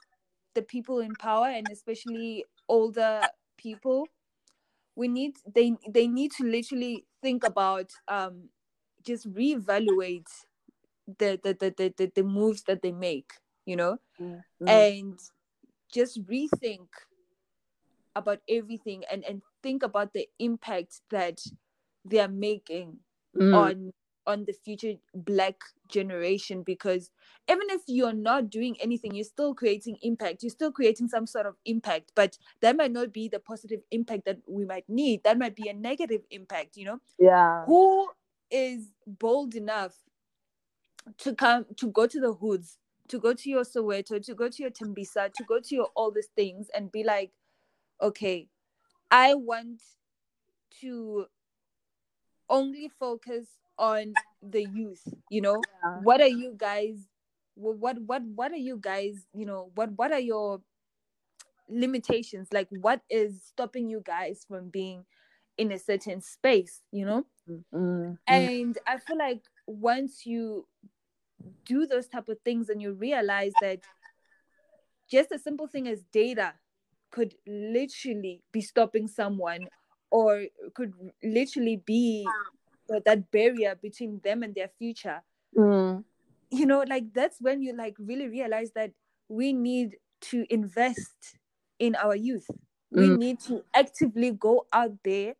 the 0.54 0.62
people 0.62 1.00
in 1.00 1.14
power 1.16 1.46
and 1.48 1.66
especially 1.70 2.44
older 2.68 3.20
people 3.56 4.06
we 4.96 5.08
need 5.08 5.36
they 5.54 5.72
they 5.88 6.06
need 6.08 6.32
to 6.32 6.44
literally 6.44 7.06
think 7.22 7.44
about 7.44 7.92
um 8.08 8.48
just 9.06 9.32
reevaluate 9.32 10.28
the 11.18 11.38
the 11.42 11.56
the 11.58 11.74
the, 11.76 11.94
the, 11.96 12.12
the 12.14 12.22
moves 12.22 12.62
that 12.64 12.82
they 12.82 12.92
make 12.92 13.32
you 13.64 13.76
know? 13.76 13.98
Mm-hmm. 14.20 14.68
and 14.68 15.18
just 15.92 16.24
rethink 16.26 16.88
about 18.14 18.40
everything 18.48 19.04
and 19.10 19.24
and 19.24 19.42
think 19.62 19.82
about 19.82 20.14
the 20.14 20.26
impact 20.38 21.00
that 21.10 21.40
they 22.04 22.18
are 22.18 22.28
making 22.28 22.96
mm. 23.36 23.54
on 23.54 23.92
on 24.26 24.44
the 24.46 24.52
future 24.52 24.94
black 25.14 25.54
generation 25.88 26.62
because 26.62 27.10
even 27.48 27.66
if 27.70 27.82
you're 27.86 28.12
not 28.12 28.50
doing 28.50 28.76
anything 28.80 29.14
you're 29.14 29.24
still 29.24 29.54
creating 29.54 29.96
impact. 30.02 30.42
You're 30.42 30.50
still 30.50 30.72
creating 30.72 31.08
some 31.08 31.26
sort 31.26 31.46
of 31.46 31.54
impact 31.64 32.12
but 32.14 32.36
that 32.60 32.76
might 32.76 32.90
not 32.90 33.12
be 33.12 33.28
the 33.28 33.38
positive 33.38 33.80
impact 33.90 34.24
that 34.24 34.38
we 34.48 34.64
might 34.64 34.88
need. 34.88 35.22
That 35.24 35.38
might 35.38 35.54
be 35.54 35.68
a 35.68 35.74
negative 35.74 36.22
impact 36.30 36.76
you 36.76 36.86
know? 36.86 37.00
Yeah. 37.18 37.64
Who 37.66 38.08
is 38.50 38.88
bold 39.06 39.54
enough 39.54 39.94
to 41.18 41.34
come 41.34 41.66
to 41.76 41.90
go 41.90 42.06
to 42.06 42.20
the 42.20 42.32
hoods 42.32 42.78
to 43.08 43.18
go 43.18 43.32
to 43.32 43.48
your 43.48 43.62
soweto 43.62 44.22
to 44.22 44.34
go 44.34 44.48
to 44.48 44.62
your 44.62 44.70
tembisa 44.70 45.32
to 45.32 45.44
go 45.44 45.60
to 45.60 45.74
your 45.74 45.88
all 45.94 46.10
these 46.10 46.28
things 46.34 46.68
and 46.74 46.90
be 46.90 47.04
like 47.04 47.32
okay 48.02 48.48
i 49.10 49.34
want 49.34 49.80
to 50.80 51.26
only 52.48 52.90
focus 52.98 53.46
on 53.78 54.14
the 54.42 54.62
youth 54.64 55.02
you 55.30 55.40
know 55.40 55.62
Yeah. 55.84 56.00
what 56.02 56.20
are 56.20 56.26
you 56.28 56.54
guys 56.56 57.08
what 57.54 57.98
what 58.00 58.22
what 58.22 58.52
are 58.52 58.56
you 58.56 58.76
guys 58.80 59.26
you 59.34 59.46
know 59.46 59.70
what 59.74 59.90
what 59.96 60.12
are 60.12 60.20
your 60.20 60.60
limitations 61.68 62.48
like 62.52 62.68
what 62.70 63.00
is 63.10 63.42
stopping 63.42 63.90
you 63.90 64.00
guys 64.04 64.44
from 64.48 64.68
being 64.68 65.04
in 65.58 65.72
a 65.72 65.78
certain 65.78 66.20
space 66.20 66.82
you 66.92 67.04
know? 67.04 67.24
Mm, 67.48 67.64
mm, 67.72 68.18
and 68.26 68.78
i 68.86 68.98
feel 68.98 69.18
like 69.18 69.42
once 69.66 70.26
you 70.26 70.66
do 71.64 71.86
those 71.86 72.08
type 72.08 72.28
of 72.28 72.38
things 72.44 72.68
and 72.68 72.80
you 72.80 72.92
realize 72.92 73.56
that 73.60 73.80
just 75.10 75.32
a 75.32 75.38
simple 75.38 75.66
thing 75.66 75.86
as 75.88 76.02
data 76.12 76.54
could 77.10 77.34
literally 77.46 78.42
be 78.52 78.60
stopping 78.60 79.06
someone 79.08 79.68
or 80.10 80.46
could 80.74 80.92
literally 81.22 81.76
be 81.76 82.36
that- 82.88 83.30
barrier 83.30 83.74
between 83.74 84.20
them 84.20 84.42
and 84.42 84.54
their 84.54 84.68
future 84.68 85.22
mm, 85.56 86.04
you 86.50 86.66
know 86.66 86.84
like 86.88 87.12
that's 87.12 87.40
when 87.40 87.62
you 87.62 87.72
like 87.72 87.96
really 87.98 88.28
realize 88.28 88.70
that 88.72 88.92
we 89.28 89.52
need 89.52 89.96
to 90.20 90.46
invest 90.50 91.36
in 91.78 91.94
our 91.96 92.14
youth. 92.16 92.48
We 92.90 93.10
Mm. 93.10 93.18
need 93.18 93.40
to 93.40 93.64
actively 93.74 94.30
go 94.30 94.66
out 94.72 94.92
there 95.04 95.34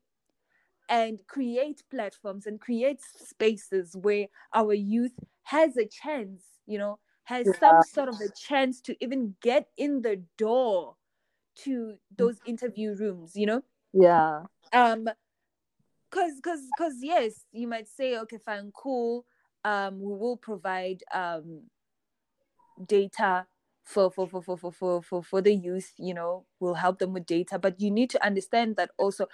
and 0.89 1.21
create 1.27 1.83
platforms 1.91 2.47
and 2.47 2.61
create 2.61 3.01
spaces 3.01 3.97
where 4.01 4.27
our 4.55 4.73
youth 4.73 5.15
has 5.43 5.77
a 5.77 5.87
chance 5.87 6.43
you 6.67 6.79
know 6.79 6.99
has 7.25 7.47
Yeah. 7.47 7.59
some 7.59 7.83
sort 7.83 8.09
of 8.09 8.21
a 8.21 8.29
chance 8.29 8.81
to 8.81 8.97
even 9.01 9.35
get 9.43 9.69
in 9.77 10.03
the 10.03 10.23
door 10.39 10.97
to 11.57 11.95
those 12.17 12.37
interview 12.47 12.95
rooms 12.95 13.33
you 13.35 13.47
know 13.47 13.63
yeah. 13.93 14.43
um 14.73 15.09
because 16.11 16.37
because 16.37 16.61
because 16.77 16.95
yes 17.03 17.45
you 17.53 17.67
might 17.67 17.89
say 17.89 18.19
okay 18.19 18.39
fine 18.45 18.71
cool 18.75 19.25
um 19.65 19.99
we 20.01 20.15
will 20.15 20.37
provide 20.37 21.03
um 21.13 21.63
data 22.85 23.47
for 23.85 24.11
for 24.11 24.29
for 24.29 24.43
for 24.43 24.57
for 24.59 24.73
for 24.73 25.03
for, 25.03 25.23
for 25.23 25.41
the 25.41 25.55
youth 25.55 25.93
you 25.97 26.13
know 26.13 26.45
we'll 26.61 26.75
help 26.75 26.99
them 26.99 27.13
with 27.13 27.25
data 27.25 27.59
but 27.59 27.81
you 27.81 27.91
need 27.91 28.11
to 28.11 28.25
understand 28.25 28.77
that 28.77 28.91
also 28.99 29.27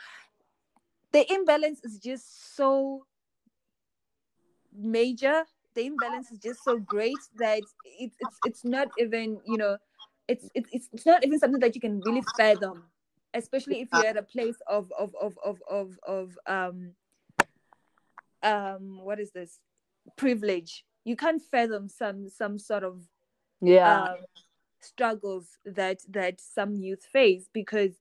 the 1.12 1.30
imbalance 1.32 1.80
is 1.84 1.98
just 1.98 2.56
so 2.56 3.06
major. 4.74 5.44
The 5.74 5.86
imbalance 5.86 6.30
is 6.30 6.38
just 6.38 6.64
so 6.64 6.78
great 6.78 7.24
that 7.36 7.64
it's 7.84 8.16
it's 8.20 8.38
it's 8.44 8.64
not 8.64 8.88
even 8.98 9.40
you 9.46 9.56
know 9.58 9.78
it's 10.28 10.48
it's 10.54 10.68
it's 10.72 10.88
it's 10.92 11.06
not 11.06 11.24
even 11.24 11.38
something 11.38 11.60
that 11.60 11.74
you 11.74 11.80
can 11.80 12.02
really 12.02 12.20
fathom 12.22 12.84
especially 13.34 13.80
if 13.80 13.92
you're 13.92 14.04
at 14.06 14.16
a 14.16 14.22
place 14.22 14.58
of 14.66 14.92
of 14.98 15.14
of 15.20 15.38
of 15.44 15.62
of, 15.68 15.98
of 16.06 16.38
um 16.46 16.92
um 18.42 18.98
what 19.02 19.20
is 19.20 19.30
this? 19.32 19.60
Privilege. 20.16 20.84
You 21.04 21.16
can't 21.16 21.42
fathom 21.42 21.88
some 21.88 22.28
some 22.28 22.58
sort 22.58 22.84
of 22.84 23.02
Yeah. 23.60 24.08
um, 24.08 24.16
struggles 24.80 25.58
that 25.64 26.00
that 26.08 26.40
some 26.40 26.74
youth 26.76 27.04
face 27.04 27.48
because 27.52 27.92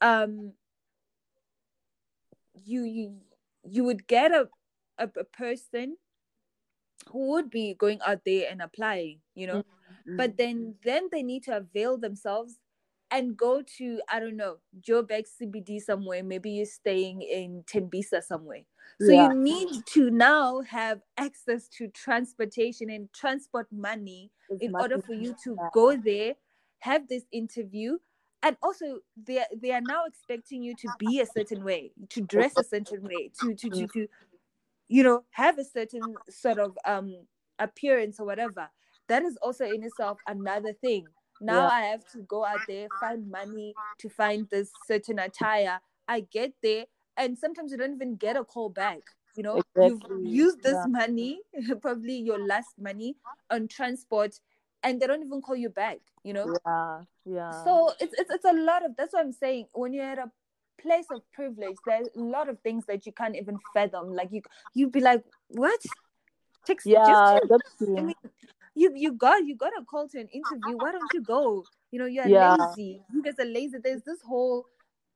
um 0.00 0.52
you 2.54 2.82
you 2.84 3.20
you 3.64 3.84
would 3.84 4.06
get 4.06 4.32
a, 4.32 4.50
a 4.98 5.04
a 5.16 5.24
person 5.24 5.96
who 7.10 7.30
would 7.30 7.50
be 7.50 7.74
going 7.74 8.00
out 8.06 8.24
there 8.24 8.48
and 8.50 8.60
applying 8.62 9.20
you 9.34 9.46
know? 9.46 9.64
Mm, 10.06 10.16
but 10.16 10.36
then 10.36 10.76
then 10.84 11.08
they 11.12 11.22
need 11.22 11.42
to 11.44 11.56
avail 11.56 11.98
themselves 11.98 12.60
and 13.10 13.36
go 13.36 13.62
to 13.62 14.00
i 14.10 14.20
don't 14.20 14.36
know 14.36 14.58
joburg 14.80 15.26
cbd 15.28 15.80
somewhere. 15.80 16.22
Maybe 16.24 16.50
you're 16.52 16.66
staying 16.66 17.22
in 17.22 17.64
tembisa 17.64 18.22
somewhere. 18.22 18.62
So 18.98 19.12
Yeah. 19.12 19.12
you 19.12 19.34
need 19.34 19.86
to 19.88 20.10
now 20.10 20.62
have 20.62 21.02
access 21.18 21.68
to 21.78 21.88
transportation 21.88 22.90
and 22.90 23.12
transport 23.12 23.72
money 23.72 24.32
It's 24.48 24.64
in 24.66 24.74
order 24.80 24.98
for 24.98 25.14
you 25.14 25.34
to 25.44 25.60
go 25.72 25.96
there 25.96 26.36
have 26.80 27.08
this 27.08 27.26
interview 27.32 27.98
and 28.42 28.56
also 28.62 29.00
they 29.16 29.38
are- 29.38 29.48
they 29.56 29.72
are 29.72 29.80
now 29.80 30.04
expecting 30.06 30.62
you 30.62 30.74
to 30.76 30.88
be 30.98 31.20
a 31.20 31.26
certain 31.26 31.64
way 31.64 31.92
to 32.08 32.20
dress 32.20 32.58
a 32.58 32.64
certain 32.64 33.02
way 33.02 33.30
to 33.38 33.54
to 33.54 33.70
to, 33.70 33.86
to 33.86 34.08
you 34.88 35.02
know 35.02 35.24
have 35.30 35.58
a 35.58 35.64
certain 35.64 36.18
sort 36.28 36.58
of 36.58 36.76
um 36.84 37.26
appearance 37.58 38.18
or 38.20 38.26
whatever. 38.26 38.70
That 39.08 39.22
is 39.24 39.36
also 39.42 39.64
in 39.66 39.82
itself 39.84 40.18
another 40.26 40.72
thing. 40.72 41.08
Now 41.40 41.64
Yeah. 41.64 41.68
i 41.68 41.80
have 41.82 42.06
to 42.12 42.22
go 42.22 42.44
out 42.44 42.66
there 42.66 42.88
find 43.00 43.30
money 43.30 43.76
to 43.98 44.08
find 44.08 44.48
this 44.50 44.72
certain 44.86 45.18
attire. 45.18 45.80
I 46.08 46.20
get 46.20 46.54
there 46.62 46.86
and 47.16 47.38
sometimes 47.38 47.72
you 47.72 47.78
don't 47.78 47.94
even 47.94 48.16
get 48.16 48.36
a 48.36 48.44
call 48.44 48.68
back 48.70 49.02
you 49.34 49.42
know? 49.42 49.62
You've 49.80 50.02
used 50.22 50.62
this 50.62 50.84
yeah. 50.84 50.86
money 50.86 51.40
probably 51.80 52.14
your 52.14 52.38
last 52.38 52.74
money 52.78 53.16
on 53.50 53.66
transport 53.68 54.38
and 54.82 55.00
they 55.00 55.06
don't 55.06 55.22
even 55.24 55.40
call 55.42 55.56
you 55.56 55.68
back 55.68 55.98
you 56.24 56.32
know 56.32 56.52
Yeah. 56.66 57.00
Yeah. 57.24 57.64
so 57.64 57.92
it's, 58.00 58.14
it's 58.18 58.30
it's 58.30 58.44
a 58.44 58.52
lot 58.52 58.84
of 58.84 58.92
that's 58.96 59.12
what 59.12 59.20
i'm 59.24 59.32
saying 59.32 59.66
when 59.72 59.92
you're 59.92 60.04
at 60.04 60.18
a 60.18 60.30
place 60.80 61.06
of 61.10 61.22
privilege 61.32 61.76
there's 61.86 62.08
a 62.16 62.20
lot 62.20 62.48
of 62.48 62.58
things 62.60 62.84
that 62.86 63.06
you 63.06 63.12
can't 63.12 63.36
even 63.36 63.58
fathom 63.72 64.12
like 64.12 64.28
you 64.32 64.42
you'd 64.74 64.92
be 64.92 65.00
like 65.00 65.22
what 65.48 65.80
Text- 66.64 66.86
yeah, 66.86 67.04
just 67.04 67.20
that's 67.48 67.82
I 67.98 68.02
mean, 68.02 68.14
you 68.74 68.92
you 68.94 69.12
got 69.12 69.44
you 69.44 69.56
got 69.56 69.72
a 69.78 69.84
call 69.84 70.08
to 70.08 70.20
an 70.20 70.28
interview. 70.28 70.78
Why 70.78 70.92
don't 70.92 71.12
you 71.12 71.20
go? 71.22 71.64
You 71.90 71.98
know, 71.98 72.06
you're 72.06 72.28
Yeah. 72.28 72.54
lazy. 72.56 73.02
You 73.12 73.22
guys 73.22 73.34
are 73.40 73.44
lazy. 73.44 73.78
There's 73.82 74.02
this 74.02 74.20
whole 74.22 74.66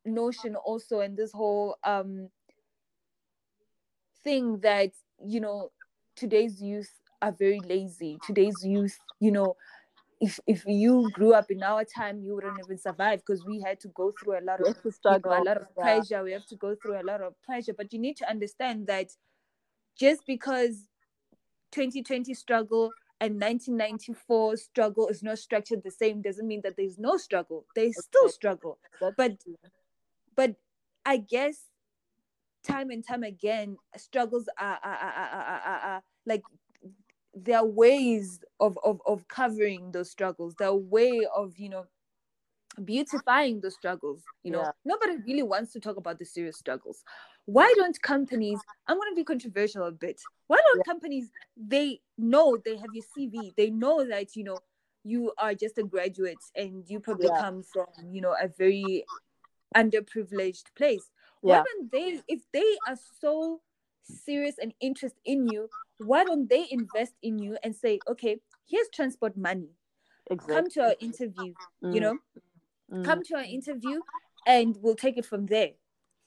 notion 0.05 0.57
also, 0.57 1.01
and 1.01 1.17
this 1.17 1.33
whole 1.33 1.77
um 1.85 2.29
thing 4.25 4.59
that 4.61 4.91
you 5.25 5.41
know 5.41 5.71
today's 6.17 6.61
youth 6.61 6.91
are 7.23 7.33
very 7.33 7.61
lazy. 7.61 8.19
Today's 8.27 8.65
youth, 8.65 8.99
you 9.21 9.31
know, 9.31 9.57
if 10.21 10.41
if 10.47 10.65
you 10.67 11.11
grew 11.13 11.35
up 11.35 11.51
in 11.51 11.63
our 11.63 11.85
time, 11.85 12.21
you 12.21 12.35
wouldn't 12.35 12.59
even 12.65 12.79
survive 12.79 13.21
because 13.21 13.45
we 13.45 13.61
had 13.61 13.81
to 13.81 13.89
go 13.89 14.13
through 14.13 14.39
a 14.39 14.43
lot 14.43 14.61
of 14.61 14.67
have 14.69 14.77
you 14.77 14.83
know, 14.85 14.91
struggle. 14.91 15.33
a 15.33 15.43
lot 15.43 15.57
of 15.59 15.67
yeah. 15.77 15.83
pressure. 15.83 16.23
We 16.23 16.33
have 16.33 16.47
to 16.47 16.57
go 16.57 16.75
through 16.75 17.01
a 17.01 17.05
lot 17.05 17.21
of 17.21 17.35
pressure. 17.43 17.75
But 17.77 17.93
you 17.93 17.99
need 17.99 18.17
to 18.19 18.29
understand 18.29 18.87
that 18.87 19.11
just 19.99 20.23
because 20.27 20.89
2020 21.73 22.33
struggle 22.35 22.93
and 23.21 23.35
1994 23.35 24.57
struggle 24.57 25.09
is 25.09 25.23
not 25.23 25.39
structured 25.39 25.83
the 25.83 25.91
same 25.91 26.21
doesn't 26.23 26.47
mean 26.47 26.61
that 26.65 26.77
there's 26.77 26.99
no 26.99 27.17
struggle. 27.17 27.67
There's 27.75 28.03
still 28.03 28.29
struggle. 28.29 28.79
That's 29.01 29.15
But 29.17 29.41
true. 29.43 29.57
but 30.35 30.57
I 31.05 31.19
guess 31.19 31.57
time 32.65 32.91
and 32.91 33.07
time 33.07 33.23
again, 33.23 33.77
struggles 33.97 34.49
are, 34.59 34.79
are, 34.83 34.95
are, 34.95 35.13
are, 35.13 35.31
are, 35.31 35.61
are, 35.61 35.81
are 35.81 36.03
like 36.27 36.43
there 37.37 37.59
are 37.59 37.67
ways 37.67 38.41
of, 38.59 38.79
of 38.83 39.01
of 39.07 39.29
covering 39.29 39.93
those 39.93 40.11
struggles. 40.11 40.55
their 40.55 40.75
way 40.75 41.27
of 41.37 41.59
you 41.59 41.69
know 41.69 41.87
beautifying 42.85 43.61
the 43.61 43.71
struggles. 43.71 44.23
You 44.43 44.53
know, 44.53 44.63
Yeah. 44.63 44.71
nobody 44.85 45.17
really 45.27 45.43
wants 45.43 45.73
to 45.73 45.81
talk 45.81 45.97
about 45.97 46.19
the 46.19 46.25
serious 46.25 46.57
struggles. 46.57 47.03
Why 47.45 47.73
don't 47.77 48.01
companies? 48.03 48.59
I'm 48.89 48.97
going 48.97 49.11
to 49.13 49.17
be 49.17 49.25
controversial 49.25 49.85
a 49.85 49.93
bit. 49.93 50.21
Why 50.47 50.57
don't 50.57 50.79
Yeah. 50.79 50.93
companies? 50.93 51.31
They 51.57 52.01
know 52.17 52.57
they 52.65 52.77
have 52.77 52.95
your 52.95 53.05
CV. 53.05 53.55
They 53.57 53.71
know 53.71 54.07
that 54.09 54.35
you 54.37 54.45
know 54.45 54.63
you 55.05 55.33
are 55.39 55.55
just 55.55 55.79
a 55.79 55.83
graduate 55.85 56.43
and 56.55 56.89
you 56.89 57.01
probably 57.01 57.29
Yeah. 57.29 57.39
come 57.39 57.63
from 57.63 57.87
you 58.11 58.21
know 58.21 58.35
a 58.41 58.49
very 58.49 59.07
underprivileged 59.77 60.65
place 60.75 61.11
why 61.43 61.63
don't 61.63 61.93
they 61.93 62.21
if 62.29 62.41
they 62.53 62.79
are 62.89 62.97
so 63.21 63.61
serious 64.07 64.57
and 64.61 64.73
interest 64.81 65.17
in 65.25 65.47
you 65.47 65.69
why 65.99 66.25
don't 66.25 66.49
they 66.49 66.67
invest 66.71 67.15
in 67.23 67.39
you 67.39 67.57
and 67.63 67.75
say 67.75 68.01
okay 68.09 68.39
here's 68.67 68.89
transport 68.93 69.37
money 69.37 69.69
Exactly. 70.31 70.55
come 70.55 70.71
to 70.71 70.81
our 70.83 70.95
interview 71.01 71.55
you 71.91 72.01
Mm, 72.01 72.01
know 72.01 72.19
mm. 72.93 73.05
come 73.05 73.23
to 73.23 73.35
our 73.37 73.45
interview 73.45 74.01
and 74.47 74.77
we'll 74.83 74.95
take 74.97 75.17
it 75.17 75.27
from 75.27 75.47
there 75.47 75.71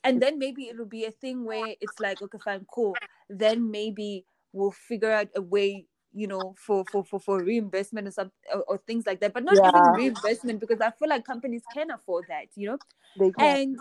and 0.04 0.22
then 0.22 0.40
maybe 0.40 0.68
it'll 0.68 0.86
be 0.86 1.06
a 1.06 1.12
thing 1.12 1.46
where 1.46 1.76
it's 1.82 2.00
like 2.00 2.22
okay 2.22 2.38
fine 2.44 2.66
cool 2.74 3.02
then 3.30 3.70
maybe 3.72 4.26
we'll 4.54 4.72
figure 4.72 5.12
out 5.12 5.28
a 5.36 5.42
way 5.42 5.86
you 6.14 6.28
know 6.28 6.56
for 6.58 6.86
for 6.86 7.04
for, 7.04 7.20
for 7.20 7.44
reinvestment 7.44 8.08
or 8.08 8.12
some 8.12 8.32
or, 8.54 8.62
or 8.68 8.78
things 8.78 9.06
like 9.06 9.20
that 9.20 9.34
but 9.34 9.44
not 9.44 9.60
even 9.64 9.84
Yeah. 9.84 9.92
reinvestment 9.92 10.60
because 10.60 10.82
i 10.82 10.90
feel 10.92 11.10
like 11.10 11.26
companies 11.26 11.64
can 11.72 11.92
afford 11.92 12.26
that 12.28 12.48
you 12.56 12.68
know 12.68 12.80
They 13.18 13.32
can. 13.32 13.58
and 13.58 13.78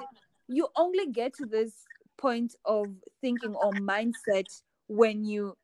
you 0.49 0.68
only 0.76 1.07
get 1.12 1.34
to 1.34 1.46
this 1.46 1.86
point 2.19 2.55
of 2.64 2.95
thinking 3.21 3.55
or 3.55 3.73
mindset 3.73 4.62
when 4.89 5.25
you 5.25 5.57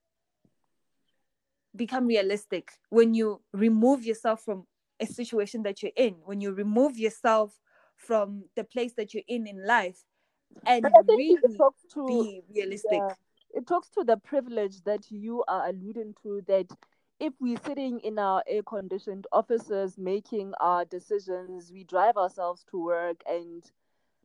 become 1.77 2.07
realistic 2.07 2.71
when 2.91 3.15
you 3.15 3.41
remove 3.53 4.05
yourself 4.05 4.43
from 4.45 4.65
a 5.01 5.07
situation 5.07 5.63
that 5.65 5.83
you're 5.83 5.93
in 5.97 6.15
when 6.25 6.41
you 6.41 6.53
remove 6.53 6.97
yourself 6.97 7.59
from 7.97 8.45
the 8.57 8.65
place 8.65 8.93
that 8.97 9.13
you're 9.13 9.25
in 9.29 9.47
in 9.47 9.67
life 9.67 10.05
and 10.67 10.83
But 10.83 10.93
I 10.99 11.03
think 11.07 11.19
really 11.19 11.57
to 11.95 12.07
be 12.07 12.43
realistic. 12.55 13.01
yeah, 13.01 13.15
it 13.55 13.67
talks 13.67 13.89
to 13.91 14.05
the 14.05 14.17
privilege 14.17 14.83
that 14.85 15.11
you 15.11 15.45
are 15.49 15.69
alluding 15.69 16.15
to 16.23 16.43
that 16.47 16.67
if 17.21 17.33
we're 17.41 17.61
sitting 17.65 18.01
in 18.01 18.19
our 18.19 18.43
air 18.47 18.63
conditioned 18.63 19.27
offices 19.33 19.97
making 19.97 20.53
our 20.61 20.85
decisions, 20.85 21.71
we 21.73 21.85
drive 21.85 22.17
ourselves 22.17 22.65
to 22.71 22.83
work 22.83 23.23
and 23.27 23.63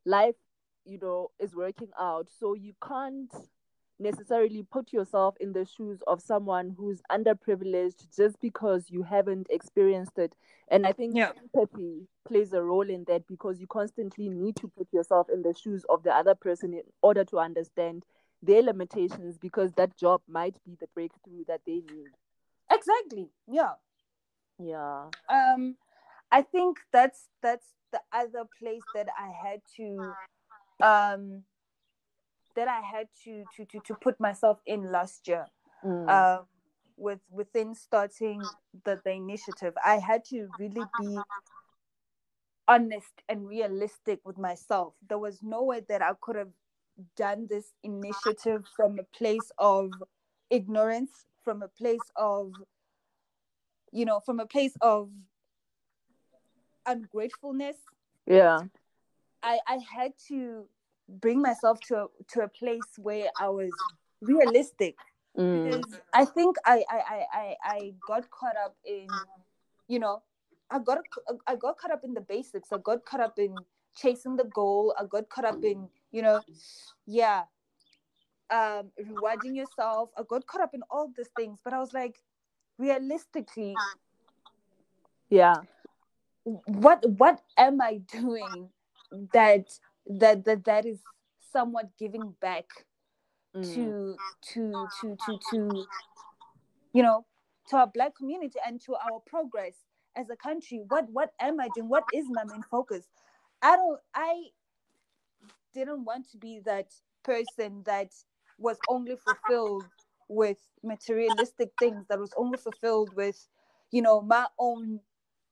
life, 0.06 0.36
you 0.86 0.98
know, 1.00 1.32
is 1.40 1.56
working 1.56 1.90
out. 2.00 2.30
So 2.40 2.54
you 2.54 2.74
can't 2.86 3.32
necessarily 4.02 4.64
put 4.64 4.94
yourself 4.94 5.36
in 5.42 5.52
the 5.52 5.66
shoes 5.66 6.02
of 6.08 6.22
someone 6.22 6.74
who's 6.78 7.02
underprivileged 7.12 8.16
just 8.16 8.40
because 8.40 8.90
you 8.90 9.04
haven't 9.04 9.48
experienced 9.50 10.18
it. 10.18 10.34
And 10.70 10.88
I 10.88 10.94
think 10.94 11.16
Yeah. 11.16 11.34
empathy 11.38 12.08
plays 12.26 12.54
a 12.54 12.64
role 12.64 12.90
in 12.90 13.04
that 13.06 13.28
because 13.28 13.60
you 13.60 13.68
constantly 13.68 14.30
need 14.30 14.56
to 14.58 14.70
put 14.70 14.88
yourself 14.94 15.30
in 15.30 15.42
the 15.42 15.54
shoes 15.54 15.84
of 15.90 16.04
the 16.04 16.14
other 16.16 16.34
person 16.34 16.74
in 16.74 16.84
order 17.02 17.26
to 17.26 17.40
understand 17.40 18.06
their 18.42 18.62
limitations 18.62 19.38
because 19.38 19.74
that 19.74 19.98
job 19.98 20.22
might 20.28 20.64
be 20.64 20.76
the 20.80 20.88
breakthrough 20.96 21.44
that 21.46 21.60
they 21.66 21.82
need. 21.92 22.08
Exactly. 22.72 23.30
Yeah. 23.48 23.74
Yeah. 24.58 25.10
um 25.30 25.78
i 26.32 26.42
think 26.42 26.80
that's 26.92 27.30
that's 27.42 27.74
the 27.92 28.02
other 28.12 28.44
place 28.60 28.84
that 28.94 29.08
i 29.18 29.32
had 29.32 29.62
to 29.78 30.14
um 30.82 31.44
that 32.56 32.68
i 32.68 32.82
had 32.82 33.08
to 33.24 33.46
to 33.56 33.66
to, 33.66 33.80
to 33.80 33.96
put 33.96 34.20
myself 34.20 34.60
in 34.66 34.92
last 34.92 35.28
year 35.28 35.46
Mm. 35.84 36.10
um 36.10 36.46
with 36.98 37.20
within 37.32 37.74
starting 37.74 38.50
the, 38.84 39.00
the 39.06 39.12
initiative 39.12 39.74
i 39.86 39.96
had 39.96 40.26
to 40.26 40.50
really 40.58 40.86
be 40.98 41.22
honest 42.68 43.24
and 43.30 43.48
realistic 43.48 44.20
with 44.26 44.38
myself 44.38 44.94
there 45.08 45.18
was 45.18 45.42
no 45.42 45.64
way 45.64 45.82
that 45.88 46.02
i 46.02 46.12
could 46.20 46.36
have 46.36 46.52
done 47.16 47.48
this 47.50 47.72
initiative 47.84 48.66
from 48.76 49.00
a 49.00 49.04
place 49.18 49.52
of 49.58 50.04
ignorance 50.50 51.26
from 51.46 51.64
a 51.64 51.68
place 51.70 52.12
of 52.18 52.54
you 53.94 54.04
know 54.06 54.20
from 54.20 54.40
a 54.40 54.46
place 54.46 54.74
of 54.82 55.10
ungratefulness 56.86 57.78
yeah. 58.28 58.60
I 59.44 59.60
i 59.68 59.78
had 59.96 60.14
to 60.28 60.66
bring 61.08 61.42
myself 61.42 61.80
to 61.82 61.96
a, 61.96 62.08
to 62.28 62.42
a 62.42 62.48
place 62.48 62.90
where 62.98 63.30
i 63.40 63.50
was 63.50 63.84
realistic 64.22 64.98
Mm. 65.38 65.86
I 66.14 66.26
think 66.26 66.58
I, 66.66 66.84
I 66.90 67.00
I 67.00 67.26
I 67.34 67.56
I 67.64 67.94
got 68.06 68.30
caught 68.30 68.56
up 68.58 68.76
in, 68.86 69.08
you 69.88 70.00
know, 70.00 70.22
I 70.70 70.80
got 70.80 71.00
I 71.48 71.56
got 71.56 71.78
caught 71.78 71.92
up 71.92 72.04
in 72.04 72.14
the 72.14 72.22
basics. 72.22 72.72
I 72.74 72.78
got 72.78 73.06
caught 73.06 73.22
up 73.22 73.40
in 73.40 73.64
chasing 73.96 74.36
the 74.36 74.44
goal. 74.44 74.94
I 75.00 75.06
got 75.06 75.30
caught 75.30 75.46
up 75.46 75.64
in, 75.64 75.88
you 76.12 76.22
know, 76.22 76.42
yeah, 77.06 77.44
um, 78.52 78.92
rewarding 78.98 79.56
yourself. 79.56 80.10
I 80.18 80.24
got 80.28 80.46
caught 80.46 80.62
up 80.62 80.74
in 80.74 80.82
all 80.90 81.12
these 81.16 81.30
things, 81.30 81.60
but 81.64 81.74
I 81.74 81.80
was 81.80 81.94
like, 81.94 82.22
realistically, 82.78 83.76
Yeah. 85.30 85.62
what 86.44 87.06
what 87.18 87.42
am 87.58 87.82
I 87.82 87.98
doing 88.12 88.70
that 89.34 89.70
that 90.07 90.45
that 90.45 90.66
that 90.66 90.86
is 90.86 90.99
somewhat 91.51 91.89
giving 91.97 92.34
back 92.41 92.66
Mm. 93.55 93.74
to 93.74 94.18
to 94.41 94.88
to 95.01 95.16
to 95.16 95.38
to 95.39 95.86
you 96.93 97.03
know 97.03 97.26
to 97.70 97.78
our 97.78 97.88
black 97.88 98.16
community 98.16 98.60
and 98.66 98.80
to 98.82 98.95
our 98.95 99.20
progress 99.26 99.74
as 100.16 100.30
a 100.30 100.36
country 100.36 100.82
what 100.88 101.10
what 101.12 101.34
am 101.39 101.60
i 101.60 101.68
doing 101.70 101.89
what 101.89 102.05
is 102.12 102.30
my 102.30 102.43
main 102.43 102.64
focus 102.64 103.07
i 103.62 103.76
don't 103.76 103.99
i 104.14 104.43
didn't 105.74 106.05
want 106.05 106.30
to 106.30 106.38
be 106.38 106.60
that 106.66 106.93
person 107.24 107.84
that 107.86 108.14
was 108.57 108.82
only 108.88 109.16
fulfilled 109.16 109.86
with 110.28 110.57
materialistic 110.84 111.72
things 111.80 112.05
that 112.07 112.20
was 112.20 112.34
only 112.38 112.57
fulfilled 112.57 113.14
with 113.16 113.47
you 113.91 114.01
know 114.01 114.22
my 114.22 114.45
own 114.60 114.99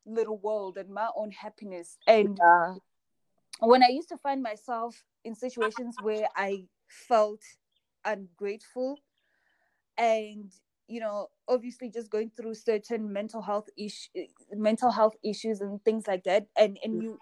little 0.05 0.37
world 0.37 0.77
and 0.77 0.89
my 0.89 1.07
own 1.15 1.31
happiness 1.31 1.97
and 2.07 2.37
Yeah. 2.37 2.75
When 3.59 3.83
I 3.83 3.87
used 3.89 4.09
to 4.09 4.17
find 4.17 4.41
myself 4.43 5.03
in 5.23 5.35
situations 5.35 5.99
where 5.99 6.27
I 6.35 6.67
felt 6.87 7.41
ungrateful 8.05 9.01
and 9.97 10.51
you 10.87 10.99
know 10.99 11.27
obviously 11.47 11.89
just 11.89 12.09
going 12.11 12.31
through 12.35 12.53
certain 12.53 13.11
mental 13.11 13.41
health 13.41 13.67
issue 13.77 14.09
mental 14.53 14.91
health 14.91 15.15
issues 15.23 15.61
and 15.61 15.83
things 15.83 16.07
like 16.07 16.23
that 16.23 16.47
and 16.57 16.77
and 16.83 17.01
you 17.01 17.19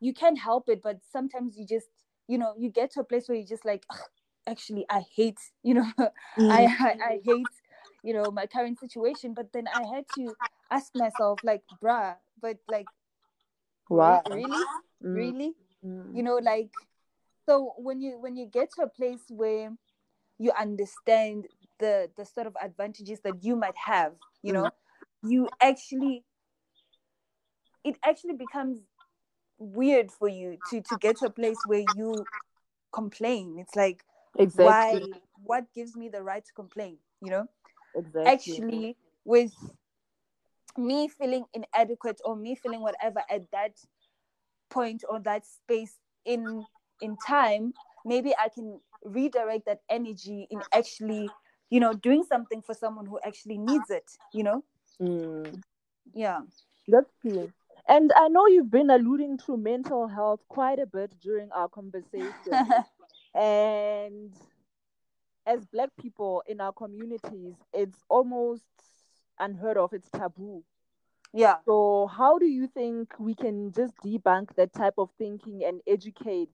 you 0.00 0.12
can't 0.12 0.38
help 0.38 0.68
it 0.68 0.82
but 0.82 0.98
sometimes 1.10 1.56
you 1.56 1.66
just 1.66 1.88
you 2.28 2.38
know 2.38 2.54
you 2.58 2.70
get 2.70 2.90
to 2.90 3.00
a 3.00 3.04
place 3.04 3.28
where 3.28 3.36
you're 3.38 3.46
just 3.46 3.64
like 3.64 3.84
actually 4.46 4.86
I 4.90 5.04
hate 5.14 5.38
you 5.62 5.74
know 5.74 5.90
I, 5.98 6.66
I 6.78 6.96
I 7.04 7.20
hate 7.24 7.52
you 8.02 8.14
know 8.14 8.30
my 8.30 8.46
current 8.46 8.78
situation 8.78 9.34
but 9.34 9.52
then 9.52 9.66
I 9.68 9.82
had 9.84 10.06
to 10.14 10.36
ask 10.70 10.94
myself 10.94 11.40
like 11.42 11.62
bruh 11.82 12.16
but 12.40 12.58
like 12.68 12.88
Wow. 13.88 14.22
really 14.28 14.64
Mm. 15.04 15.14
really 15.14 15.54
Mm. 15.84 16.12
you 16.14 16.22
know 16.22 16.36
like 16.36 16.70
so 17.46 17.74
when 17.78 18.00
you 18.00 18.18
when 18.20 18.36
you 18.36 18.46
get 18.46 18.70
to 18.70 18.82
a 18.82 18.88
place 18.88 19.22
where 19.28 19.70
you 20.38 20.52
understand 20.58 21.46
the 21.78 22.10
the 22.16 22.24
sort 22.24 22.46
of 22.46 22.56
advantages 22.62 23.20
that 23.20 23.42
you 23.44 23.56
might 23.56 23.76
have 23.76 24.12
you 24.42 24.52
know 24.52 24.70
you 25.22 25.48
actually 25.60 26.24
it 27.84 27.96
actually 28.04 28.34
becomes 28.34 28.80
weird 29.58 30.10
for 30.10 30.28
you 30.28 30.58
to 30.64 30.80
to 30.80 30.96
get 30.96 31.16
to 31.16 31.26
a 31.26 31.30
place 31.30 31.64
where 31.64 31.80
you 31.80 32.26
complain 32.92 33.56
it's 33.58 33.76
like 33.76 34.04
Exactly. 34.38 35.00
why 35.00 35.20
what 35.42 35.72
gives 35.74 35.96
me 35.96 36.08
the 36.08 36.22
right 36.22 36.44
to 36.44 36.52
complain 36.52 36.98
you 37.20 37.30
know 37.30 37.46
Exactly. 37.94 38.54
actually 38.56 38.96
with 39.24 39.52
me 40.76 41.08
feeling 41.08 41.44
inadequate 41.54 42.20
or 42.24 42.36
me 42.36 42.54
feeling 42.54 42.80
whatever 42.80 43.22
at 43.30 43.50
that 43.52 43.78
point 44.74 45.04
or 45.08 45.20
that 45.20 45.46
space 45.46 45.98
in 46.24 46.66
in 47.00 47.16
time 47.16 47.72
maybe 48.04 48.34
i 48.38 48.48
can 48.48 48.80
redirect 49.04 49.66
that 49.66 49.80
energy 49.88 50.46
in 50.50 50.60
actually 50.72 51.30
you 51.70 51.80
know 51.80 51.92
doing 51.94 52.24
something 52.24 52.60
for 52.62 52.74
someone 52.74 53.06
who 53.06 53.18
actually 53.24 53.58
needs 53.58 53.90
it 53.90 54.10
you 54.32 54.42
know 54.42 54.62
Mm. 55.00 55.60
yeah 56.14 56.40
That's 56.86 57.10
true. 57.20 57.52
And 57.88 58.12
I 58.16 58.28
know 58.28 58.46
you've 58.46 58.70
been 58.70 58.90
alluding 58.90 59.38
to 59.46 59.56
mental 59.56 60.06
health 60.06 60.40
quite 60.48 60.78
a 60.78 60.86
bit 60.86 61.14
during 61.20 61.50
our 61.52 61.68
conversation. 61.68 62.32
and 63.34 64.32
as 65.46 65.64
Black 65.66 65.90
people 66.00 66.42
in 66.46 66.60
our 66.60 66.72
communities, 66.72 67.54
it's 67.72 67.98
almost 68.08 68.64
unheard 69.38 69.76
of, 69.76 69.92
it's 69.92 70.08
taboo. 70.10 70.62
Yeah 71.34 71.60
So, 71.66 72.06
how 72.06 72.38
do 72.38 72.46
you 72.46 72.66
think 72.66 73.18
we 73.18 73.34
can 73.34 73.72
just 73.72 73.96
debunk 73.98 74.54
that 74.56 74.72
type 74.72 74.94
of 74.98 75.10
thinking 75.18 75.64
and 75.64 75.80
educate, 75.86 76.50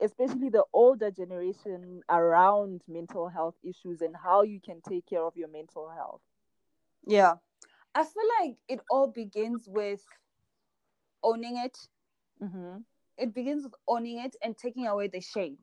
especially 0.00 0.48
the 0.50 0.64
older 0.72 1.10
generation, 1.10 2.02
around 2.08 2.82
mental 2.88 3.28
health 3.28 3.56
issues 3.62 4.00
and 4.02 4.16
how 4.16 4.42
you 4.42 4.60
can 4.60 4.80
take 4.82 5.06
care 5.06 5.22
of 5.22 5.36
your 5.36 5.48
mental 5.48 5.90
health? 5.90 6.22
yeah 7.06 7.36
i 7.94 8.04
feel 8.04 8.24
like 8.40 8.56
it 8.68 8.80
all 8.90 9.06
begins 9.08 9.68
with 9.68 10.06
owning 11.22 11.56
it 11.56 11.88
Mm-hmm. 12.42 12.78
it 13.18 13.34
begins 13.34 13.64
with 13.64 13.74
owning 13.88 14.18
it 14.18 14.36
and 14.42 14.56
taking 14.56 14.86
away 14.86 15.08
the 15.08 15.20
shame 15.20 15.58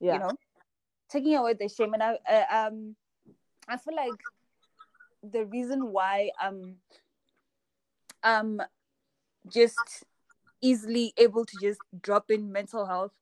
Yeah. 0.00 0.10
you 0.10 0.18
know 0.18 0.38
taking 1.08 1.36
away 1.36 1.54
the 1.54 1.68
shame 1.68 1.94
and 1.94 2.02
i 2.02 2.18
uh, 2.28 2.66
um 2.68 2.96
i 3.68 3.76
feel 3.76 3.94
like 3.96 4.24
the 5.22 5.44
reason 5.44 5.92
why 5.92 6.30
i'm 6.40 6.76
i'm 8.26 8.60
just 9.48 10.04
easily 10.60 11.12
able 11.16 11.44
to 11.44 11.58
just 11.58 11.80
drop 12.02 12.30
in 12.30 12.52
mental 12.52 12.86
health 12.86 13.12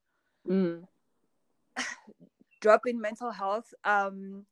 Mm. 0.49 0.87
drop 2.61 2.83
in 2.87 3.01
mental 3.01 3.31
health 3.31 3.73
um 3.85 4.45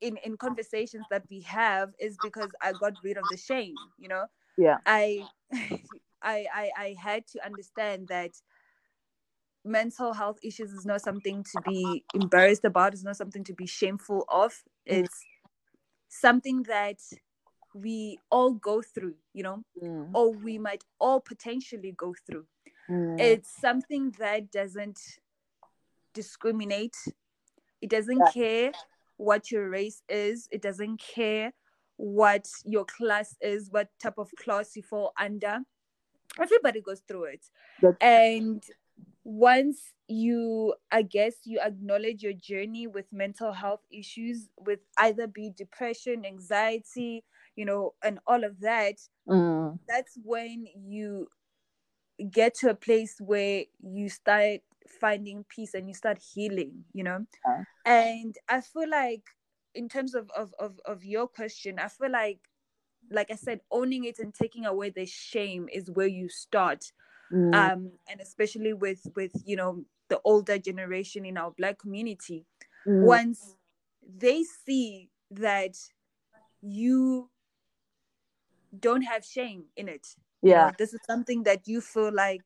in 0.00 0.16
in 0.24 0.36
conversations 0.36 1.04
that 1.10 1.24
we 1.30 1.40
have 1.40 1.90
is 1.98 2.18
because 2.18 2.50
i 2.60 2.72
got 2.72 2.94
rid 3.02 3.16
of 3.16 3.28
the 3.28 3.36
shame 3.36 3.78
you 3.98 4.08
know 4.08 4.26
Yeah. 4.56 4.78
I, 4.86 5.26
I 6.22 6.46
I 6.54 6.70
I 6.76 6.96
had 6.98 7.26
to 7.32 7.44
understand 7.44 8.08
that 8.08 8.32
mental 9.64 10.12
health 10.12 10.38
issues 10.42 10.72
is 10.72 10.84
not 10.84 11.00
something 11.00 11.44
to 11.44 11.60
be 11.64 12.04
embarrassed 12.14 12.64
about. 12.64 12.92
It's 12.94 13.04
not 13.04 13.16
something 13.16 13.44
to 13.44 13.54
be 13.54 13.66
shameful 13.66 14.24
of. 14.28 14.52
Mm. 14.88 15.04
It's 15.04 15.24
something 16.08 16.64
that 16.64 16.98
we 17.74 18.18
all 18.30 18.52
go 18.52 18.82
through, 18.82 19.16
you 19.32 19.42
know, 19.42 19.64
Mm. 19.82 20.10
or 20.14 20.30
we 20.30 20.58
might 20.58 20.84
all 21.00 21.20
potentially 21.20 21.92
go 21.92 22.14
through. 22.26 22.46
Mm. 22.88 23.18
It's 23.20 23.50
something 23.60 24.10
that 24.18 24.50
doesn't 24.50 25.00
discriminate. 26.12 26.96
It 27.80 27.90
doesn't 27.90 28.18
Yeah. 28.18 28.32
care 28.32 28.72
what 29.16 29.50
your 29.50 29.68
race 29.68 30.02
is. 30.08 30.48
It 30.50 30.62
doesn't 30.62 30.98
care 30.98 31.52
what 31.96 32.48
your 32.64 32.84
class 32.84 33.36
is, 33.40 33.70
what 33.70 33.88
type 33.98 34.18
of 34.18 34.30
class 34.36 34.76
you 34.76 34.82
fall 34.82 35.12
under. 35.16 35.60
Everybody 36.38 36.80
goes 36.80 37.00
through 37.00 37.24
it. 37.24 37.50
That's- 37.80 37.98
And 38.00 38.64
once 39.24 39.92
you, 40.08 40.74
I 40.90 41.02
guess, 41.02 41.46
you 41.46 41.60
acknowledge 41.60 42.22
your 42.22 42.32
journey 42.32 42.86
with 42.86 43.12
mental 43.12 43.52
health 43.52 43.84
issues, 43.90 44.50
with 44.58 44.80
either 44.96 45.26
be 45.26 45.50
depression, 45.50 46.24
anxiety, 46.24 47.24
you 47.56 47.64
know, 47.64 47.94
and 48.02 48.18
all 48.26 48.44
of 48.44 48.60
that, 48.60 48.96
Mm. 49.28 49.78
that's 49.88 50.18
when 50.24 50.66
you 50.76 51.28
get 52.30 52.54
to 52.54 52.70
a 52.70 52.74
place 52.74 53.16
where 53.20 53.64
you 53.82 54.08
start 54.08 54.60
finding 55.00 55.44
peace 55.48 55.74
and 55.74 55.88
you 55.88 55.94
start 55.94 56.18
healing 56.34 56.84
you 56.92 57.02
know? 57.04 57.24
Yeah. 57.46 57.64
and 57.84 58.36
i 58.48 58.60
feel 58.60 58.88
like 58.88 59.22
in 59.74 59.88
terms 59.88 60.14
of, 60.14 60.30
of 60.36 60.52
of 60.58 60.80
of 60.86 61.04
your 61.04 61.26
question 61.26 61.78
i 61.78 61.88
feel 61.88 62.10
like 62.10 62.40
like 63.10 63.30
i 63.30 63.34
said 63.34 63.60
owning 63.70 64.04
it 64.04 64.18
and 64.18 64.34
taking 64.34 64.66
away 64.66 64.90
the 64.90 65.06
shame 65.06 65.68
is 65.72 65.90
where 65.90 66.06
you 66.06 66.28
start. 66.28 66.92
Mm, 67.32 67.54
um 67.54 67.92
and 68.10 68.20
especially 68.20 68.72
with 68.74 69.06
with 69.16 69.32
you 69.44 69.56
know 69.56 69.84
the 70.08 70.20
older 70.24 70.58
generation 70.58 71.24
in 71.24 71.38
our 71.38 71.50
black 71.52 71.78
community. 71.78 72.44
Mm, 72.86 73.06
once 73.06 73.56
they 74.06 74.44
see 74.44 75.10
that 75.30 75.76
you 76.60 77.30
don't 78.78 79.02
have 79.02 79.24
shame 79.24 79.64
in 79.76 79.88
it 79.88 80.06
you 80.42 80.50
know, 80.52 80.66
yeah. 80.66 80.70
this 80.78 80.92
is 80.94 81.00
something 81.06 81.42
that 81.44 81.68
you 81.68 81.80
feel 81.80 82.12
like 82.12 82.42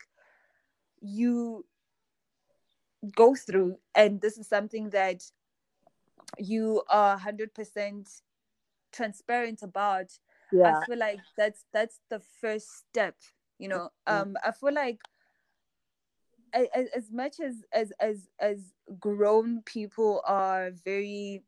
you 1.01 1.65
go 3.15 3.35
through 3.35 3.79
and 3.95 4.21
this 4.21 4.37
is 4.39 4.47
something 4.49 4.91
that 4.91 5.23
you 6.39 6.83
are 6.91 7.17
100% 7.17 8.09
transparent 8.93 9.63
about 9.63 10.19
Yeah. 10.53 10.81
i 10.81 10.87
feel 10.87 10.99
like 10.99 11.21
that's 11.37 11.65
that's 11.73 12.01
the 12.09 12.21
first 12.41 12.79
step 12.79 13.15
you 13.59 13.69
know 13.69 13.91
Mm. 14.09 14.21
um 14.23 14.37
i 14.45 14.51
feel 14.53 14.73
like 14.73 15.01
a- 16.55 16.71
a- 16.79 16.97
as 16.97 17.11
much 17.11 17.41
as 17.41 17.65
as 17.73 17.93
as 18.01 18.29
as 18.39 18.75
grown 18.99 19.63
people 19.63 20.23
are 20.27 20.71
very 20.85 21.43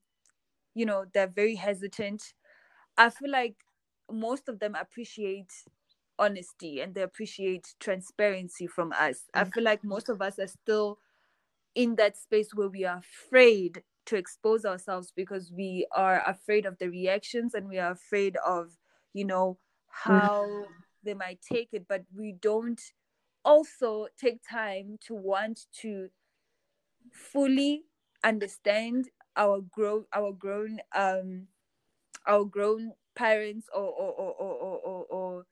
you 0.74 0.84
know 0.84 1.04
they're 1.14 1.26
very 1.26 1.54
hesitant 1.54 2.34
i 2.96 3.08
feel 3.08 3.30
like 3.30 3.56
most 4.10 4.48
of 4.48 4.58
them 4.58 4.74
appreciate 4.74 5.52
honesty 6.18 6.80
and 6.80 6.94
they 6.94 7.02
appreciate 7.02 7.74
transparency 7.80 8.66
from 8.66 8.92
us. 8.92 9.24
I 9.34 9.44
feel 9.44 9.62
like 9.64 9.84
most 9.84 10.08
of 10.08 10.20
us 10.20 10.38
are 10.38 10.46
still 10.48 10.98
in 11.74 11.96
that 11.96 12.16
space 12.16 12.50
where 12.54 12.68
we 12.68 12.84
are 12.84 12.98
afraid 12.98 13.82
to 14.06 14.16
expose 14.16 14.64
ourselves 14.64 15.12
because 15.14 15.52
we 15.52 15.86
are 15.92 16.22
afraid 16.26 16.66
of 16.66 16.78
the 16.78 16.88
reactions 16.88 17.54
and 17.54 17.68
we 17.68 17.78
are 17.78 17.92
afraid 17.92 18.36
of 18.44 18.72
you 19.12 19.24
know 19.24 19.58
how 19.88 20.64
they 21.04 21.14
might 21.14 21.40
take 21.40 21.68
it. 21.72 21.86
But 21.88 22.04
we 22.16 22.32
don't 22.40 22.80
also 23.44 24.08
take 24.18 24.40
time 24.48 24.98
to 25.06 25.14
want 25.14 25.66
to 25.80 26.08
fully 27.12 27.84
understand 28.24 29.08
our 29.36 29.60
grown 29.60 30.04
our 30.12 30.32
grown 30.32 30.80
um 30.94 31.46
our 32.26 32.44
grown 32.44 32.92
parents 33.18 33.66
or 33.74 33.82
or 33.84 34.12
or 34.12 34.32
or, 34.34 34.78
or, 34.78 35.04
or, 35.10 35.46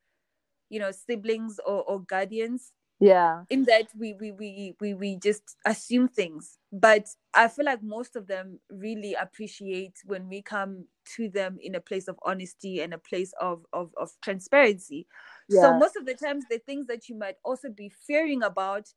you 0.70 0.80
know 0.80 0.92
siblings 0.92 1.60
or, 1.66 1.82
or 1.84 2.00
guardians 2.00 2.72
Yeah. 3.00 3.44
in 3.48 3.64
that 3.66 3.86
we, 3.96 4.12
we 4.14 4.32
we 4.32 4.74
we 4.80 4.94
we 4.94 5.16
just 5.16 5.56
assume 5.64 6.08
things. 6.08 6.58
But 6.72 7.06
i 7.34 7.48
feel 7.48 7.64
like 7.66 7.82
most 7.82 8.16
of 8.16 8.26
them 8.26 8.60
really 8.70 9.14
appreciate 9.14 9.94
when 10.04 10.28
we 10.28 10.42
come 10.42 10.86
to 11.16 11.28
them 11.28 11.58
in 11.62 11.74
a 11.74 11.80
place 11.80 12.08
of 12.08 12.18
honesty 12.24 12.80
and 12.80 12.92
a 12.94 12.98
place 12.98 13.32
of 13.40 13.64
of, 13.72 13.92
of 13.96 14.10
transparency. 14.22 15.06
So 15.48 15.72
most 15.72 15.96
of 15.96 16.06
the 16.06 16.14
times 16.14 16.46
the 16.50 16.58
things 16.58 16.86
that 16.88 17.08
you 17.08 17.16
might 17.16 17.36
also 17.44 17.68
be 17.70 17.90
fearing 18.06 18.42
about 18.42 18.88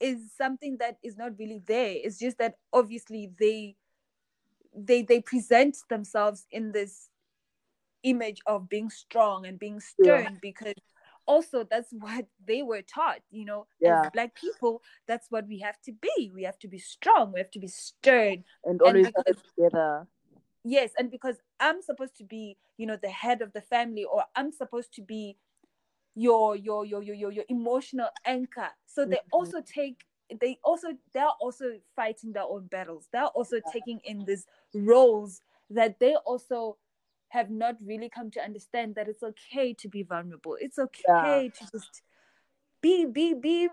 is 0.00 0.32
something 0.36 0.76
that 0.80 0.98
is 1.02 1.16
not 1.16 1.38
really 1.38 1.62
there. 1.66 1.94
It's 1.96 2.18
just 2.18 2.38
that 2.38 2.56
obviously 2.72 3.30
they 3.38 3.76
they 4.76 5.02
they 5.02 5.20
present 5.20 5.76
themselves 5.88 6.46
in 6.50 6.72
this 6.72 7.08
image 8.04 8.40
of 8.46 8.68
being 8.68 8.88
strong 8.90 9.46
and 9.46 9.58
being 9.58 9.80
Yeah. 9.98 10.20
stern 10.22 10.38
because 10.40 10.74
also 11.26 11.64
that's 11.64 11.90
what 11.92 12.26
they 12.46 12.62
were 12.62 12.82
taught 12.82 13.20
you 13.30 13.44
know 13.46 13.66
Yeah. 13.80 14.02
as 14.04 14.10
black 14.12 14.34
people 14.34 14.82
that's 15.08 15.26
what 15.30 15.48
we 15.48 15.58
have 15.58 15.80
to 15.82 15.92
be 15.92 16.30
we 16.34 16.42
have 16.44 16.58
to 16.58 16.68
be 16.68 16.78
strong 16.78 17.32
we 17.32 17.40
have 17.40 17.50
to 17.50 17.58
be 17.58 17.66
stern 17.68 18.44
And 18.64 18.80
always 18.82 19.06
have 19.06 19.14
because- 19.24 19.42
together. 19.56 20.06
yes 20.64 20.90
and 20.98 21.10
because 21.10 21.36
i'm 21.60 21.80
supposed 21.80 22.16
to 22.18 22.24
be 22.24 22.56
you 22.76 22.86
know 22.86 22.96
the 23.00 23.08
head 23.10 23.40
of 23.42 23.52
the 23.54 23.62
family 23.62 24.04
or 24.04 24.24
i'm 24.36 24.52
supposed 24.52 24.92
to 24.94 25.02
be 25.02 25.36
your 26.14 26.54
your 26.56 26.84
your 26.84 27.02
your 27.02 27.14
your, 27.16 27.32
your 27.32 27.44
emotional 27.48 28.08
anchor 28.26 28.68
so 28.86 29.04
they 29.04 29.16
Mhm. 29.16 29.32
also 29.32 29.60
take 29.62 30.04
they 30.40 30.58
also 30.62 30.88
they're 31.12 31.36
also 31.40 31.78
fighting 31.96 32.32
their 32.32 32.44
own 32.44 32.66
battles 32.66 33.08
they're 33.12 33.26
also 33.38 33.56
Yeah. 33.56 33.72
taking 33.72 34.00
in 34.04 34.24
these 34.26 34.46
roles 34.74 35.40
that 35.70 35.98
they 35.98 36.14
also 36.16 36.76
have 37.34 37.50
not 37.50 37.76
really 37.84 38.08
come 38.08 38.30
to 38.32 38.40
understand 38.42 38.94
that 38.96 39.08
it's 39.08 39.22
okay 39.24 39.74
to 39.74 39.88
be 39.88 40.02
vulnerable. 40.04 40.56
It's 40.60 40.78
okay 40.78 41.50
to 41.58 41.66
just 41.72 42.02
be 42.82 43.06
be 43.06 43.34
be 43.34 43.68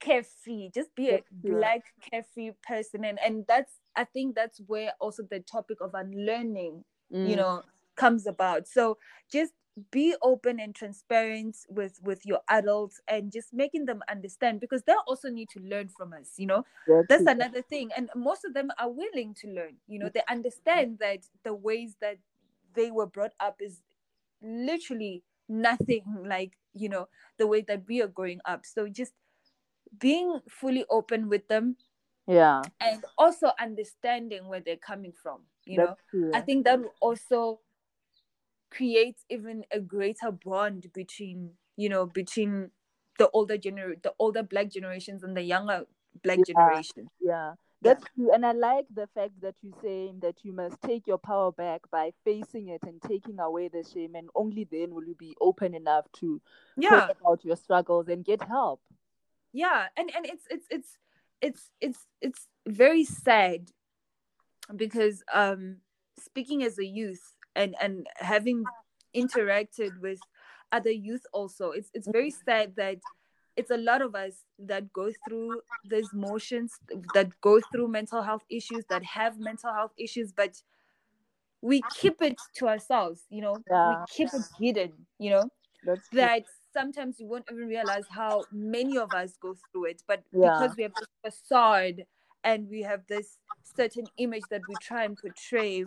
carefree. 0.00 0.70
Just 0.74 0.94
be 0.94 1.10
a 1.10 1.20
That's 1.20 1.30
black 1.48 1.82
carefree 2.10 2.52
person. 2.66 3.04
And 3.04 3.18
and 3.24 3.44
that's 3.48 3.74
i 3.96 4.04
think 4.04 4.34
that's 4.34 4.60
where 4.66 4.92
also 5.00 5.22
the 5.30 5.40
topic 5.40 5.78
of 5.80 5.94
unlearning 5.94 6.84
you 7.22 7.36
Mm, 7.36 7.36
know 7.36 7.62
comes 7.96 8.26
about. 8.26 8.68
So 8.68 8.98
just 9.32 9.52
be 9.90 10.14
open 10.22 10.60
and 10.60 10.74
transparent 10.74 11.56
with 11.68 11.98
with 12.02 12.24
your 12.26 12.40
adults 12.48 13.00
and 13.08 13.32
just 13.32 13.52
making 13.54 13.86
them 13.86 14.02
understand 14.10 14.60
because 14.60 14.82
they 14.84 14.94
also 15.06 15.28
need 15.30 15.50
to 15.50 15.60
learn 15.60 15.88
from 15.88 16.12
us 16.12 16.32
you 16.38 16.46
know? 16.46 16.64
That's 17.08 17.26
exactly. 17.26 17.26
another 17.26 17.62
thing. 17.62 17.90
And 17.96 18.10
most 18.16 18.44
of 18.44 18.54
them 18.54 18.70
are 18.78 18.90
willing 18.90 19.34
to 19.42 19.48
learn 19.48 19.76
you 19.88 19.98
know? 19.98 20.10
They 20.12 20.22
understand 20.30 20.98
that 21.00 21.20
the 21.44 21.54
ways 21.54 21.96
that 22.00 22.18
they 22.76 22.90
were 22.92 23.06
brought 23.06 23.32
up 23.40 23.56
is 23.60 23.82
literally 24.42 25.24
nothing 25.48 26.04
like 26.26 26.52
you 26.74 26.88
know 26.88 27.08
the 27.38 27.46
way 27.46 27.62
that 27.62 27.84
we 27.88 28.02
are 28.02 28.08
growing 28.08 28.40
up 28.44 28.66
so 28.66 28.88
just 28.88 29.14
being 29.98 30.40
fully 30.48 30.84
open 30.90 31.28
with 31.28 31.48
them 31.48 31.76
Yeah. 32.26 32.62
and 32.80 33.04
also 33.18 33.52
understanding 33.60 34.48
where 34.48 34.60
they're 34.60 34.76
coming 34.76 35.12
from 35.12 35.42
you 35.64 35.78
know 35.78 35.96
true. 36.10 36.32
I 36.32 36.40
think 36.40 36.64
that 36.64 36.80
will 36.80 36.94
also 37.00 37.60
create 38.70 39.16
even 39.30 39.64
a 39.70 39.80
greater 39.80 40.30
bond 40.30 40.92
between, 40.92 41.52
you 41.76 41.88
know, 41.88 42.06
between 42.06 42.70
the 43.18 43.30
older 43.30 43.56
gener 43.56 44.00
the 44.02 44.14
older 44.18 44.42
black 44.42 44.70
generations 44.70 45.22
and 45.22 45.36
the 45.36 45.42
younger 45.42 45.86
black 46.22 46.38
Yeah. 46.38 46.44
generation. 46.44 47.08
Yeah, 47.20 47.54
that's 47.86 48.04
true. 48.14 48.32
And 48.32 48.44
I 48.46 48.52
like 48.52 48.86
the 48.94 49.08
fact 49.14 49.40
that 49.42 49.54
you're 49.62 49.80
saying 49.82 50.20
that 50.22 50.44
you 50.44 50.52
must 50.52 50.80
take 50.82 51.06
your 51.06 51.18
power 51.18 51.52
back 51.52 51.82
by 51.90 52.12
facing 52.24 52.68
it 52.68 52.82
and 52.84 53.00
taking 53.02 53.38
away 53.40 53.68
the 53.68 53.84
shame, 53.84 54.14
and 54.14 54.28
only 54.34 54.64
then 54.70 54.94
will 54.94 55.04
you 55.04 55.14
be 55.14 55.36
open 55.40 55.74
enough 55.74 56.06
to 56.20 56.40
Yeah, 56.76 56.90
talk 56.90 57.08
about 57.20 57.44
your 57.44 57.56
struggles 57.56 58.08
and 58.08 58.24
get 58.24 58.42
help. 58.42 58.80
yeah. 59.52 59.86
And 59.96 60.10
and 60.14 60.26
it's 60.26 60.44
it's 60.50 60.66
it's 60.70 60.98
it's 61.40 61.70
it's 61.80 62.06
it's 62.20 62.48
very 62.66 63.04
sad 63.04 63.70
because 64.74 65.22
um 65.32 65.78
speaking 66.18 66.62
as 66.62 66.78
a 66.78 66.84
youth 66.86 67.34
and 67.54 67.74
and 67.80 68.06
having 68.16 68.64
interacted 69.14 69.98
with 70.00 70.20
other 70.72 70.90
youth 70.90 71.22
also 71.32 71.70
it's 71.70 71.90
it's 71.94 72.08
very 72.08 72.30
sad 72.30 72.74
that 72.76 72.98
it's 73.56 73.70
a 73.70 73.76
lot 73.76 74.02
of 74.02 74.14
us 74.14 74.44
that 74.58 74.92
go 74.92 75.12
through 75.12 75.62
these 75.84 76.12
motions 76.12 76.80
that 77.12 77.40
go 77.40 77.60
through 77.60 77.88
mental 77.88 78.22
health 78.22 78.44
issues 78.50 78.84
that 78.86 79.04
have 79.04 79.38
mental 79.38 79.72
health 79.72 79.92
issues 79.98 80.32
but 80.32 80.62
we 81.62 81.82
keep 81.82 82.20
it 82.22 82.40
to 82.54 82.68
ourselves 82.68 83.26
you 83.30 83.40
know 83.40 83.64
Yeah. 83.68 83.84
we 83.84 84.00
keep 84.06 84.28
it 84.32 84.46
hidden 84.58 85.06
you 85.18 85.30
know 85.30 85.50
That's 85.82 86.10
true. 86.10 86.28
that 86.28 86.44
sometimes 86.72 87.20
you 87.20 87.26
won't 87.26 87.46
even 87.50 87.68
realize 87.68 88.06
how 88.10 88.46
many 88.52 88.96
of 88.98 89.14
us 89.14 89.36
go 89.36 89.54
through 89.54 89.86
it 89.86 90.02
but 90.06 90.24
Yeah. 90.32 90.42
because 90.42 90.76
we 90.76 90.82
have 90.82 90.94
this 90.98 91.08
facade 91.24 92.04
and 92.44 92.68
we 92.68 92.82
have 92.82 93.06
this 93.08 93.38
certain 93.62 94.08
image 94.18 94.48
that 94.48 94.66
we 94.68 94.76
try 94.76 95.04
and 95.04 95.18
portray 95.18 95.84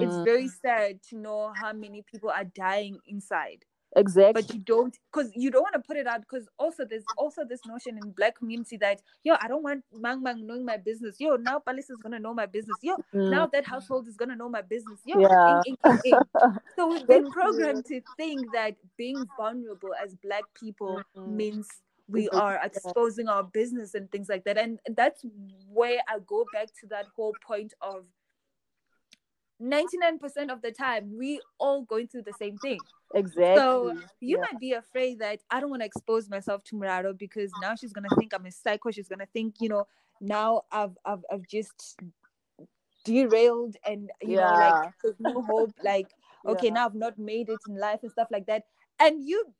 it's 0.00 0.18
Mm, 0.18 0.24
very 0.24 0.48
sad 0.48 1.02
to 1.02 1.16
know 1.16 1.52
how 1.52 1.72
many 1.72 2.02
people 2.02 2.30
are 2.30 2.44
dying 2.44 3.00
inside 3.06 3.64
exactly. 3.96 4.42
but 4.42 4.52
you 4.54 4.60
don't 4.60 4.98
because 5.12 5.30
you 5.34 5.50
don't 5.50 5.62
want 5.62 5.74
to 5.74 5.80
put 5.80 5.96
it 5.96 6.06
out 6.06 6.20
because 6.20 6.48
also 6.58 6.84
there's 6.84 7.08
also 7.16 7.44
this 7.44 7.64
notion 7.66 7.98
in 7.98 8.10
black 8.12 8.36
community 8.36 8.76
that 8.76 9.02
yo 9.24 9.36
i 9.40 9.48
don't 9.48 9.62
want 9.62 9.84
mang 9.92 10.22
mang 10.22 10.46
knowing 10.46 10.64
my 10.64 10.76
business 10.76 11.16
yo 11.18 11.36
now 11.36 11.58
palace 11.58 11.90
is 11.90 11.98
gonna 11.98 12.18
know 12.18 12.32
my 12.34 12.46
business 12.46 12.78
yo 12.82 12.96
now 13.12 13.46
that 13.46 13.64
household 13.64 14.06
is 14.08 14.16
gonna 14.16 14.36
know 14.36 14.48
my 14.48 14.62
business 14.62 15.00
yo 15.04 15.16
Mm. 15.16 15.28
Yeah. 15.28 15.62
ing, 15.66 15.76
ing, 15.84 15.98
ing. 16.04 16.18
so 16.76 16.86
we've 16.88 17.06
been 17.06 17.30
programmed 17.30 17.84
to 17.86 18.00
think 18.16 18.50
that 18.52 18.76
being 18.96 19.28
vulnerable 19.36 19.90
as 20.02 20.14
black 20.16 20.44
people 20.54 21.00
Mm. 21.16 21.26
means 21.36 21.68
we 22.08 22.28
are 22.30 22.58
exposing 22.64 23.28
our 23.28 23.44
business 23.44 23.94
and 23.94 24.10
things 24.10 24.28
like 24.28 24.44
that 24.44 24.58
and 24.58 24.78
that's 24.96 25.24
where 25.72 26.00
i 26.08 26.18
go 26.26 26.46
back 26.52 26.68
to 26.80 26.86
that 26.88 27.06
whole 27.14 27.34
point 27.46 27.72
of 27.80 28.04
99% 29.62 30.50
of 30.50 30.60
the 30.62 30.72
time 30.72 31.16
we 31.16 31.40
all 31.58 31.82
going 31.82 32.08
through 32.08 32.22
the 32.22 32.32
same 32.32 32.58
thing 32.58 32.82
exactly. 33.14 33.60
so 33.60 33.92
you 34.20 34.36
Yeah. 34.36 34.42
might 34.50 34.60
be 34.60 34.72
afraid 34.72 35.20
that 35.20 35.40
I 35.50 35.60
don't 35.60 35.70
want 35.70 35.82
to 35.82 35.86
expose 35.86 36.28
myself 36.28 36.64
to 36.64 36.76
Mulalo 36.76 37.16
because 37.16 37.52
now 37.60 37.74
she's 37.74 37.92
gonna 37.92 38.08
think 38.18 38.34
I'm 38.34 38.46
a 38.46 38.50
psycho. 38.50 38.90
She's 38.90 39.08
gonna 39.08 39.26
think, 39.32 39.56
you 39.60 39.68
know, 39.68 39.86
now 40.20 40.62
I've 40.72 40.96
I've, 41.04 41.24
I've 41.30 41.46
just 41.46 41.98
derailed 43.04 43.76
and 43.84 44.10
you 44.22 44.36
know 44.36 44.54
like 44.54 44.74
there's 45.02 45.20
no 45.20 45.42
hope. 45.42 45.72
Like 45.84 46.08
okay, 46.46 46.68
Yeah. 46.68 46.74
now 46.74 46.86
I've 46.86 46.94
not 46.94 47.18
made 47.18 47.48
it 47.48 47.60
in 47.68 47.76
life 47.76 48.00
and 48.02 48.10
stuff 48.10 48.28
like 48.30 48.46
that. 48.46 48.64
And 48.98 49.22
you, 49.26 49.52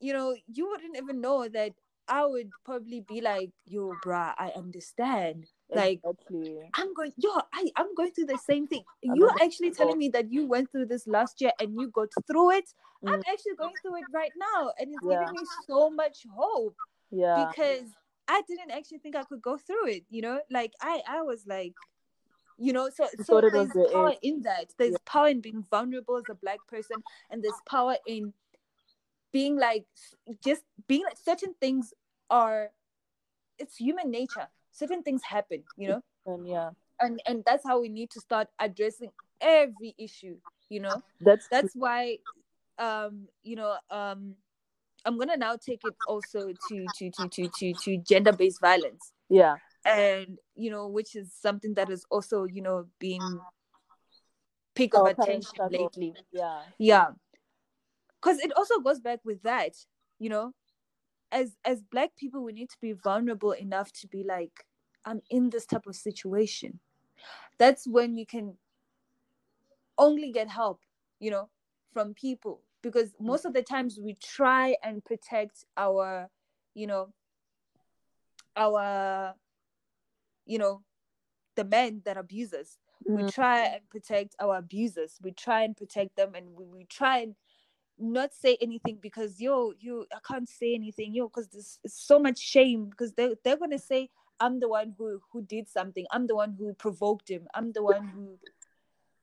you 0.00 0.12
know, 0.12 0.34
you 0.52 0.68
wouldn't 0.68 0.96
even 0.96 1.20
know 1.20 1.48
that 1.48 1.72
I 2.08 2.26
would 2.26 2.50
probably 2.64 3.00
be 3.00 3.20
like, 3.20 3.50
yo, 3.66 3.92
bruh, 4.04 4.34
I 4.36 4.52
understand. 4.56 5.46
Like 5.74 6.00
exactly. 6.04 6.58
I'm 6.74 6.94
going, 6.94 7.12
yo, 7.16 7.30
I, 7.52 7.70
I'm 7.76 7.94
going 7.94 8.12
through 8.12 8.26
the 8.26 8.38
same 8.38 8.66
thing. 8.66 8.84
You're 9.02 9.34
actually 9.42 9.72
telling 9.72 9.98
me 9.98 10.08
that 10.10 10.30
you 10.30 10.46
went 10.46 10.70
through 10.70 10.86
this 10.86 11.06
last 11.06 11.40
year 11.40 11.52
and 11.60 11.74
you 11.78 11.88
got 11.90 12.08
through 12.26 12.52
it. 12.52 12.64
I'm 13.06 13.18
Mm. 13.18 13.22
actually 13.32 13.54
going 13.58 13.74
through 13.82 13.96
it 13.96 14.06
right 14.12 14.32
now. 14.36 14.72
And 14.78 14.94
it's 14.94 15.04
Yeah. 15.04 15.18
giving 15.20 15.34
me 15.34 15.46
so 15.66 15.90
much 15.90 16.26
hope 16.32 16.76
yeah 17.10 17.46
because 17.46 17.88
I 18.28 18.42
didn't 18.46 18.70
actually 18.70 18.98
think 18.98 19.16
I 19.16 19.24
could 19.24 19.42
go 19.42 19.56
through 19.56 19.88
it, 19.88 20.04
you 20.10 20.22
know? 20.22 20.40
Like 20.50 20.72
I 20.80 21.02
I 21.08 21.22
was 21.22 21.46
like, 21.46 21.74
you 22.58 22.72
know, 22.72 22.90
so 22.90 23.06
You 23.18 23.24
so 23.24 23.34
thought 23.34 23.44
it 23.44 23.52
was 23.52 23.68
there's 23.72 23.86
the 23.86 23.92
power 23.92 24.08
end. 24.10 24.18
in 24.22 24.42
that. 24.42 24.66
There's 24.78 24.92
Yeah. 24.92 24.98
power 25.06 25.28
in 25.28 25.40
being 25.40 25.64
vulnerable 25.70 26.18
as 26.18 26.28
a 26.28 26.34
black 26.34 26.60
person, 26.68 27.02
and 27.30 27.42
there's 27.42 27.60
power 27.66 27.96
in 28.06 28.32
being 29.32 29.56
like 29.56 29.86
just 30.44 30.62
being 30.86 31.04
like 31.04 31.16
certain 31.16 31.54
things 31.60 31.94
are 32.28 32.70
it's 33.58 33.76
human 33.76 34.10
nature. 34.10 34.48
Certain 34.72 35.02
things 35.02 35.22
happen, 35.22 35.64
you 35.76 35.88
know? 35.88 36.02
and 36.26 36.46
yeah. 36.46 36.70
And 37.00 37.20
and 37.26 37.42
that's 37.46 37.64
how 37.66 37.80
we 37.80 37.88
need 37.88 38.10
to 38.10 38.20
start 38.20 38.48
addressing 38.58 39.10
every 39.40 39.94
issue, 39.98 40.36
you 40.68 40.80
know? 40.80 41.02
that's 41.20 41.48
that's 41.48 41.74
why 41.74 42.18
um 42.78 43.28
you 43.42 43.56
know 43.56 43.76
um 43.90 44.34
i'm 45.04 45.18
gonna 45.18 45.36
now 45.36 45.54
take 45.54 45.84
it 45.84 45.94
also 46.06 46.48
to 46.66 46.88
to 46.96 47.10
to 47.10 47.28
to 47.28 47.48
to, 47.48 47.74
to 47.74 47.98
gender-based 47.98 48.60
violence. 48.60 49.12
Yeah. 49.28 49.56
And 49.84 50.38
you 50.56 50.70
know 50.70 50.88
which 50.88 51.14
is 51.16 51.32
something 51.32 51.74
that 51.74 51.90
is 51.90 52.04
also 52.10 52.44
you 52.44 52.62
know 52.62 52.86
being 52.98 53.40
peak 54.74 54.94
of 54.94 55.02
Our 55.02 55.10
attention 55.10 55.52
lately. 55.70 56.14
Yeah. 56.32 56.60
Yeah. 56.78 57.06
Because 58.20 58.38
it 58.40 58.52
also 58.56 58.78
goes 58.80 59.00
back 59.00 59.20
with 59.24 59.42
that 59.42 59.74
you 60.18 60.28
know 60.28 60.52
as 61.32 61.56
as 61.64 61.82
black 61.82 62.16
people 62.16 62.42
we 62.42 62.52
need 62.52 62.68
to 62.70 62.80
be 62.80 62.92
vulnerable 62.92 63.52
enough 63.52 63.92
to 63.92 64.06
be 64.08 64.24
like 64.24 64.64
i'm 65.04 65.20
in 65.30 65.50
this 65.50 65.66
type 65.66 65.86
of 65.86 65.96
situation. 65.96 66.80
That's 67.58 67.86
when 67.86 68.16
you 68.16 68.26
can 68.26 68.56
only 69.98 70.32
get 70.32 70.48
help 70.48 70.80
you 71.18 71.30
know 71.30 71.48
from 71.92 72.14
people. 72.14 72.62
Because 72.82 73.12
most 73.20 73.44
of 73.44 73.52
the 73.52 73.62
times 73.62 73.98
we 74.02 74.14
try 74.14 74.76
and 74.82 75.04
protect 75.04 75.64
our 75.76 76.30
you 76.74 76.86
know 76.86 77.12
our 78.56 79.34
you 80.46 80.58
know 80.58 80.82
the 81.56 81.64
men 81.64 82.02
that 82.04 82.16
abuse 82.16 82.52
us. 82.52 82.78
We 83.04 83.22
Mm. 83.22 83.32
try 83.32 83.64
and 83.66 83.88
protect 83.90 84.34
our 84.40 84.56
abusers. 84.56 85.18
We 85.22 85.32
try 85.32 85.62
and 85.62 85.76
protect 85.76 86.16
them 86.16 86.34
and 86.34 86.54
we, 86.56 86.64
we 86.64 86.84
try 86.84 87.18
and 87.18 87.34
not 88.00 88.32
say 88.34 88.56
anything 88.60 88.98
because 89.00 89.40
yo 89.40 89.72
you 89.78 90.06
i 90.14 90.18
can't 90.26 90.48
say 90.48 90.74
anything 90.74 91.14
yo 91.14 91.28
because 91.28 91.48
there's 91.48 91.78
so 91.86 92.18
much 92.18 92.38
shame 92.38 92.86
because 92.86 93.12
they, 93.12 93.34
they're 93.44 93.58
gonna 93.58 93.78
say 93.78 94.08
i'm 94.40 94.58
the 94.58 94.68
one 94.68 94.94
who 94.98 95.20
who 95.30 95.42
did 95.42 95.68
something. 95.68 96.06
I'm 96.10 96.26
the 96.26 96.34
one 96.34 96.56
who 96.58 96.74
provoked 96.74 97.28
him. 97.28 97.46
I'm 97.54 97.72
the 97.72 97.82
one 97.82 98.08
who 98.08 98.38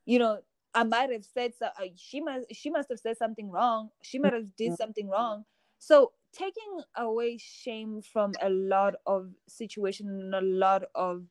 you 0.06 0.18
know 0.18 0.38
i 0.74 0.84
might 0.84 1.10
have 1.10 1.24
said 1.24 1.52
so 1.58 1.66
uh, 1.66 1.86
she 1.96 2.20
must 2.20 2.46
she 2.52 2.70
must 2.70 2.88
have 2.88 3.00
said 3.00 3.18
something 3.18 3.50
wrong. 3.50 3.90
She 4.02 4.18
might 4.18 4.32
have 4.32 4.56
did 4.56 4.76
something 4.76 5.08
wrong. 5.08 5.44
So 5.78 6.12
taking 6.32 6.80
away 6.96 7.38
shame 7.38 8.02
from 8.02 8.32
a 8.40 8.48
lot 8.50 8.94
of 9.06 9.30
situations 9.48 10.10
and 10.10 10.34
a 10.34 10.40
lot 10.40 10.84
of 10.94 11.24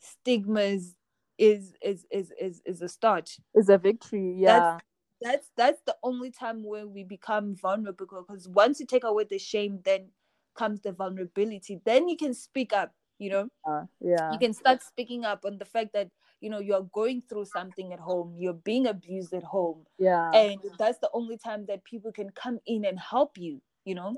stigmas 0.00 0.96
is 1.38 1.74
is 1.82 2.06
is 2.10 2.32
is, 2.40 2.60
is 2.66 2.82
a 2.82 2.88
start. 2.88 3.36
Is 3.54 3.68
a 3.68 3.78
victory 3.78 4.34
yeah. 4.36 4.60
that's 4.60 4.84
that's 5.20 5.50
that's 5.56 5.80
the 5.86 5.96
only 6.02 6.30
time 6.30 6.62
where 6.62 6.86
we 6.86 7.04
become 7.04 7.54
vulnerable 7.56 8.06
because 8.06 8.48
once 8.48 8.80
you 8.80 8.86
take 8.86 9.04
away 9.04 9.24
the 9.28 9.38
shame 9.38 9.80
then 9.84 10.08
comes 10.54 10.80
the 10.80 10.92
vulnerability. 10.92 11.80
Then 11.84 12.08
you 12.08 12.16
can 12.16 12.34
speak 12.34 12.72
up 12.72 12.92
you 13.18 13.30
know? 13.30 13.48
Yeah 13.66 13.82
yeah. 14.00 14.32
You 14.32 14.38
can 14.38 14.54
start 14.54 14.82
speaking 14.82 15.24
up 15.24 15.44
on 15.44 15.58
the 15.58 15.64
fact 15.64 15.92
that 15.92 16.08
you 16.40 16.50
know 16.50 16.60
you're 16.60 16.88
going 16.92 17.22
through 17.28 17.46
something 17.46 17.92
at 17.92 17.98
home 17.98 18.34
you're 18.36 18.52
being 18.52 18.86
abused 18.86 19.32
at 19.34 19.42
home. 19.42 19.84
Yeah. 19.98 20.30
And 20.32 20.58
that's 20.78 20.98
the 20.98 21.10
only 21.12 21.36
time 21.36 21.66
that 21.66 21.84
people 21.84 22.12
can 22.12 22.30
come 22.30 22.58
in 22.66 22.84
and 22.84 22.98
help 22.98 23.36
you 23.38 23.60
you 23.84 23.94
know? 23.94 24.14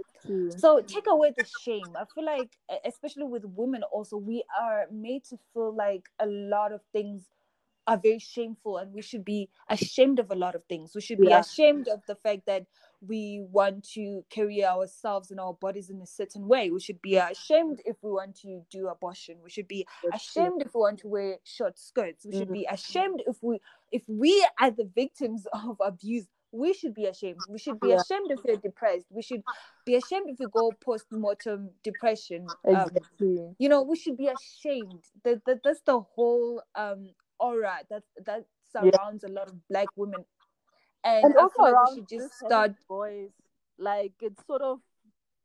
So 0.58 0.80
take 0.80 1.06
away 1.06 1.32
the 1.36 1.46
shame. 1.62 1.84
I 1.96 2.04
feel 2.12 2.24
like 2.24 2.50
especially 2.84 3.24
with 3.24 3.44
women 3.44 3.82
also 3.84 4.16
we 4.16 4.42
are 4.60 4.86
made 4.90 5.24
to 5.24 5.38
feel 5.54 5.74
like 5.74 6.08
a 6.18 6.26
lot 6.26 6.72
of 6.72 6.80
things 6.92 7.28
are 7.90 7.96
very 7.96 8.20
shameful 8.20 8.78
and 8.78 8.92
we 8.94 9.02
should 9.02 9.24
be 9.24 9.48
ashamed 9.68 10.20
of 10.20 10.30
a 10.30 10.34
lot 10.36 10.54
of 10.54 10.62
things. 10.66 10.94
We 10.94 11.00
should 11.00 11.18
be 11.18 11.30
Yeah. 11.30 11.40
ashamed 11.40 11.88
of 11.88 12.00
the 12.06 12.14
fact 12.14 12.46
that 12.46 12.66
we 13.00 13.40
want 13.50 13.82
to 13.94 14.24
carry 14.30 14.64
ourselves 14.64 15.32
and 15.32 15.40
our 15.40 15.54
bodies 15.54 15.90
in 15.90 16.00
a 16.00 16.06
certain 16.06 16.46
way. 16.46 16.70
We 16.70 16.78
should 16.78 17.02
be 17.02 17.16
ashamed 17.16 17.82
if 17.84 17.96
we 18.00 18.12
want 18.12 18.36
to 18.42 18.64
do 18.70 18.86
abortion. 18.86 19.42
We 19.42 19.50
should 19.50 19.66
be 19.66 19.88
ashamed 20.12 20.62
if 20.62 20.72
we 20.72 20.80
want 20.82 21.00
to 21.00 21.08
wear 21.08 21.38
short 21.42 21.80
skirts. 21.80 22.24
We 22.24 22.32
should 22.32 22.52
be 22.52 22.64
ashamed 22.70 23.24
if 23.26 23.42
we 23.42 23.60
if 23.90 24.02
we 24.06 24.46
are 24.60 24.70
the 24.70 24.88
victims 24.94 25.48
of 25.52 25.80
abuse 25.80 26.28
we 26.52 26.72
should 26.72 26.94
be 26.94 27.06
ashamed. 27.06 27.44
We 27.48 27.58
should 27.58 27.80
be 27.80 27.92
ashamed 27.92 28.30
if 28.30 28.40
we're 28.44 28.56
depressed. 28.56 29.06
We 29.10 29.22
should 29.22 29.42
be 29.84 29.94
ashamed 29.94 30.30
if 30.30 30.38
we 30.38 30.46
go 30.46 30.72
post-mortem 30.84 31.70
depression. 31.84 32.48
Um, 32.66 32.88
exactly. 32.88 33.54
you 33.58 33.68
know 33.68 33.82
we 33.82 33.96
should 33.96 34.16
be 34.16 34.28
ashamed. 34.28 35.04
That, 35.24 35.44
that 35.46 35.60
that's 35.62 35.82
the 35.82 36.00
whole 36.00 36.62
um 36.74 37.10
aura 37.40 37.78
that 37.90 38.02
that 38.24 38.44
Yeah. 38.80 38.90
surrounds 38.92 39.24
a 39.24 39.28
lot 39.28 39.48
of 39.48 39.68
black 39.68 39.88
women. 39.96 40.24
And, 41.02 41.24
and 41.24 41.36
also 41.36 41.56
feel 41.56 41.64
like 41.64 41.74
around 41.74 41.94
should 41.94 42.08
just 42.08 42.36
start 42.36 42.72
voice 42.86 43.30
like 43.78 44.12
it's 44.20 44.46
sort 44.46 44.62
of 44.62 44.80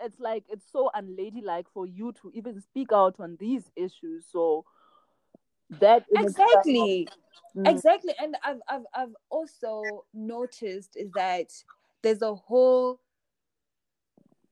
it's 0.01 0.19
like 0.19 0.43
it's 0.49 0.65
so 0.71 0.91
unladylike 0.93 1.67
for 1.73 1.85
you 1.85 2.11
to 2.21 2.29
even 2.33 2.59
speak 2.59 2.91
out 2.91 3.15
on 3.19 3.37
these 3.39 3.71
issues. 3.75 4.25
So 4.29 4.65
that 5.79 6.05
exactly. 6.13 7.07
Mm, 7.57 7.69
exactly. 7.69 8.13
And 8.19 8.35
I've, 8.43 8.59
I've 8.67 8.85
i've 8.93 9.15
also 9.29 10.05
noticed 10.13 10.97
is 10.97 11.11
that 11.13 11.51
there's 12.01 12.21
a 12.21 12.35
whole 12.35 12.99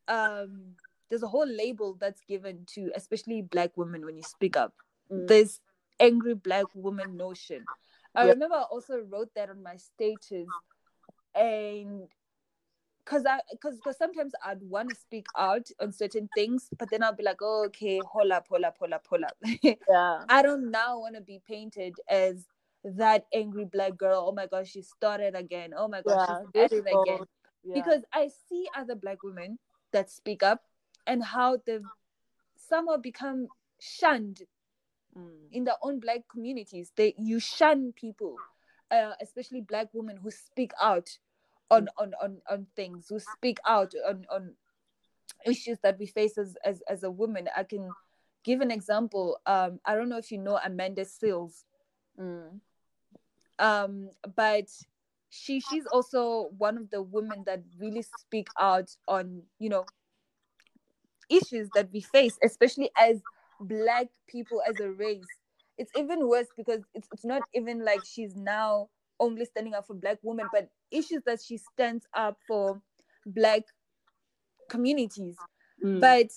um 0.08 0.76
there's 1.10 1.24
a 1.24 1.28
whole 1.28 1.48
label 1.48 1.96
that's 2.00 2.22
given 2.22 2.66
to 2.74 2.92
especially 2.96 3.42
black 3.42 3.72
women 3.76 4.06
when 4.06 4.16
you 4.16 4.24
speak 4.24 4.56
up. 4.58 4.74
Mm. 5.12 5.28
this 5.28 5.60
angry 6.00 6.34
black 6.34 6.68
woman 6.74 7.16
notion 7.18 7.68
i 8.16 8.24
Yeah. 8.24 8.32
remember 8.32 8.56
i 8.56 8.62
also 8.64 9.00
wrote 9.10 9.30
that 9.36 9.50
on 9.50 9.62
my 9.64 9.76
status 9.78 10.50
and 11.36 12.08
because 13.04 13.26
i 13.26 13.40
because 13.52 13.76
because 13.78 13.98
sometimes 13.98 14.34
i'd 14.46 14.62
want 14.64 14.90
to 14.90 14.96
speak 14.96 15.28
out 15.38 15.68
on 15.80 15.92
certain 15.92 16.30
things 16.34 16.70
but 16.78 16.90
then 16.90 17.04
i'll 17.04 17.16
be 17.16 17.24
like 17.24 17.42
oh, 17.42 17.66
okay 17.66 18.04
hold 18.12 18.32
up 18.32 18.48
hold 18.50 18.64
up 18.64 18.78
hold 18.80 18.94
up 18.94 19.06
hold 19.10 19.24
up 19.24 19.38
yeah 19.62 20.24
I 20.30 20.42
don't 20.42 20.72
now 20.72 21.00
want 21.00 21.16
to 21.16 21.22
be 21.22 21.42
painted 21.46 22.00
as 22.10 22.48
that 22.84 23.26
angry 23.34 23.66
black 23.66 23.98
girl. 23.98 24.26
Oh 24.28 24.32
my 24.32 24.48
gosh, 24.48 24.72
she 24.72 24.82
started 24.82 25.36
again. 25.36 25.74
Oh 25.76 25.88
my 25.88 26.02
gosh, 26.02 26.28
yeah 26.28 26.38
she's 26.44 26.52
there 26.54 26.64
at 26.66 26.72
you 26.72 26.78
it 26.80 26.86
go. 26.92 27.04
again. 27.04 27.26
Yeah. 27.64 27.74
Because 27.76 28.04
I 28.14 28.30
see 28.50 28.68
other 28.76 28.96
black 28.96 29.24
women 29.24 29.60
that 29.92 30.10
speak 30.10 30.44
up 30.44 30.64
and 31.08 31.24
how 31.24 31.58
they've 31.66 31.86
somehow 32.58 32.98
become 32.98 33.50
shunned 33.80 34.42
Mm, 35.18 35.52
in 35.52 35.64
their 35.66 35.76
own 35.84 36.00
black 36.00 36.22
communities. 36.32 36.92
They 36.96 37.14
you 37.18 37.40
shun 37.40 37.94
people, 37.94 38.38
uh, 38.92 39.14
especially 39.22 39.62
black 39.62 39.90
women 39.94 40.18
who 40.18 40.32
speak 40.32 40.72
out 40.82 41.18
on 41.70 41.88
on 41.98 42.14
on, 42.22 42.42
on 42.50 42.68
things, 42.76 43.08
who 43.10 43.20
speak 43.20 43.60
out 43.66 43.94
on 44.08 44.26
on 44.32 44.56
issues 45.46 45.78
that 45.84 46.00
we 46.00 46.08
face 46.08 46.38
as, 46.38 46.56
as 46.66 46.82
as 46.90 47.04
a 47.04 47.12
woman. 47.12 47.48
I 47.56 47.64
can 47.64 47.96
give 48.44 48.62
an 48.62 48.72
example. 48.72 49.40
Um, 49.46 49.80
I 49.86 49.96
don't 49.96 50.10
know 50.10 50.18
if 50.18 50.32
you 50.32 50.40
know 50.40 50.60
Amanda 50.64 51.04
Seales. 51.06 51.64
mm, 52.20 52.60
um 53.60 54.10
but 54.36 54.70
she 55.30 55.60
she's 55.60 55.86
also 55.88 56.50
one 56.58 56.78
of 56.78 56.90
the 56.90 57.02
women 57.02 57.44
that 57.46 57.62
really 57.80 58.02
speak 58.02 58.48
out 58.60 58.96
on 59.08 59.44
you 59.60 59.70
know 59.70 59.86
issues 61.30 61.70
that 61.72 61.90
we 61.92 62.02
face 62.02 62.38
especially 62.44 62.90
as 62.98 63.24
black 63.60 64.08
people 64.28 64.62
as 64.68 64.80
a 64.80 64.90
race 64.92 65.40
it's 65.78 65.92
even 65.96 66.28
worse 66.28 66.48
because 66.56 66.82
it's, 66.94 67.08
it's 67.12 67.26
not 67.26 67.44
even 67.54 67.84
like 67.84 68.04
she's 68.06 68.36
now 68.36 68.90
only 69.20 69.46
standing 69.46 69.74
up 69.74 69.88
for 69.88 69.94
black 69.94 70.18
women 70.22 70.50
but 70.52 70.70
issues 70.92 71.22
that 71.26 71.42
she 71.42 71.58
stands 71.58 72.06
up 72.14 72.38
for 72.48 72.82
black 73.26 73.64
communities 74.70 75.38
mm. 75.84 76.00
but 76.00 76.28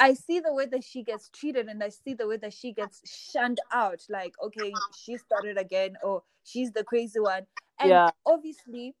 I 0.00 0.14
see 0.14 0.40
the 0.40 0.54
way 0.54 0.64
that 0.64 0.82
she 0.82 1.02
gets 1.02 1.28
treated 1.28 1.68
and 1.68 1.84
I 1.84 1.90
see 1.90 2.14
the 2.14 2.26
way 2.26 2.38
that 2.38 2.54
she 2.54 2.72
gets 2.72 3.02
shunned 3.30 3.60
out. 3.70 4.00
Like, 4.08 4.32
okay, 4.42 4.72
she 4.90 5.18
started 5.18 5.58
again, 5.58 5.96
or 6.02 6.22
she's 6.42 6.72
the 6.72 6.82
crazy 6.82 7.20
one. 7.20 7.46
And 7.78 7.90
Yeah. 7.90 8.10
obviously, 8.24 8.94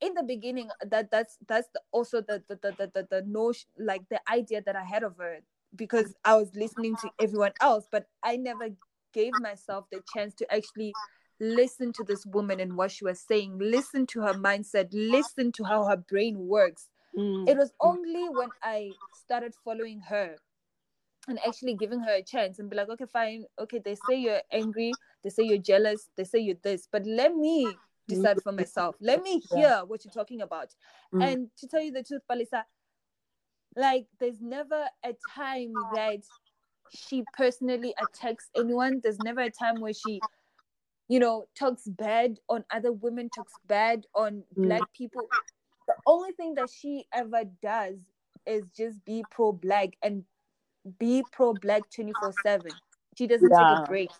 in 0.00 0.14
the 0.14 0.24
beginning, 0.24 0.70
that 0.84 1.12
that's 1.12 1.38
that's 1.46 1.68
the, 1.72 1.80
also 1.92 2.20
the 2.20 2.42
the 2.48 2.56
the 2.56 2.72
the, 2.72 2.90
the, 2.94 3.06
the 3.08 3.22
notion, 3.28 3.68
like 3.78 4.02
the 4.08 4.20
idea 4.28 4.60
that 4.62 4.74
I 4.74 4.82
had 4.82 5.04
of 5.04 5.16
her 5.18 5.38
because 5.76 6.14
I 6.24 6.36
was 6.36 6.54
listening 6.54 6.96
to 6.96 7.10
everyone 7.20 7.52
else, 7.60 7.86
but 7.90 8.06
I 8.22 8.36
never 8.36 8.68
gave 9.12 9.38
myself 9.38 9.86
the 9.90 10.00
chance 10.12 10.34
to 10.36 10.54
actually 10.54 10.94
listen 11.40 11.92
to 11.92 12.04
this 12.04 12.24
woman 12.26 12.60
and 12.60 12.76
what 12.76 12.90
she 12.90 13.04
was 13.04 13.20
saying, 13.20 13.58
listen 13.58 14.06
to 14.06 14.22
her 14.22 14.34
mindset, 14.34 14.88
listen 14.92 15.52
to 15.52 15.64
how 15.64 15.84
her 15.84 15.96
brain 15.96 16.46
works 16.48 16.88
Mm. 17.16 17.48
It 17.48 17.56
was 17.56 17.72
only 17.80 18.28
when 18.28 18.52
I 18.62 18.92
started 19.12 19.54
following 19.64 20.00
her 20.00 20.36
and 21.28 21.38
actually 21.46 21.74
giving 21.74 22.00
her 22.00 22.14
a 22.16 22.22
chance 22.22 22.58
and 22.58 22.70
be 22.70 22.76
like, 22.76 22.88
okay, 22.90 23.06
fine, 23.12 23.44
okay, 23.58 23.80
they 23.84 23.94
say 23.94 24.16
you're 24.16 24.42
angry, 24.52 24.98
they 25.24 25.30
say 25.30 25.42
you're 25.42 25.58
jealous, 25.58 26.08
they 26.16 26.24
say 26.24 26.38
you're 26.38 26.56
this, 26.62 26.86
but 26.90 27.04
let 27.06 27.34
me 27.34 27.80
decide 28.06 28.40
for 28.42 28.52
myself. 28.52 28.96
Let 29.00 29.22
me 29.22 29.42
Yeah. 29.50 29.56
hear 29.56 29.84
what 29.86 30.04
you're 30.04 30.12
talking 30.12 30.42
about. 30.42 30.74
Mm. 31.12 31.22
And 31.22 31.48
to 31.58 31.66
tell 31.66 31.80
you 31.80 31.90
the 31.90 32.04
truth, 32.04 32.22
Palisa, 32.30 32.62
like 33.76 34.06
there's 34.18 34.40
never 34.40 34.86
a 35.04 35.14
time 35.34 35.86
that 35.92 36.20
she 36.90 37.24
personally 37.36 37.94
attacks 38.00 38.48
anyone. 38.54 39.00
There's 39.02 39.20
never 39.20 39.40
a 39.40 39.50
time 39.50 39.80
where 39.80 39.92
she, 39.92 40.22
you 41.08 41.18
know, 41.20 41.46
talks 41.54 41.86
bad 41.86 42.38
on 42.48 42.64
other 42.70 42.92
women, 42.92 43.28
talks 43.28 43.58
bad 43.66 44.06
on 44.14 44.44
Mm. 44.58 44.64
black 44.64 44.92
people. 44.94 45.28
The 45.86 45.94
only 46.06 46.32
thing 46.32 46.54
that 46.54 46.70
she 46.70 47.06
ever 47.12 47.44
does 47.62 47.98
is 48.46 48.64
just 48.76 49.04
be 49.04 49.24
pro 49.30 49.52
black 49.52 49.90
and 50.02 50.24
be 50.98 51.22
pro 51.30 51.52
black 51.52 51.90
24 51.90 52.32
7. 52.32 52.72
She 53.16 53.26
doesn't 53.26 53.50
take 53.50 53.70
a 53.70 53.76
break. 53.76 54.10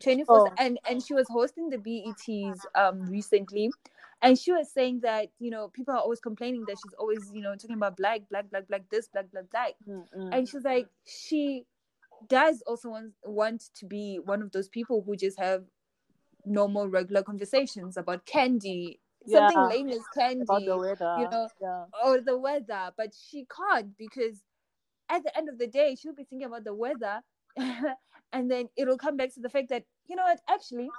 24 0.00 0.36
Oh. 0.36 0.54
and 0.58 0.78
and 0.88 1.02
she 1.02 1.14
was 1.14 1.28
hosting 1.28 1.70
the 1.70 1.78
BETs 1.78 2.66
um 2.74 3.06
recently 3.06 3.72
and 4.22 4.38
she 4.38 4.52
was 4.52 4.72
saying 4.72 5.00
that 5.02 5.28
you 5.38 5.50
know 5.50 5.68
people 5.68 5.94
are 5.94 6.00
always 6.00 6.20
complaining 6.20 6.64
that 6.66 6.76
she's 6.82 6.94
always 6.98 7.30
you 7.32 7.40
know 7.42 7.54
talking 7.54 7.76
about 7.76 7.96
black 7.96 8.20
black 8.30 8.48
black 8.50 8.66
black 8.68 8.82
this 8.90 9.08
black 9.08 9.30
black 9.30 9.44
black 9.50 9.74
Mm, 9.88 10.04
mm. 10.16 10.34
and 10.36 10.48
she's 10.48 10.64
like 10.64 10.86
she 11.06 11.64
does 12.28 12.62
also 12.66 12.90
want, 12.90 13.12
want 13.24 13.62
to 13.76 13.86
be 13.86 14.18
one 14.24 14.42
of 14.42 14.50
those 14.50 14.68
people 14.68 15.02
who 15.06 15.14
just 15.16 15.38
have 15.38 15.62
normal 16.44 16.88
regular 16.88 17.22
conversations 17.22 17.96
about 17.96 18.24
candy 18.26 18.98
something 19.26 19.56
Yeah. 19.56 19.66
lame 19.66 19.88
as 19.90 20.00
candy 20.16 20.42
about 20.42 20.64
the 20.64 20.76
weather. 20.78 21.16
you 21.20 21.28
know 21.30 21.48
yeah. 21.60 21.84
or 22.04 22.20
the 22.20 22.36
weather, 22.36 22.90
but 22.96 23.14
she 23.14 23.46
can't 23.46 23.96
because 23.96 24.42
at 25.10 25.22
the 25.22 25.36
end 25.38 25.48
of 25.48 25.58
the 25.58 25.66
day, 25.66 25.94
she'll 25.94 26.14
be 26.14 26.24
thinking 26.24 26.46
about 26.46 26.64
the 26.64 26.74
weather, 26.74 27.20
and 28.32 28.50
then 28.50 28.68
it'll 28.76 28.98
come 28.98 29.16
back 29.16 29.32
to 29.34 29.40
the 29.40 29.48
fact 29.48 29.68
that 29.70 29.84
you 30.06 30.16
know 30.16 30.22
what, 30.24 30.40
actually, 30.48 30.90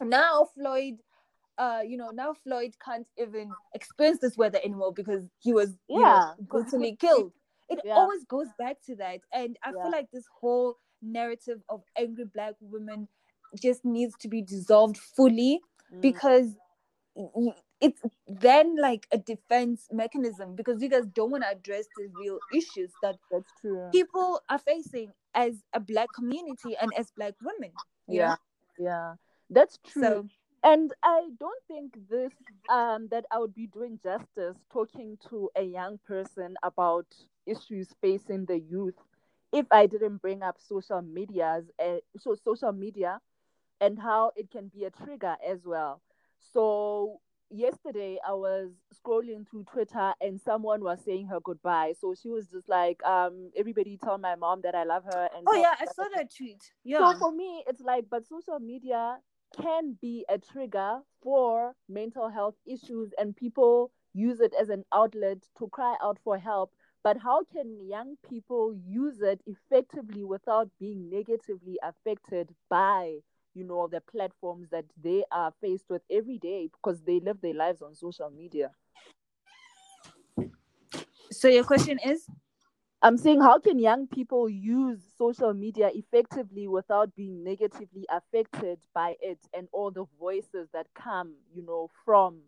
now 0.00 0.46
Floyd, 0.54 0.98
uh, 1.58 1.80
you 1.86 1.96
know, 1.96 2.10
now 2.10 2.32
Floyd 2.34 2.74
can't 2.84 3.06
even 3.18 3.56
experience 3.74 4.18
this 4.20 4.36
weather 4.36 4.58
anymore 4.64 4.92
because 4.92 5.24
he 5.38 5.52
was, 5.52 5.70
you 5.88 6.00
know, 6.00 6.08
Yeah, 6.10 6.18
'cause 6.18 6.36
he 6.38 6.42
brutally 6.44 6.96
killed. 6.96 7.32
It 7.68 7.80
Yeah. 7.84 7.96
always 7.96 8.24
goes 8.24 8.48
back 8.58 8.80
to 8.82 8.96
that, 8.96 9.20
and 9.32 9.56
I 9.62 9.72
Yeah. 9.72 9.82
feel 9.82 9.90
like 9.92 10.10
this 10.10 10.26
whole 10.40 10.78
narrative 11.00 11.62
of 11.68 11.82
angry 11.96 12.24
black 12.24 12.54
women 12.60 13.08
just 13.54 13.84
needs 13.84 14.16
to 14.18 14.28
be 14.28 14.42
dissolved 14.42 14.96
fully 14.96 15.62
Mm. 15.92 16.00
because 16.00 16.56
it's 17.80 18.00
then 18.26 18.76
like 18.76 19.06
a 19.12 19.18
defense 19.18 19.88
mechanism 19.92 20.54
because 20.54 20.80
you 20.82 20.88
guys 20.88 21.04
don't 21.06 21.30
want 21.30 21.42
to 21.44 21.50
address 21.50 21.86
the 21.96 22.06
real 22.16 22.38
issues 22.54 22.90
that 23.02 23.16
That's 23.30 23.52
true. 23.60 23.90
people 23.90 24.40
are 24.48 24.58
facing 24.58 25.12
as 25.34 25.62
a 25.74 25.80
black 25.80 26.12
community 26.12 26.76
and 26.80 26.94
as 26.94 27.10
black 27.10 27.34
women 27.42 27.72
yeah. 28.06 28.28
know? 28.30 28.36
Yeah. 28.78 29.14
That's 29.50 29.78
true. 29.84 30.02
so 30.02 30.28
and 30.62 30.92
I 31.02 31.28
don't 31.38 31.62
think 31.68 31.96
this 32.10 32.32
um 32.68 33.08
that 33.10 33.24
I 33.30 33.38
would 33.38 33.54
be 33.54 33.66
doing 33.66 33.98
justice 34.02 34.56
talking 34.72 35.18
to 35.28 35.50
a 35.56 35.62
young 35.62 35.98
person 36.06 36.54
about 36.62 37.06
issues 37.46 37.88
facing 38.00 38.46
the 38.46 38.58
youth 38.60 38.94
if 39.52 39.66
I 39.70 39.86
didn't 39.86 40.18
bring 40.22 40.42
up 40.42 40.56
social 40.60 41.02
medias 41.02 41.64
uh, 41.84 41.96
so 42.18 42.34
social 42.34 42.72
media 42.72 43.20
and 43.80 43.98
how 43.98 44.32
it 44.36 44.50
can 44.50 44.68
be 44.68 44.84
a 44.84 44.90
trigger 44.90 45.36
as 45.46 45.60
well. 45.64 46.00
So 46.52 47.20
yesterday 47.50 48.18
I 48.26 48.32
was 48.32 48.70
scrolling 48.94 49.48
through 49.48 49.64
Twitter 49.64 50.14
and 50.20 50.40
someone 50.40 50.82
was 50.82 51.00
saying 51.04 51.26
her 51.26 51.40
goodbye. 51.40 51.94
So 52.00 52.14
she 52.14 52.28
was 52.28 52.46
just 52.46 52.68
like, 52.68 53.02
um, 53.04 53.50
everybody 53.56 53.98
tell 54.02 54.18
my 54.18 54.36
mom 54.36 54.60
that 54.62 54.74
I 54.74 54.84
love 54.84 55.04
her 55.04 55.28
and 55.36 55.44
oh 55.48 55.54
yeah 55.62 55.74
i 55.80 55.84
saw 55.86 56.04
that- 56.04 56.12
that 56.14 56.34
tweet 56.34 56.72
yeah 56.84 56.98
so 57.12 57.18
for 57.18 57.32
me, 57.32 57.64
it's 57.66 57.80
like, 57.80 58.04
but 58.08 58.26
social 58.26 58.58
media 58.60 59.16
can 59.60 59.96
be 60.00 60.24
a 60.28 60.38
trigger 60.38 61.00
for 61.22 61.74
mental 61.88 62.28
health 62.28 62.54
issues, 62.66 63.12
and 63.18 63.36
people 63.36 63.90
use 64.14 64.40
it 64.40 64.52
as 64.60 64.68
an 64.68 64.84
outlet 64.92 65.38
to 65.58 65.68
cry 65.68 65.96
out 66.02 66.18
for 66.24 66.38
help. 66.38 66.72
But 67.04 67.18
how 67.18 67.44
can 67.44 67.88
young 67.88 68.16
people 68.28 68.74
use 68.86 69.20
it 69.20 69.40
effectively 69.46 70.24
without 70.24 70.70
being 70.78 71.10
negatively 71.10 71.78
affected 71.82 72.50
by, 72.70 73.16
you 73.54 73.64
know, 73.64 73.88
the 73.88 74.00
platforms 74.00 74.68
that 74.70 74.84
they 75.02 75.24
are 75.32 75.52
faced 75.60 75.90
with 75.90 76.02
every 76.10 76.38
day 76.38 76.68
because 76.72 77.02
they 77.02 77.20
live 77.20 77.40
their 77.40 77.54
lives 77.54 77.82
on 77.82 77.94
social 77.94 78.30
media? 78.30 78.70
so 81.32 81.48
your 81.48 81.64
question 81.64 81.98
is 82.04 82.26
I'm 83.02 83.16
saying, 83.16 83.40
how 83.40 83.58
can 83.58 83.80
young 83.80 84.06
people 84.06 84.48
use 84.48 85.00
social 85.18 85.52
media 85.52 85.90
effectively 85.92 86.68
without 86.68 87.14
being 87.16 87.42
negatively 87.42 88.06
affected 88.08 88.78
by 88.94 89.16
it 89.20 89.38
and 89.52 89.68
all 89.72 89.90
the 89.90 90.04
voices 90.20 90.68
that 90.72 90.86
come, 90.94 91.34
you 91.54 91.62
know, 91.66 91.90
from 92.04 92.42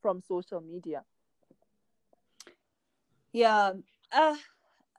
from 0.00 0.22
social 0.22 0.60
media? 0.60 1.04
yeah 3.32 3.72
uh 4.12 4.36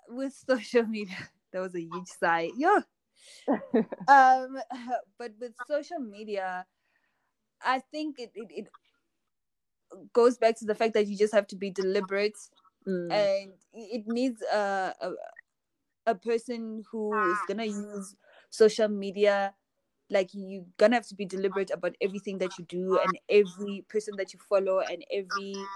with 0.09 0.33
social 0.47 0.83
media 0.83 1.17
that 1.51 1.59
was 1.59 1.75
a 1.75 1.81
huge 1.81 2.07
sigh 2.07 2.49
yeah 2.57 2.79
um 4.07 4.57
but 5.17 5.31
with 5.39 5.53
social 5.67 5.99
media 5.99 6.65
i 7.63 7.79
think 7.91 8.19
it, 8.19 8.31
it, 8.35 8.47
it 8.51 8.67
goes 10.13 10.37
back 10.37 10.57
to 10.57 10.65
the 10.65 10.75
fact 10.75 10.93
that 10.93 11.07
you 11.07 11.17
just 11.17 11.33
have 11.33 11.47
to 11.47 11.55
be 11.55 11.71
deliberate 11.71 12.37
Mm, 12.87 13.11
and 13.11 13.51
it 13.73 14.07
needs 14.07 14.41
a, 14.41 14.93
a 15.01 15.11
a 16.05 16.15
person 16.15 16.83
who 16.91 17.25
is 17.25 17.41
gonna 17.41 17.65
use 17.65 18.15
social 18.49 18.87
media. 18.87 19.53
Like 20.09 20.29
you're 20.33 20.65
gonna 20.77 20.95
have 20.95 21.07
to 21.09 21.15
be 21.15 21.25
deliberate 21.25 21.71
about 21.71 21.95
everything 22.01 22.39
that 22.39 22.57
you 22.57 22.65
do 22.65 22.97
and 22.97 23.17
every 23.29 23.85
person 23.89 24.15
that 24.17 24.33
you 24.33 24.39
follow 24.49 24.79
and 24.79 25.03
every 25.11 25.71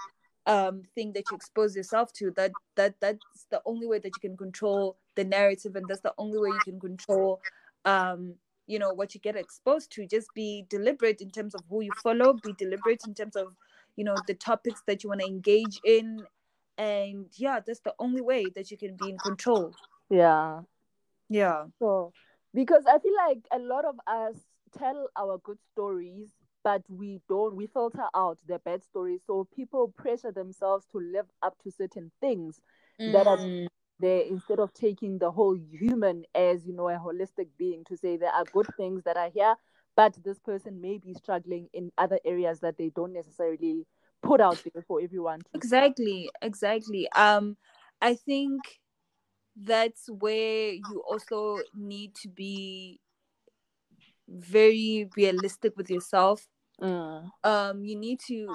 um 0.46 0.82
thing 0.94 1.12
that 1.14 1.30
you 1.30 1.36
expose 1.36 1.76
yourself 1.76 2.12
to. 2.14 2.30
That 2.32 2.54
that 2.76 3.00
that's 3.00 3.46
the 3.50 3.62
only 3.64 3.86
way 3.86 3.98
that 4.00 4.16
you 4.16 4.20
can 4.20 4.36
control 4.36 4.96
the 5.14 5.24
narrative 5.24 5.76
and 5.76 5.88
that's 5.88 6.00
the 6.00 6.14
only 6.18 6.38
way 6.38 6.50
you 6.52 6.62
can 6.62 6.80
control 6.80 7.42
um 7.84 8.34
you 8.66 8.78
know 8.78 8.92
what 8.92 9.14
you 9.14 9.20
get 9.20 9.36
exposed 9.36 9.92
to. 9.92 10.06
Just 10.06 10.34
be 10.34 10.66
deliberate 10.68 11.20
in 11.20 11.30
terms 11.30 11.54
of 11.54 11.62
who 11.70 11.82
you 11.82 11.92
follow 11.92 12.32
be 12.32 12.52
deliberate 12.54 13.04
in 13.06 13.14
terms 13.14 13.36
of 13.36 13.54
you 13.96 14.04
know 14.04 14.20
the 14.26 14.34
topics 14.34 14.82
that 14.86 15.04
you 15.04 15.10
want 15.10 15.20
to 15.20 15.26
engage 15.26 15.80
in 15.84 16.26
and 16.78 17.26
yeah 17.36 17.60
that's 17.64 17.80
the 17.80 17.94
only 17.98 18.20
way 18.20 18.50
that 18.50 18.70
you 18.70 18.76
can 18.78 18.96
be 18.96 19.08
in 19.08 19.18
control 19.18 19.76
yeah. 20.10 20.62
yeah 21.28 21.66
So, 21.78 22.12
because 22.54 22.84
I 22.86 22.98
feel 22.98 23.14
like 23.16 23.46
a 23.52 23.58
lot 23.58 23.84
of 23.84 23.96
us 24.06 24.44
tell 24.76 25.08
our 25.16 25.38
good 25.38 25.58
stories, 25.72 26.32
but 26.62 26.82
we 26.88 27.20
don't, 27.28 27.54
we 27.56 27.66
filter 27.66 28.06
out 28.14 28.38
the 28.46 28.58
bad 28.58 28.82
stories. 28.82 29.22
So 29.26 29.46
people 29.54 29.92
pressure 29.96 30.32
themselves 30.32 30.86
to 30.92 30.98
live 30.98 31.26
up 31.42 31.56
to 31.62 31.70
certain 31.70 32.10
things 32.20 32.60
that 33.06 33.26
are 33.26 33.38
Mm. 33.38 33.66
there 34.00 34.22
instead 34.22 34.58
of 34.58 34.72
taking 34.72 35.18
the 35.18 35.30
whole 35.32 35.56
human 35.56 36.24
as, 36.34 36.66
you 36.66 36.72
know, 36.74 36.88
a 36.88 36.98
holistic 36.98 37.48
being 37.58 37.84
to 37.84 37.96
say 37.96 38.16
there 38.16 38.32
are 38.32 38.44
good 38.46 38.68
things 38.76 39.02
that 39.04 39.16
are 39.16 39.30
here, 39.30 39.56
but 39.96 40.18
this 40.24 40.38
person 40.38 40.80
may 40.80 40.98
be 40.98 41.14
struggling 41.14 41.68
in 41.72 41.90
other 41.98 42.18
areas 42.24 42.60
that 42.60 42.76
they 42.78 42.90
don't 42.90 43.12
necessarily 43.12 43.86
put 44.24 44.40
out 44.40 44.62
there 44.72 44.82
for 44.86 45.00
everyone 45.00 45.40
to 45.40 45.46
exactly 45.54 46.30
exactly. 46.42 47.08
Um 47.12 47.56
i 48.00 48.14
think 48.14 48.80
that's 49.56 50.08
where 50.10 50.72
you 50.72 51.02
also 51.08 51.60
need 51.74 52.14
to 52.16 52.28
be 52.28 53.00
very 54.28 55.08
realistic 55.16 55.76
with 55.76 55.90
yourself. 55.90 56.46
Mm, 56.80 57.30
um 57.44 57.84
you 57.84 57.94
need 57.94 58.18
to 58.26 58.48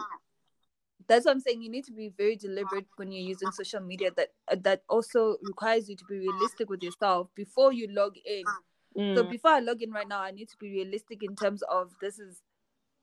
that's 1.07 1.25
what 1.25 1.31
i'm 1.31 1.39
saying 1.39 1.61
you 1.61 1.69
need 1.69 1.85
to 1.85 1.93
be 1.93 2.09
very 2.17 2.35
deliberate 2.35 2.85
when 2.97 3.11
you're 3.11 3.23
using 3.23 3.51
social 3.51 3.79
media 3.79 4.11
that 4.15 4.29
that 4.63 4.83
also 4.89 5.37
requires 5.43 5.87
you 5.89 5.95
to 5.95 6.05
be 6.05 6.17
realistic 6.19 6.69
with 6.69 6.83
yourself 6.83 7.29
before 7.35 7.71
you 7.71 7.87
log 7.91 8.15
in. 8.25 8.43
So 9.15 9.23
mm, 9.23 9.29
before 9.29 9.51
i 9.51 9.59
log 9.59 9.81
in 9.81 9.91
right 9.91 10.07
now 10.07 10.21
i 10.21 10.31
need 10.31 10.49
to 10.49 10.57
be 10.59 10.69
realistic 10.71 11.23
in 11.23 11.35
terms 11.35 11.61
of 11.63 11.91
this 12.01 12.19
is 12.19 12.41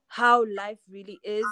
how 0.08 0.44
life 0.44 0.78
really 0.90 1.18
is 1.24 1.46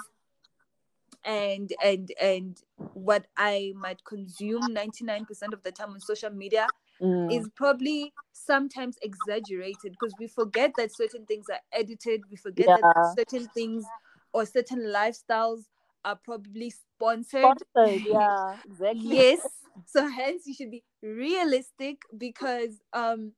and 1.25 1.73
and 1.83 2.11
and 2.21 2.61
what 2.93 3.27
i 3.37 3.73
might 3.75 4.03
consume 4.05 4.73
99% 4.73 5.53
of 5.53 5.63
the 5.63 5.71
time 5.71 5.91
on 5.91 5.99
social 5.99 6.29
media 6.29 6.71
mm. 7.01 7.31
is 7.31 7.49
probably 7.55 8.13
sometimes 8.33 8.97
exaggerated 9.01 9.91
because 9.91 10.15
we 10.19 10.27
forget 10.27 10.75
that 10.75 10.91
certain 10.91 11.25
things 11.25 11.49
are 11.49 11.59
edited 11.71 12.23
we 12.29 12.37
forget 12.37 12.67
Yeah. 12.67 12.77
that 12.81 13.15
certain 13.17 13.47
things 13.49 13.85
or 14.33 14.45
certain 14.45 14.79
lifestyles 14.81 15.63
are 16.03 16.19
probably 16.23 16.69
sponsored 16.71 17.57
Sponsored, 17.75 18.01
yeah, 18.09 18.55
exactly. 18.69 19.11
yes 19.11 19.39
so 19.85 20.07
hence 20.07 20.43
you 20.45 20.53
should 20.53 20.71
be 20.71 20.83
realistic 21.01 22.01
because 22.17 22.81
um 22.93 23.31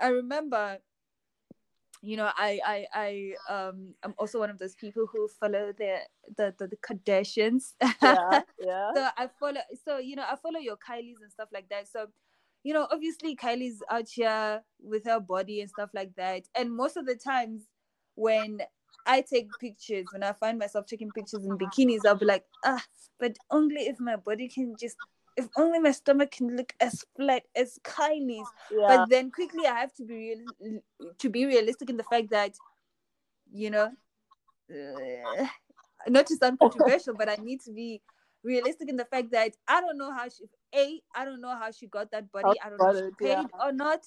i 0.00 0.08
remember 0.08 0.78
you 2.02 2.16
know, 2.16 2.30
I 2.36 2.60
I 2.64 2.86
I 2.94 3.52
um 3.52 3.94
I'm 4.02 4.14
also 4.18 4.38
one 4.38 4.50
of 4.50 4.58
those 4.58 4.74
people 4.74 5.06
who 5.10 5.28
follow 5.40 5.72
the 5.76 5.98
the 6.36 6.54
the, 6.58 6.68
the 6.68 6.76
Kardashians. 6.76 7.74
Yeah, 8.02 8.40
yeah. 8.60 8.90
so 8.94 9.08
I 9.16 9.28
follow 9.38 9.60
so 9.84 9.98
you 9.98 10.16
know 10.16 10.24
I 10.24 10.36
follow 10.36 10.60
your 10.60 10.76
Kylie's 10.76 11.20
and 11.22 11.30
stuff 11.30 11.48
like 11.52 11.68
that. 11.68 11.88
So 11.88 12.06
you 12.62 12.74
know, 12.74 12.86
obviously 12.90 13.36
Kylie's 13.36 13.82
out 13.90 14.08
here 14.08 14.62
with 14.82 15.04
her 15.04 15.20
body 15.20 15.60
and 15.60 15.70
stuff 15.70 15.90
like 15.94 16.14
that. 16.16 16.42
And 16.54 16.74
most 16.74 16.96
of 16.96 17.06
the 17.06 17.16
times 17.16 17.62
when 18.16 18.60
I 19.06 19.22
take 19.22 19.48
pictures, 19.60 20.06
when 20.12 20.22
I 20.22 20.32
find 20.32 20.58
myself 20.58 20.86
taking 20.86 21.10
pictures 21.10 21.44
in 21.44 21.56
bikinis, 21.56 22.00
I'll 22.06 22.16
be 22.16 22.26
like, 22.26 22.44
ah, 22.64 22.82
but 23.18 23.36
only 23.50 23.82
if 23.82 23.98
my 23.98 24.16
body 24.16 24.48
can 24.48 24.74
just 24.78 24.96
if 25.36 25.48
only 25.56 25.78
my 25.78 25.92
stomach 25.92 26.32
can 26.32 26.56
look 26.56 26.72
as 26.80 27.04
flat 27.16 27.42
as 27.54 27.78
Kylie's. 27.84 28.48
yeah. 28.70 28.86
But 28.88 29.10
then 29.10 29.30
quickly 29.30 29.66
I 29.66 29.74
have 29.80 29.94
to 29.94 30.04
be 30.04 30.14
real 30.60 30.80
to 31.18 31.28
be 31.28 31.46
realistic 31.46 31.90
in 31.90 31.96
the 31.96 32.04
fact 32.04 32.30
that, 32.30 32.54
you 33.52 33.70
know, 33.70 33.90
uh, 34.70 35.46
not 36.08 36.26
to 36.26 36.36
sound 36.36 36.58
controversial, 36.60 37.14
but 37.14 37.28
I 37.28 37.36
need 37.42 37.60
to 37.62 37.72
be 37.72 38.02
realistic 38.42 38.88
in 38.88 38.96
the 38.96 39.04
fact 39.04 39.30
that 39.32 39.54
I 39.68 39.80
don't 39.80 39.98
know 39.98 40.12
how 40.12 40.28
she 40.28 40.44
a 40.74 41.00
I 41.14 41.24
don't 41.24 41.40
know 41.40 41.56
how 41.56 41.70
she 41.70 41.86
got 41.86 42.10
that 42.12 42.30
body. 42.32 42.58
I 42.64 42.68
don't 42.70 42.78
know 42.78 42.90
if 42.90 43.04
she 43.18 43.24
paid 43.24 43.30
yeah. 43.30 43.44
or 43.62 43.72
not. 43.72 44.00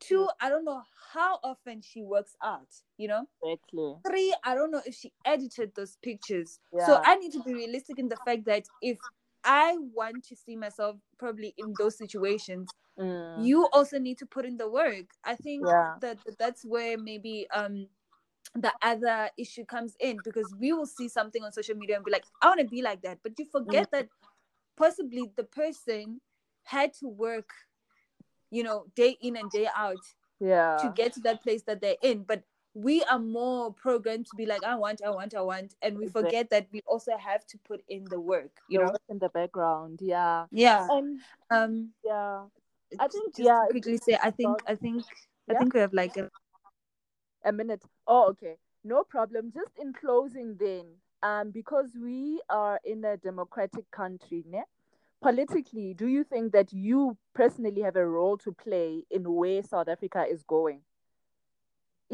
Two, 0.00 0.28
I 0.40 0.48
don't 0.48 0.64
know 0.64 0.82
how 1.12 1.38
often 1.44 1.80
she 1.80 2.02
works 2.02 2.34
out. 2.42 2.66
You 2.98 3.08
know. 3.08 3.26
exactly. 3.42 3.94
Three, 4.06 4.34
I 4.42 4.54
don't 4.54 4.70
know 4.70 4.82
if 4.84 4.94
she 4.94 5.12
edited 5.24 5.72
those 5.74 5.96
pictures. 6.02 6.58
So 6.84 7.00
I 7.04 7.16
need 7.16 7.32
to 7.32 7.42
be 7.42 7.54
realistic 7.54 7.98
in 7.98 8.08
the 8.08 8.16
fact 8.24 8.44
that 8.46 8.64
if 8.82 8.98
I 9.44 9.76
want 9.92 10.24
to 10.28 10.36
see 10.36 10.56
myself 10.56 10.96
probably 11.18 11.54
in 11.58 11.74
those 11.78 11.96
situations, 11.98 12.74
Mm. 12.98 13.44
you 13.44 13.66
also 13.72 13.98
need 13.98 14.18
to 14.18 14.26
put 14.26 14.44
in 14.46 14.56
the 14.56 14.68
work. 14.68 15.06
I 15.24 15.34
think 15.34 15.62
Yeah. 15.66 15.96
that 16.00 16.18
that's 16.38 16.64
where 16.64 16.96
maybe 16.98 17.46
um 17.52 17.88
the 18.54 18.72
other 18.82 19.30
issue 19.36 19.64
comes 19.64 19.96
in 19.98 20.20
because 20.20 20.54
we 20.60 20.72
will 20.72 20.86
see 20.86 21.08
something 21.08 21.42
on 21.42 21.52
social 21.52 21.74
media 21.76 21.96
and 21.96 22.04
be 22.04 22.12
like, 22.12 22.24
I 22.40 22.46
want 22.48 22.60
to 22.60 22.66
be 22.66 22.82
like 22.82 23.02
that, 23.02 23.18
but 23.22 23.38
you 23.38 23.46
forget 23.46 23.90
that 23.90 24.08
possibly 24.76 25.30
the 25.36 25.44
person 25.44 26.20
had 26.64 26.92
to 27.00 27.08
work, 27.08 27.50
you 28.50 28.62
know, 28.62 28.86
day 28.94 29.16
in 29.20 29.36
and 29.36 29.50
day 29.50 29.68
out 29.76 29.98
yeah. 30.40 30.76
to 30.78 30.88
get 30.90 31.12
to 31.14 31.20
that 31.20 31.42
place 31.42 31.62
that 31.64 31.80
they're 31.80 31.96
in. 32.02 32.22
But 32.22 32.44
we 32.74 33.02
are 33.04 33.18
more 33.18 33.72
programmed 33.72 34.26
to 34.26 34.36
be 34.36 34.46
like, 34.46 34.64
I 34.64 34.74
want, 34.74 35.00
I 35.04 35.10
want, 35.10 35.34
I 35.34 35.40
want, 35.40 35.74
and 35.80 35.96
we 35.96 36.08
forget 36.08 36.50
that 36.50 36.66
we 36.72 36.82
also 36.86 37.16
have 37.16 37.46
to 37.46 37.58
put 37.58 37.82
in 37.88 38.04
the 38.10 38.18
work. 38.18 38.50
You 38.68 38.80
The 38.80 38.84
know? 38.84 38.90
work 38.92 39.02
in 39.08 39.18
the 39.18 39.28
background. 39.28 40.00
Yeah. 40.02 40.46
Yeah. 40.50 40.86
And 40.90 41.20
Um. 41.50 41.90
yeah. 42.04 42.44
I 42.98 43.06
just 43.06 43.12
think, 43.16 43.34
to 43.36 43.42
yeah, 43.42 43.64
quickly 43.70 43.96
say, 43.96 44.18
I 44.22 44.30
think, 44.30 44.58
I 44.66 44.74
think, 44.74 45.04
I 45.48 45.54
think 45.54 45.74
we 45.74 45.80
have 45.80 45.92
like 45.92 46.16
a 46.16 46.30
a 47.44 47.52
minute. 47.52 47.82
Oh, 48.06 48.28
okay. 48.30 48.56
No 48.84 49.02
problem. 49.04 49.50
Just 49.52 49.72
in 49.80 49.92
closing, 49.92 50.56
then, 50.58 50.86
um, 51.22 51.50
because 51.50 51.90
we 52.00 52.40
are 52.48 52.80
in 52.84 53.04
a 53.04 53.16
democratic 53.16 53.90
country, 53.90 54.44
ne? 54.46 54.62
politically, 55.22 55.94
do 55.94 56.06
you 56.06 56.22
think 56.22 56.52
that 56.52 56.72
you 56.72 57.16
personally 57.34 57.80
have 57.80 57.96
a 57.96 58.06
role 58.06 58.36
to 58.36 58.52
play 58.52 59.04
in 59.10 59.32
where 59.32 59.62
South 59.62 59.88
Africa 59.88 60.26
is 60.28 60.42
going? 60.42 60.80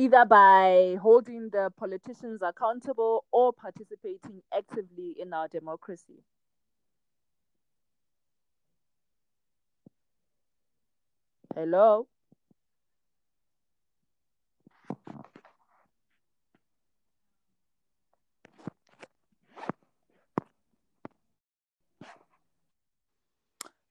Either 0.00 0.24
by 0.24 0.96
holding 1.02 1.50
the 1.50 1.70
politicians 1.76 2.40
accountable 2.40 3.26
or 3.30 3.52
participating 3.52 4.40
actively 4.50 5.14
in 5.20 5.34
our 5.34 5.46
democracy. 5.46 6.24
Hello? 11.54 12.06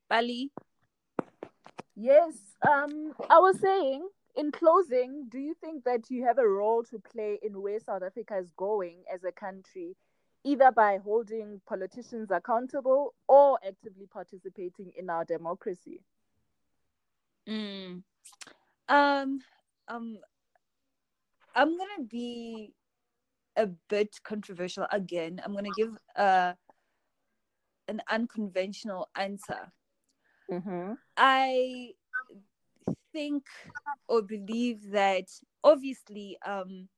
Bali. 0.10 0.52
Yes, 1.96 2.34
um, 2.68 3.14
I 3.30 3.38
was 3.38 3.60
saying 3.60 4.10
in 4.36 4.52
closing, 4.52 5.28
do 5.30 5.40
you 5.40 5.54
think 5.54 5.84
that 5.84 6.10
you 6.10 6.26
have 6.26 6.38
a 6.38 6.48
role 6.48 6.84
to 6.84 7.00
play 7.00 7.40
in 7.42 7.62
where 7.62 7.80
South 7.80 8.04
Africa 8.04 8.38
is 8.38 8.52
going 8.56 9.04
as 9.14 9.24
a 9.24 9.32
country, 9.32 9.96
either 10.44 10.72
by 10.72 10.98
holding 11.04 11.62
politicians 11.68 12.32
accountable 12.32 13.14
or 13.28 13.60
actively 13.66 14.08
participating 14.12 14.92
in 14.98 15.10
our 15.10 15.26
democracy? 15.26 16.02
Mm. 17.48 18.04
Um, 18.88 19.40
um, 19.88 20.18
I'm 21.56 21.78
gonna 21.78 22.04
be 22.08 22.74
a 23.56 23.68
bit 23.90 24.20
controversial 24.24 24.86
again. 24.92 25.42
I'm 25.44 25.54
gonna 25.54 25.70
give 25.76 25.98
uh 26.16 26.54
an 27.88 28.02
unconventional 28.10 29.10
answer. 29.16 29.72
Mm-hmm. 30.52 30.94
I 31.18 31.92
think 33.12 33.48
or 34.08 34.22
believe 34.22 34.92
that 34.92 35.28
obviously 35.64 36.38
um 36.46 36.90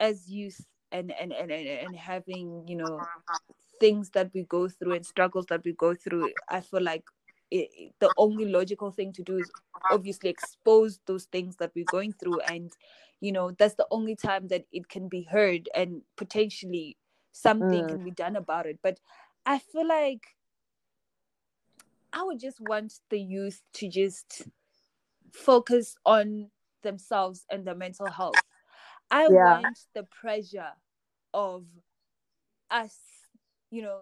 as 0.00 0.30
youth 0.30 0.66
and 0.92 1.12
and 1.12 1.32
and 1.32 1.52
and, 1.52 1.68
and 1.68 1.96
having 1.96 2.66
you 2.68 2.76
know 2.76 3.08
things 3.80 4.10
that 4.10 4.32
we 4.34 4.42
go 4.44 4.68
through 4.68 4.94
and 4.94 5.06
struggles 5.06 5.46
that 5.46 5.64
we 5.64 5.72
go 5.72 5.94
through 5.94 6.32
i 6.48 6.60
feel 6.60 6.82
like 6.82 7.04
it, 7.50 7.94
the 8.00 8.12
only 8.16 8.44
logical 8.46 8.90
thing 8.90 9.12
to 9.12 9.22
do 9.22 9.36
is 9.36 9.50
obviously 9.90 10.30
expose 10.30 11.00
those 11.06 11.26
things 11.26 11.56
that 11.56 11.72
we're 11.74 11.84
going 11.86 12.12
through 12.12 12.40
and 12.40 12.76
you 13.20 13.32
know 13.32 13.52
that's 13.52 13.76
the 13.76 13.86
only 13.90 14.16
time 14.16 14.48
that 14.48 14.66
it 14.72 14.88
can 14.88 15.08
be 15.08 15.22
heard 15.22 15.68
and 15.74 16.02
potentially 16.16 16.96
something 17.32 17.86
Mm. 17.86 17.88
can 17.88 18.02
be 18.04 18.10
done 18.10 18.36
about 18.36 18.66
it 18.66 18.78
but 18.82 19.00
i 19.46 19.58
feel 19.58 19.86
like 19.86 20.36
i 22.12 22.22
would 22.22 22.38
just 22.38 22.60
want 22.60 23.00
the 23.10 23.20
youth 23.20 23.62
to 23.72 23.88
just 23.88 24.48
focus 25.32 25.96
on 26.06 26.50
themselves 26.82 27.44
and 27.50 27.66
their 27.66 27.74
mental 27.74 28.10
health 28.10 28.42
i 29.10 29.28
Yeah. 29.28 29.28
want 29.28 29.78
the 29.94 30.04
pressure 30.04 30.72
of 31.34 31.66
us 32.70 32.98
you 33.70 33.82
know 33.82 34.00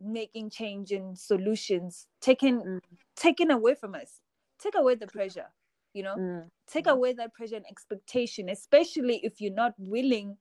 making 0.00 0.50
change 0.50 0.92
and 0.92 1.18
solutions 1.18 2.06
taken 2.20 2.64
Mm. 2.64 2.80
taken 3.16 3.50
away 3.50 3.74
from 3.74 3.94
us 3.94 4.20
take 4.58 4.74
away 4.74 4.94
the 4.94 5.06
pressure 5.06 5.46
you 5.92 6.02
know 6.02 6.18
Mm. 6.18 6.50
take 6.66 6.86
away 6.86 7.12
that 7.12 7.34
pressure 7.34 7.56
and 7.56 7.66
expectation 7.68 8.48
especially 8.48 9.20
if 9.24 9.40
you're 9.40 9.52
not 9.52 9.74
willing 9.78 10.36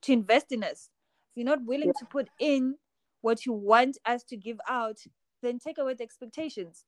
to 0.00 0.12
invest 0.12 0.52
in 0.52 0.64
us 0.64 0.90
if 1.30 1.36
you're 1.36 1.46
not 1.46 1.64
willing 1.64 1.88
Yeah. 1.88 1.92
to 1.92 2.06
put 2.06 2.28
in 2.38 2.76
what 3.20 3.44
you 3.46 3.52
want 3.52 3.98
us 4.06 4.24
to 4.24 4.36
give 4.36 4.58
out 4.68 4.98
then 5.42 5.58
take 5.58 5.78
away 5.78 5.94
the 5.94 6.02
expectations 6.02 6.84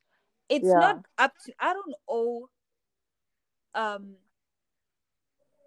it's 0.49 0.75
Yeah. 0.75 0.77
not 0.77 0.97
up 1.19 1.33
to 1.45 1.53
i 1.61 1.73
don't 1.73 1.95
owe 2.09 2.49
um 3.75 4.15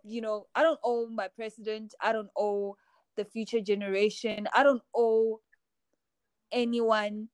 you 0.04 0.22
know 0.22 0.48
i 0.56 0.62
don't 0.64 0.80
owe 0.84 1.08
my 1.08 1.28
president 1.28 1.94
i 2.02 2.12
don't 2.12 2.30
owe 2.38 2.76
the 3.16 3.26
future 3.26 3.60
generation 3.62 4.48
i 4.54 4.64
don't 4.64 4.82
owe 4.96 5.40
anyone 6.52 7.28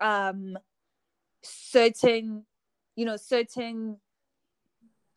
um 0.00 0.56
certain 1.42 2.44
you 2.96 3.04
know 3.04 3.16
certain 3.16 3.98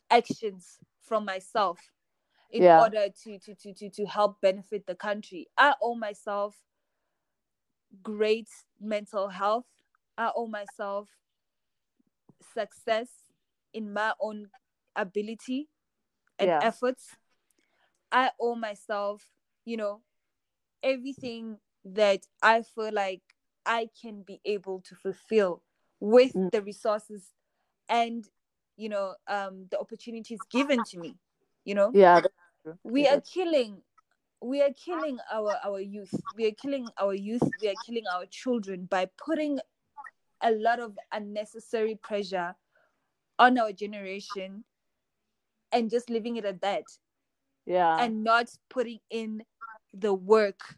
actions 0.10 0.78
from 1.02 1.26
myself 1.26 1.80
in 2.52 2.64
Yeah. 2.64 2.80
order 2.80 3.08
to, 3.24 3.40
to 3.40 3.56
to 3.56 3.74
to 3.74 3.90
to 3.90 4.06
help 4.06 4.40
benefit 4.42 4.86
the 4.86 4.96
country. 4.96 5.48
I 5.58 5.74
owe 5.82 5.96
myself 5.96 6.56
great 8.04 8.48
mental 8.80 9.28
health. 9.30 9.66
I 10.18 10.32
owe 10.36 10.48
myself 10.48 11.10
success 12.54 13.10
in 13.76 13.94
my 13.94 14.14
own 14.20 14.48
ability 14.96 15.68
and 16.40 16.48
Yeah. 16.50 16.60
efforts 16.64 17.12
i 18.12 18.32
owe 18.40 18.56
myself 18.56 19.22
you 19.66 19.78
know 19.78 20.02
everything 20.82 21.58
that 21.84 22.22
i 22.42 22.62
feel 22.62 22.92
like 22.94 23.22
i 23.66 23.90
can 24.02 24.24
be 24.24 24.40
able 24.46 24.82
to 24.82 24.96
fulfill 24.96 25.62
with 26.00 26.34
Mm. 26.34 26.52
the 26.52 26.62
resources 26.62 27.34
and 27.90 28.26
you 28.78 28.90
know 28.90 29.16
um 29.28 29.68
the 29.72 29.80
opportunities 29.80 30.42
given 30.50 30.84
to 30.84 30.98
me 30.98 31.18
you 31.66 31.76
know 31.76 31.92
Yeah. 31.94 32.22
we 32.84 33.08
are 33.08 33.22
killing 33.22 33.82
we 34.42 34.62
are 34.62 34.74
killing 34.74 35.18
our 35.34 35.58
our 35.64 35.80
youth 35.80 36.14
we 36.36 36.46
are 36.46 36.52
killing 36.62 36.88
our 36.98 37.14
youth 37.14 37.44
we 37.62 37.68
are 37.68 37.76
killing 37.86 38.06
our 38.14 38.26
children 38.28 38.86
by 38.86 39.08
putting 39.26 39.60
a 40.42 40.52
lot 40.52 40.80
of 40.80 40.98
unnecessary 41.12 41.96
pressure 41.96 42.56
on 43.40 43.58
our 43.58 43.72
generation 43.72 44.66
and 45.72 45.90
just 45.90 46.10
leaving 46.10 46.38
it 46.38 46.46
at 46.46 46.62
that 46.62 46.86
Yeah. 47.66 47.98
and 47.98 48.24
not 48.24 48.50
putting 48.70 49.00
in 49.10 49.44
the 49.94 50.14
work 50.14 50.78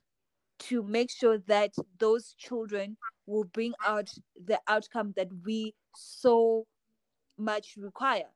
to 0.59 0.83
make 0.83 1.09
sure 1.11 1.37
that 1.37 1.73
those 1.99 2.33
children 2.33 2.97
will 3.25 3.43
bring 3.43 3.73
out 3.85 4.13
the 4.35 4.59
outcome 4.67 5.13
that 5.15 5.29
we 5.45 5.75
so 5.93 6.65
much 7.37 7.75
require 7.77 8.29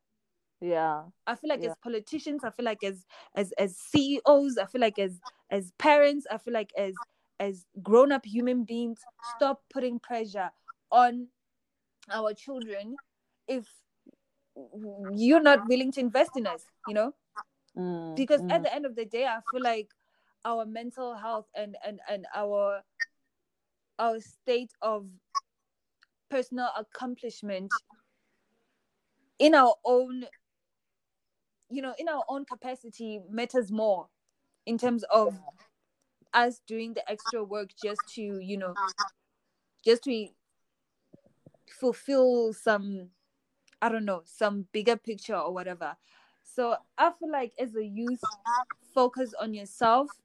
Yeah. 0.61 1.10
I 1.27 1.35
feel 1.35 1.49
like 1.49 1.64
Yeah. 1.64 1.65
as 1.65 1.76
politicians, 1.77 2.43
I 2.43 2.49
feel 2.49 2.65
like 2.65 2.84
as 2.84 3.06
as 3.35 3.52
as 3.53 3.77
CEOs, 3.77 4.57
I 4.57 4.65
feel 4.65 4.81
like 4.81 4.98
as 4.99 5.22
as 5.49 5.72
parents, 5.77 6.26
I 6.31 6.38
feel 6.38 6.53
like 6.53 6.72
as 6.77 7.06
as 7.39 7.65
grown 7.81 8.11
up 8.11 8.26
human 8.26 8.64
beings, 8.64 9.06
stop 9.22 9.64
putting 9.72 9.99
pressure 9.99 10.52
on 10.91 11.27
our 12.11 12.34
children 12.34 12.99
if 13.48 13.68
you're 15.13 15.41
not 15.41 15.67
willing 15.67 15.91
to 15.93 15.99
invest 15.99 16.31
in 16.35 16.47
us, 16.47 16.65
you 16.87 16.93
know? 16.93 17.13
Mm, 17.77 18.15
Because 18.15 18.41
at 18.41 18.61
mm. 18.61 18.63
the 18.63 18.73
end 18.73 18.85
of 18.85 18.95
the 18.95 19.05
day, 19.05 19.25
I 19.25 19.39
feel 19.51 19.61
like 19.63 19.89
our 20.43 20.65
mental 20.65 21.15
health 21.15 21.45
and 21.55 21.77
and 21.85 21.99
and 22.09 22.25
our 22.35 22.81
our 23.99 24.19
state 24.19 24.71
of 24.81 25.05
personal 26.29 26.69
accomplishment 26.77 27.71
in 29.37 29.53
our 29.53 29.75
own 29.85 30.25
you 31.69 31.81
know 31.81 31.93
in 31.99 32.07
our 32.07 32.23
own 32.27 32.45
capacity 32.45 33.19
matters 33.29 33.71
more 33.71 34.07
in 34.65 34.77
terms 34.77 35.03
of 35.11 35.37
us 36.33 36.61
doing 36.65 36.93
the 36.93 37.11
extra 37.11 37.43
work 37.43 37.69
just 37.81 38.01
to 38.15 38.21
you 38.21 38.57
know 38.57 38.73
just 39.85 40.03
to 40.03 40.27
fulfill 41.67 42.53
some 42.53 43.09
i 43.81 43.89
don't 43.89 44.05
know 44.05 44.21
some 44.25 44.67
bigger 44.71 44.97
picture 44.97 45.35
or 45.35 45.53
whatever 45.53 45.95
so 46.43 46.75
i 46.97 47.11
feel 47.19 47.31
like 47.31 47.53
as 47.59 47.75
a 47.75 47.85
youth 47.85 48.23
focus 48.93 49.33
on 49.39 49.53
yourself 49.53 50.19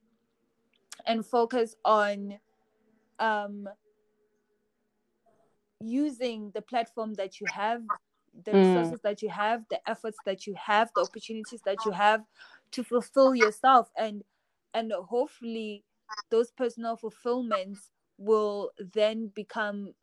and 1.07 1.25
focus 1.25 1.77
on 1.85 2.39
um 3.19 3.69
using 5.81 6.51
the 6.55 6.63
platform 6.63 7.15
that 7.15 7.41
you 7.41 7.47
have 7.47 7.83
the 8.45 8.55
Mm. 8.55 8.57
resources 8.57 9.01
that 9.03 9.23
you 9.23 9.29
have 9.31 9.65
the 9.71 9.81
efforts 9.89 10.21
that 10.25 10.47
you 10.47 10.55
have 10.55 10.91
the 10.95 11.01
opportunities 11.01 11.63
that 11.63 11.85
you 11.85 11.93
have 11.93 12.23
to 12.71 12.83
fulfill 12.85 13.35
yourself 13.35 13.91
and 13.97 14.23
and 14.75 14.93
hopefully 15.09 15.85
those 16.31 16.51
personal 16.51 16.97
fulfillments 16.97 17.91
will 18.19 18.71
then 18.79 19.29
become 19.29 19.95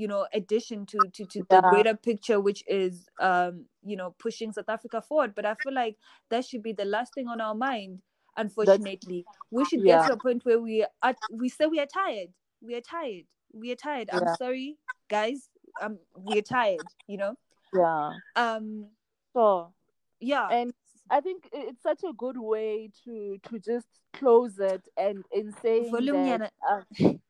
you 0.00 0.08
know 0.08 0.26
addition 0.32 0.86
to 0.86 0.98
to, 1.12 1.24
to 1.26 1.42
the 1.50 1.60
greater 1.70 1.94
picture 1.94 2.40
which 2.40 2.64
is 2.66 3.08
um 3.20 3.66
you 3.82 3.96
know 3.96 4.14
pushing 4.18 4.52
south 4.52 4.68
africa 4.68 5.02
forward. 5.02 5.34
But 5.34 5.44
i 5.46 5.54
feel 5.54 5.74
like 5.74 5.96
that 6.30 6.44
should 6.46 6.62
be 6.62 6.72
the 6.72 6.84
last 6.84 7.14
thing 7.14 7.28
on 7.28 7.40
our 7.40 7.54
mind 7.54 8.00
unfortunately. 8.36 9.26
We 9.50 9.64
should 9.64 9.80
yeah. 9.82 10.00
get 10.00 10.06
to 10.08 10.12
a 10.14 10.16
point 10.16 10.44
where 10.44 10.60
we 10.60 10.86
are 11.02 11.14
we 11.30 11.48
say 11.48 11.66
we 11.66 11.80
are 11.80 11.86
tired. 11.86 12.28
We 12.60 12.74
are 12.74 12.80
tired. 12.80 13.24
We 13.52 13.72
are 13.72 13.76
tired. 13.76 14.08
I'm 14.12 14.34
sorry 14.36 14.78
guys. 15.08 15.48
Um 15.80 15.98
we're 16.16 16.42
tired 16.42 16.80
you 17.06 17.18
know? 17.18 17.34
Yeah. 17.74 18.12
um 18.36 18.86
So 19.34 19.72
yeah. 20.20 20.48
and 20.48 20.72
I 21.10 21.20
think 21.20 21.48
it's 21.52 21.82
such 21.82 22.02
a 22.08 22.12
good 22.12 22.38
way 22.38 22.90
to 23.04 23.38
to 23.48 23.58
just 23.58 23.88
close 24.12 24.58
it 24.58 24.82
and 24.96 25.24
in 25.32 25.52
saying 25.62 25.92
that 25.92 26.52
uh, 26.68 26.82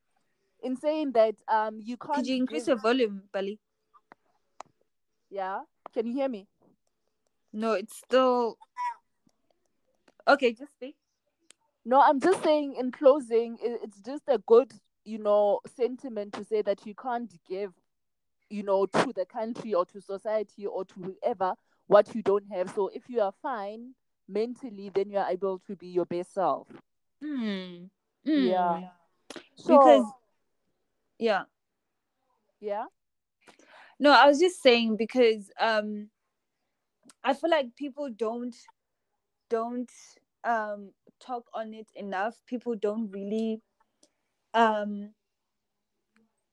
in 0.63 0.77
saying 0.77 1.13
that 1.13 1.35
um 1.49 1.81
you 1.81 1.97
can't 1.97 2.17
could 2.17 2.27
you 2.27 2.37
increase 2.37 2.65
give- 2.65 2.69
your 2.69 2.79
volume 2.79 3.23
bali 3.33 3.59
yeah 5.31 5.61
can 5.95 6.07
you 6.07 6.13
hear 6.13 6.29
me 6.29 6.47
no 7.53 7.73
it's 7.73 7.97
still 7.97 8.57
okay 10.29 10.53
just 10.53 10.73
speak 10.73 10.97
no 11.85 12.01
i'm 12.01 12.21
just 12.21 12.43
saying 12.43 12.75
in 12.79 12.91
closing 12.91 13.59
it's 13.63 14.01
just 14.01 14.23
a 14.29 14.39
good 14.39 14.73
you 15.05 15.19
know 15.19 15.61
sentiment 15.77 16.33
to 16.33 16.45
say 16.45 16.63
that 16.63 16.85
you 16.87 16.95
can't 16.95 17.33
give 17.49 17.73
you 18.51 18.63
know 18.63 18.87
to 18.87 19.13
the 19.15 19.25
country 19.25 19.75
or 19.75 19.85
to 19.87 20.01
society 20.01 20.67
or 20.67 20.85
to 20.85 20.95
whoever 21.01 21.55
what 21.87 22.15
you 22.15 22.23
don't 22.23 22.45
have 22.53 22.73
so 22.75 22.89
if 22.89 23.09
you 23.09 23.21
are 23.21 23.33
fine 23.43 23.95
mentally 24.29 24.91
then 24.95 25.11
you 25.11 25.19
are 25.19 25.31
able 25.31 25.59
to 25.67 25.75
be 25.77 25.89
your 25.89 26.07
best 26.07 26.35
self 26.35 26.67
Hmm. 27.23 27.85
Yeah. 28.25 28.79
Hmm. 28.79 28.85
so, 29.57 29.79
because 29.79 30.05
yeah 31.21 31.45
yeah 32.61 32.87
No, 34.01 34.13
I 34.13 34.27
was 34.27 34.41
just 34.41 34.63
saying 34.63 34.97
because 34.97 35.51
um 35.61 36.11
I 37.25 37.35
feel 37.35 37.51
like 37.51 37.77
people 37.77 38.11
don't 38.11 38.55
don't 39.51 39.91
um 40.45 40.93
talk 41.21 41.47
on 41.55 41.75
it 41.75 41.91
enough. 41.95 42.41
People 42.47 42.77
don't 42.77 43.11
really 43.11 43.63
um 44.55 45.15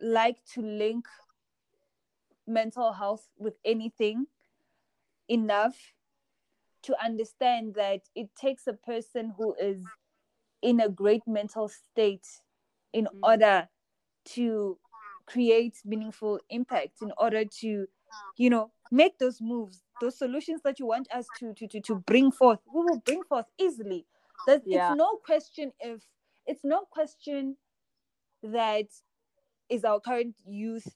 like 0.01 0.43
to 0.53 0.61
link 0.61 1.07
mental 2.47 2.93
health 2.93 3.29
with 3.37 3.55
anything 3.65 4.27
enough 5.29 5.93
to 6.83 6.95
understand 7.03 7.75
that 7.75 8.01
it 8.15 8.29
takes 8.35 8.67
a 8.67 8.73
person 8.73 9.33
who 9.37 9.55
is 9.59 9.83
in 10.61 10.79
a 10.81 10.89
great 10.89 11.23
mental 11.27 11.69
state 11.69 12.27
in 12.93 13.07
Mm. 13.13 13.23
order 13.23 13.69
to 14.35 14.77
create 15.25 15.75
meaningful 15.85 16.39
impact 16.49 17.01
in 17.01 17.11
order 17.17 17.43
to 17.45 17.85
you 18.37 18.49
know 18.49 18.71
make 18.91 19.17
those 19.19 19.41
moves 19.41 19.83
those 19.99 20.17
solutions 20.17 20.61
that 20.63 20.79
you 20.79 20.85
want 20.85 21.07
us 21.11 21.29
to 21.37 21.53
to 21.53 21.67
to, 21.67 21.81
to 21.81 21.95
bring 21.95 22.31
forth 22.31 22.59
we 22.73 22.81
will 22.81 22.99
bring 22.99 23.23
forth 23.23 23.45
easily 23.59 24.05
There's, 24.45 24.61
Yeah. 24.65 24.91
it's 24.91 24.97
no 24.97 25.17
question 25.25 25.71
if 25.79 26.01
it's 26.45 26.63
no 26.63 26.85
question 26.89 27.57
that 28.43 28.87
is 29.69 29.83
our 29.83 29.99
current 29.99 30.35
youth 30.45 30.87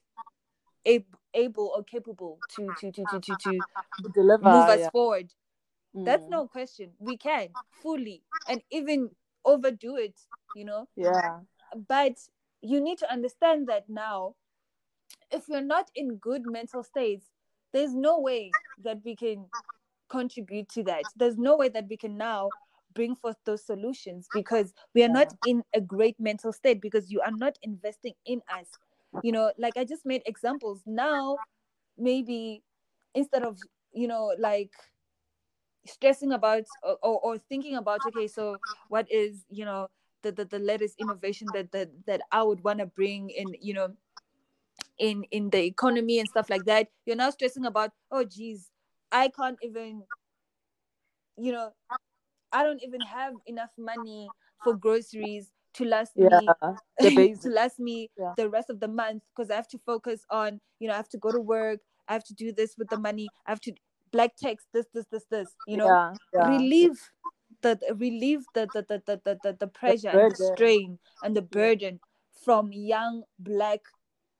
ab- 0.85 1.17
able 1.33 1.71
or 1.75 1.83
capable 1.83 2.39
to 2.55 2.73
to 2.79 2.91
to 2.91 3.05
to 3.07 3.19
to, 3.19 3.35
to 3.35 3.61
deliver 4.13 4.43
move 4.49 4.69
us 4.69 4.79
yeah. 4.81 4.89
forward 4.91 5.33
that's 5.93 6.23
Mm. 6.25 6.29
no 6.29 6.47
question 6.47 6.91
we 6.99 7.17
can 7.17 7.49
fully 7.81 8.23
and 8.47 8.61
even 8.71 9.09
overdo 9.43 9.97
it 9.97 10.17
you 10.53 10.63
know 10.63 10.87
yeah 10.95 11.39
but 11.89 12.13
you 12.61 12.79
need 12.79 12.97
to 12.97 13.11
understand 13.11 13.67
that 13.67 13.89
now 13.89 14.35
if 15.31 15.47
you're 15.47 15.61
not 15.61 15.89
in 15.95 16.15
good 16.17 16.45
mental 16.45 16.83
states 16.83 17.27
there's 17.73 17.93
no 17.93 18.19
way 18.19 18.51
that 18.83 18.99
we 19.03 19.15
can 19.15 19.45
contribute 20.11 20.69
to 20.69 20.83
that. 20.83 21.05
There's 21.15 21.37
no 21.37 21.55
way 21.55 21.69
that 21.69 21.85
we 21.89 21.97
can 21.97 22.17
now 22.17 22.49
bring 22.93 23.15
forth 23.15 23.37
those 23.45 23.65
solutions 23.65 24.27
because 24.33 24.73
we 24.93 25.01
are 25.03 25.09
not 25.09 25.33
in 25.47 25.63
a 25.73 25.79
great 25.79 26.19
mental 26.19 26.51
state 26.51 26.81
because 26.81 27.09
you 27.09 27.21
are 27.21 27.31
not 27.31 27.57
investing 27.63 28.13
in 28.25 28.41
us. 28.53 28.67
You 29.23 29.31
know 29.31 29.51
like 29.57 29.77
i 29.77 29.85
just 29.85 30.05
made 30.05 30.21
examples. 30.25 30.83
Now 30.85 31.37
maybe 31.97 32.63
instead 33.15 33.43
of 33.43 33.57
you 33.93 34.07
know 34.07 34.33
like 34.37 34.71
stressing 35.87 36.33
about 36.33 36.63
or, 36.83 36.97
or, 37.01 37.19
or 37.21 37.37
thinking 37.37 37.75
about 37.75 38.01
okay 38.07 38.27
so 38.27 38.57
what 38.87 39.11
is 39.11 39.45
you 39.49 39.65
know 39.65 39.87
the, 40.23 40.31
the, 40.31 40.45
the 40.45 40.59
latest 40.59 40.95
innovation 40.99 41.51
that 41.51 41.71
that, 41.71 41.89
that 42.05 42.21
i 42.31 42.41
would 42.43 42.63
want 42.63 42.79
to 42.79 42.85
bring 42.85 43.29
in 43.29 43.55
you 43.61 43.73
know 43.73 43.93
in 44.97 45.23
in 45.31 45.49
the 45.49 45.63
economy 45.63 46.19
and 46.19 46.29
stuff 46.29 46.49
like 46.49 46.65
that 46.65 46.87
you're 47.05 47.15
now 47.15 47.29
stressing 47.29 47.65
about 47.65 47.91
oh 48.11 48.23
geez 48.23 48.69
i 49.11 49.27
can't 49.27 49.57
even 49.61 50.03
you 51.37 51.51
know 51.51 51.71
i 52.51 52.63
don't 52.63 52.83
even 52.83 53.01
have 53.01 53.33
enough 53.45 53.71
money 53.77 54.33
for 54.63 54.75
groceries 54.75 55.51
to 55.73 55.85
last 55.85 56.15
me 56.17 56.53
yeah 56.59 56.73
the 56.99 57.35
to 57.41 57.49
last 57.49 57.79
me 57.79 58.09
Yeah. 58.17 58.33
the 58.37 58.49
rest 58.49 58.69
of 58.69 58.79
the 58.79 58.87
month 58.87 59.23
because 59.35 59.49
I 59.51 59.55
have 59.55 59.67
to 59.69 59.77
focus 59.79 60.25
on, 60.29 60.59
you 60.79 60.87
know, 60.87 60.93
I 60.93 60.97
have 60.97 61.09
to 61.09 61.17
go 61.17 61.31
to 61.31 61.39
work, 61.39 61.79
I 62.07 62.13
have 62.13 62.23
to 62.25 62.33
do 62.33 62.51
this 62.51 62.75
with 62.77 62.89
the 62.89 62.97
money, 62.97 63.31
I 63.45 63.51
have 63.51 63.61
to 63.61 63.73
black 64.11 64.35
tax 64.35 64.65
this, 64.73 64.85
this, 64.93 65.05
this, 65.11 65.25
this, 65.31 65.55
you 65.65 65.77
know, 65.77 65.97
yeah. 66.33 66.47
relieve 66.47 66.99
the 67.61 67.75
the- 67.75 67.95
relieve 67.95 68.47
the 68.53 68.67
the 68.67 68.81
the 68.87 69.01
the, 69.05 69.21
the, 69.25 69.39
the, 69.43 69.53
the 69.59 69.67
pressure 69.67 70.09
and 70.09 70.31
the 70.31 70.35
strain 70.55 70.99
and 71.23 71.35
the 71.35 71.41
burden 71.41 71.99
from 72.43 72.71
young 72.71 73.23
black 73.39 73.81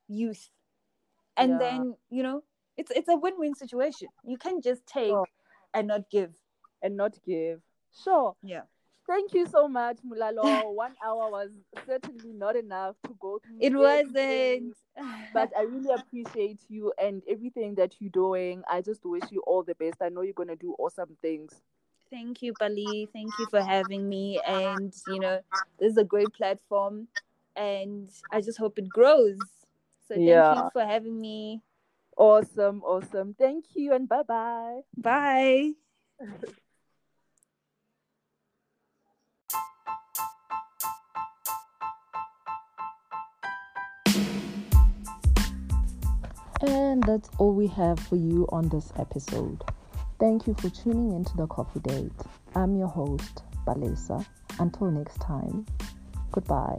youth. 0.08 0.50
And 1.36 1.52
Yeah. 1.52 1.58
then, 1.58 1.96
you 2.10 2.22
know, 2.22 2.42
it's 2.76 2.90
it's 2.90 3.08
a 3.08 3.16
win-win 3.16 3.54
situation. 3.54 4.08
You 4.24 4.36
can't 4.38 4.62
just 4.62 4.86
take 4.86 5.10
Sure. 5.10 5.26
and 5.74 5.88
not 5.88 6.10
give. 6.10 6.34
and 6.82 6.96
not 6.96 7.14
give 7.24 7.60
sure 8.04 8.34
Yeah. 8.42 8.62
thank 9.06 9.34
you 9.34 9.46
so 9.46 9.68
much 9.68 9.98
Mulalo 10.02 10.42
one 10.74 10.96
hour 11.04 11.30
was 11.30 11.50
certainly 11.86 12.32
not 12.32 12.56
enough 12.56 12.96
to 13.06 13.14
go 13.20 13.38
through 13.38 13.60
It 13.60 13.74
wasn't 13.76 14.74
but 15.32 15.50
i 15.56 15.62
really 15.62 15.92
appreciate 15.94 16.58
you 16.68 16.92
and 16.98 17.22
everything 17.28 17.76
that 17.76 17.94
you're 18.00 18.10
doing 18.10 18.64
i 18.68 18.80
just 18.80 19.04
wish 19.04 19.22
you 19.30 19.42
all 19.46 19.62
the 19.62 19.76
best 19.76 20.02
i 20.02 20.08
know 20.08 20.22
you're 20.22 20.34
going 20.42 20.48
to 20.48 20.56
do 20.56 20.74
awesome 20.78 21.16
things 21.22 21.62
Thank 22.12 22.42
you, 22.42 22.54
Bali. 22.54 23.08
Thank 23.12 23.38
you 23.38 23.46
for 23.46 23.62
having 23.62 24.08
me. 24.08 24.40
And, 24.46 24.94
you 25.06 25.20
know, 25.20 25.40
this 25.80 25.92
is 25.92 25.98
a 25.98 26.04
great 26.04 26.34
platform. 26.34 27.08
And 27.56 28.10
I 28.30 28.40
just 28.42 28.58
hope 28.58 28.78
it 28.78 28.88
grows. 28.90 29.38
So 30.08 30.16
thank 30.16 30.26
Yeah. 30.28 30.52
you 30.52 30.70
for 30.72 30.84
having 30.84 31.20
me. 31.20 31.62
awesome 32.18 32.82
awesome 32.84 33.34
thank 33.38 33.64
you 33.74 33.92
and 33.94 34.08
bye 34.08 34.22
bye 34.22 34.80
Bye. 34.96 35.72
And 46.60 47.02
that's 47.04 47.28
all 47.38 47.52
we 47.52 47.66
have 47.68 47.98
for 48.00 48.16
you 48.16 48.46
on 48.50 48.68
this 48.68 48.92
episode. 48.96 49.64
Thank 50.22 50.46
you 50.46 50.54
for 50.54 50.70
tuning 50.70 51.10
into 51.10 51.36
the 51.36 51.48
Coffee 51.48 51.80
Date. 51.80 52.12
I'm 52.54 52.76
your 52.76 52.86
host, 52.86 53.42
Balesa. 53.66 54.24
Until 54.60 54.92
next 54.92 55.20
time, 55.20 55.66
goodbye. 56.30 56.78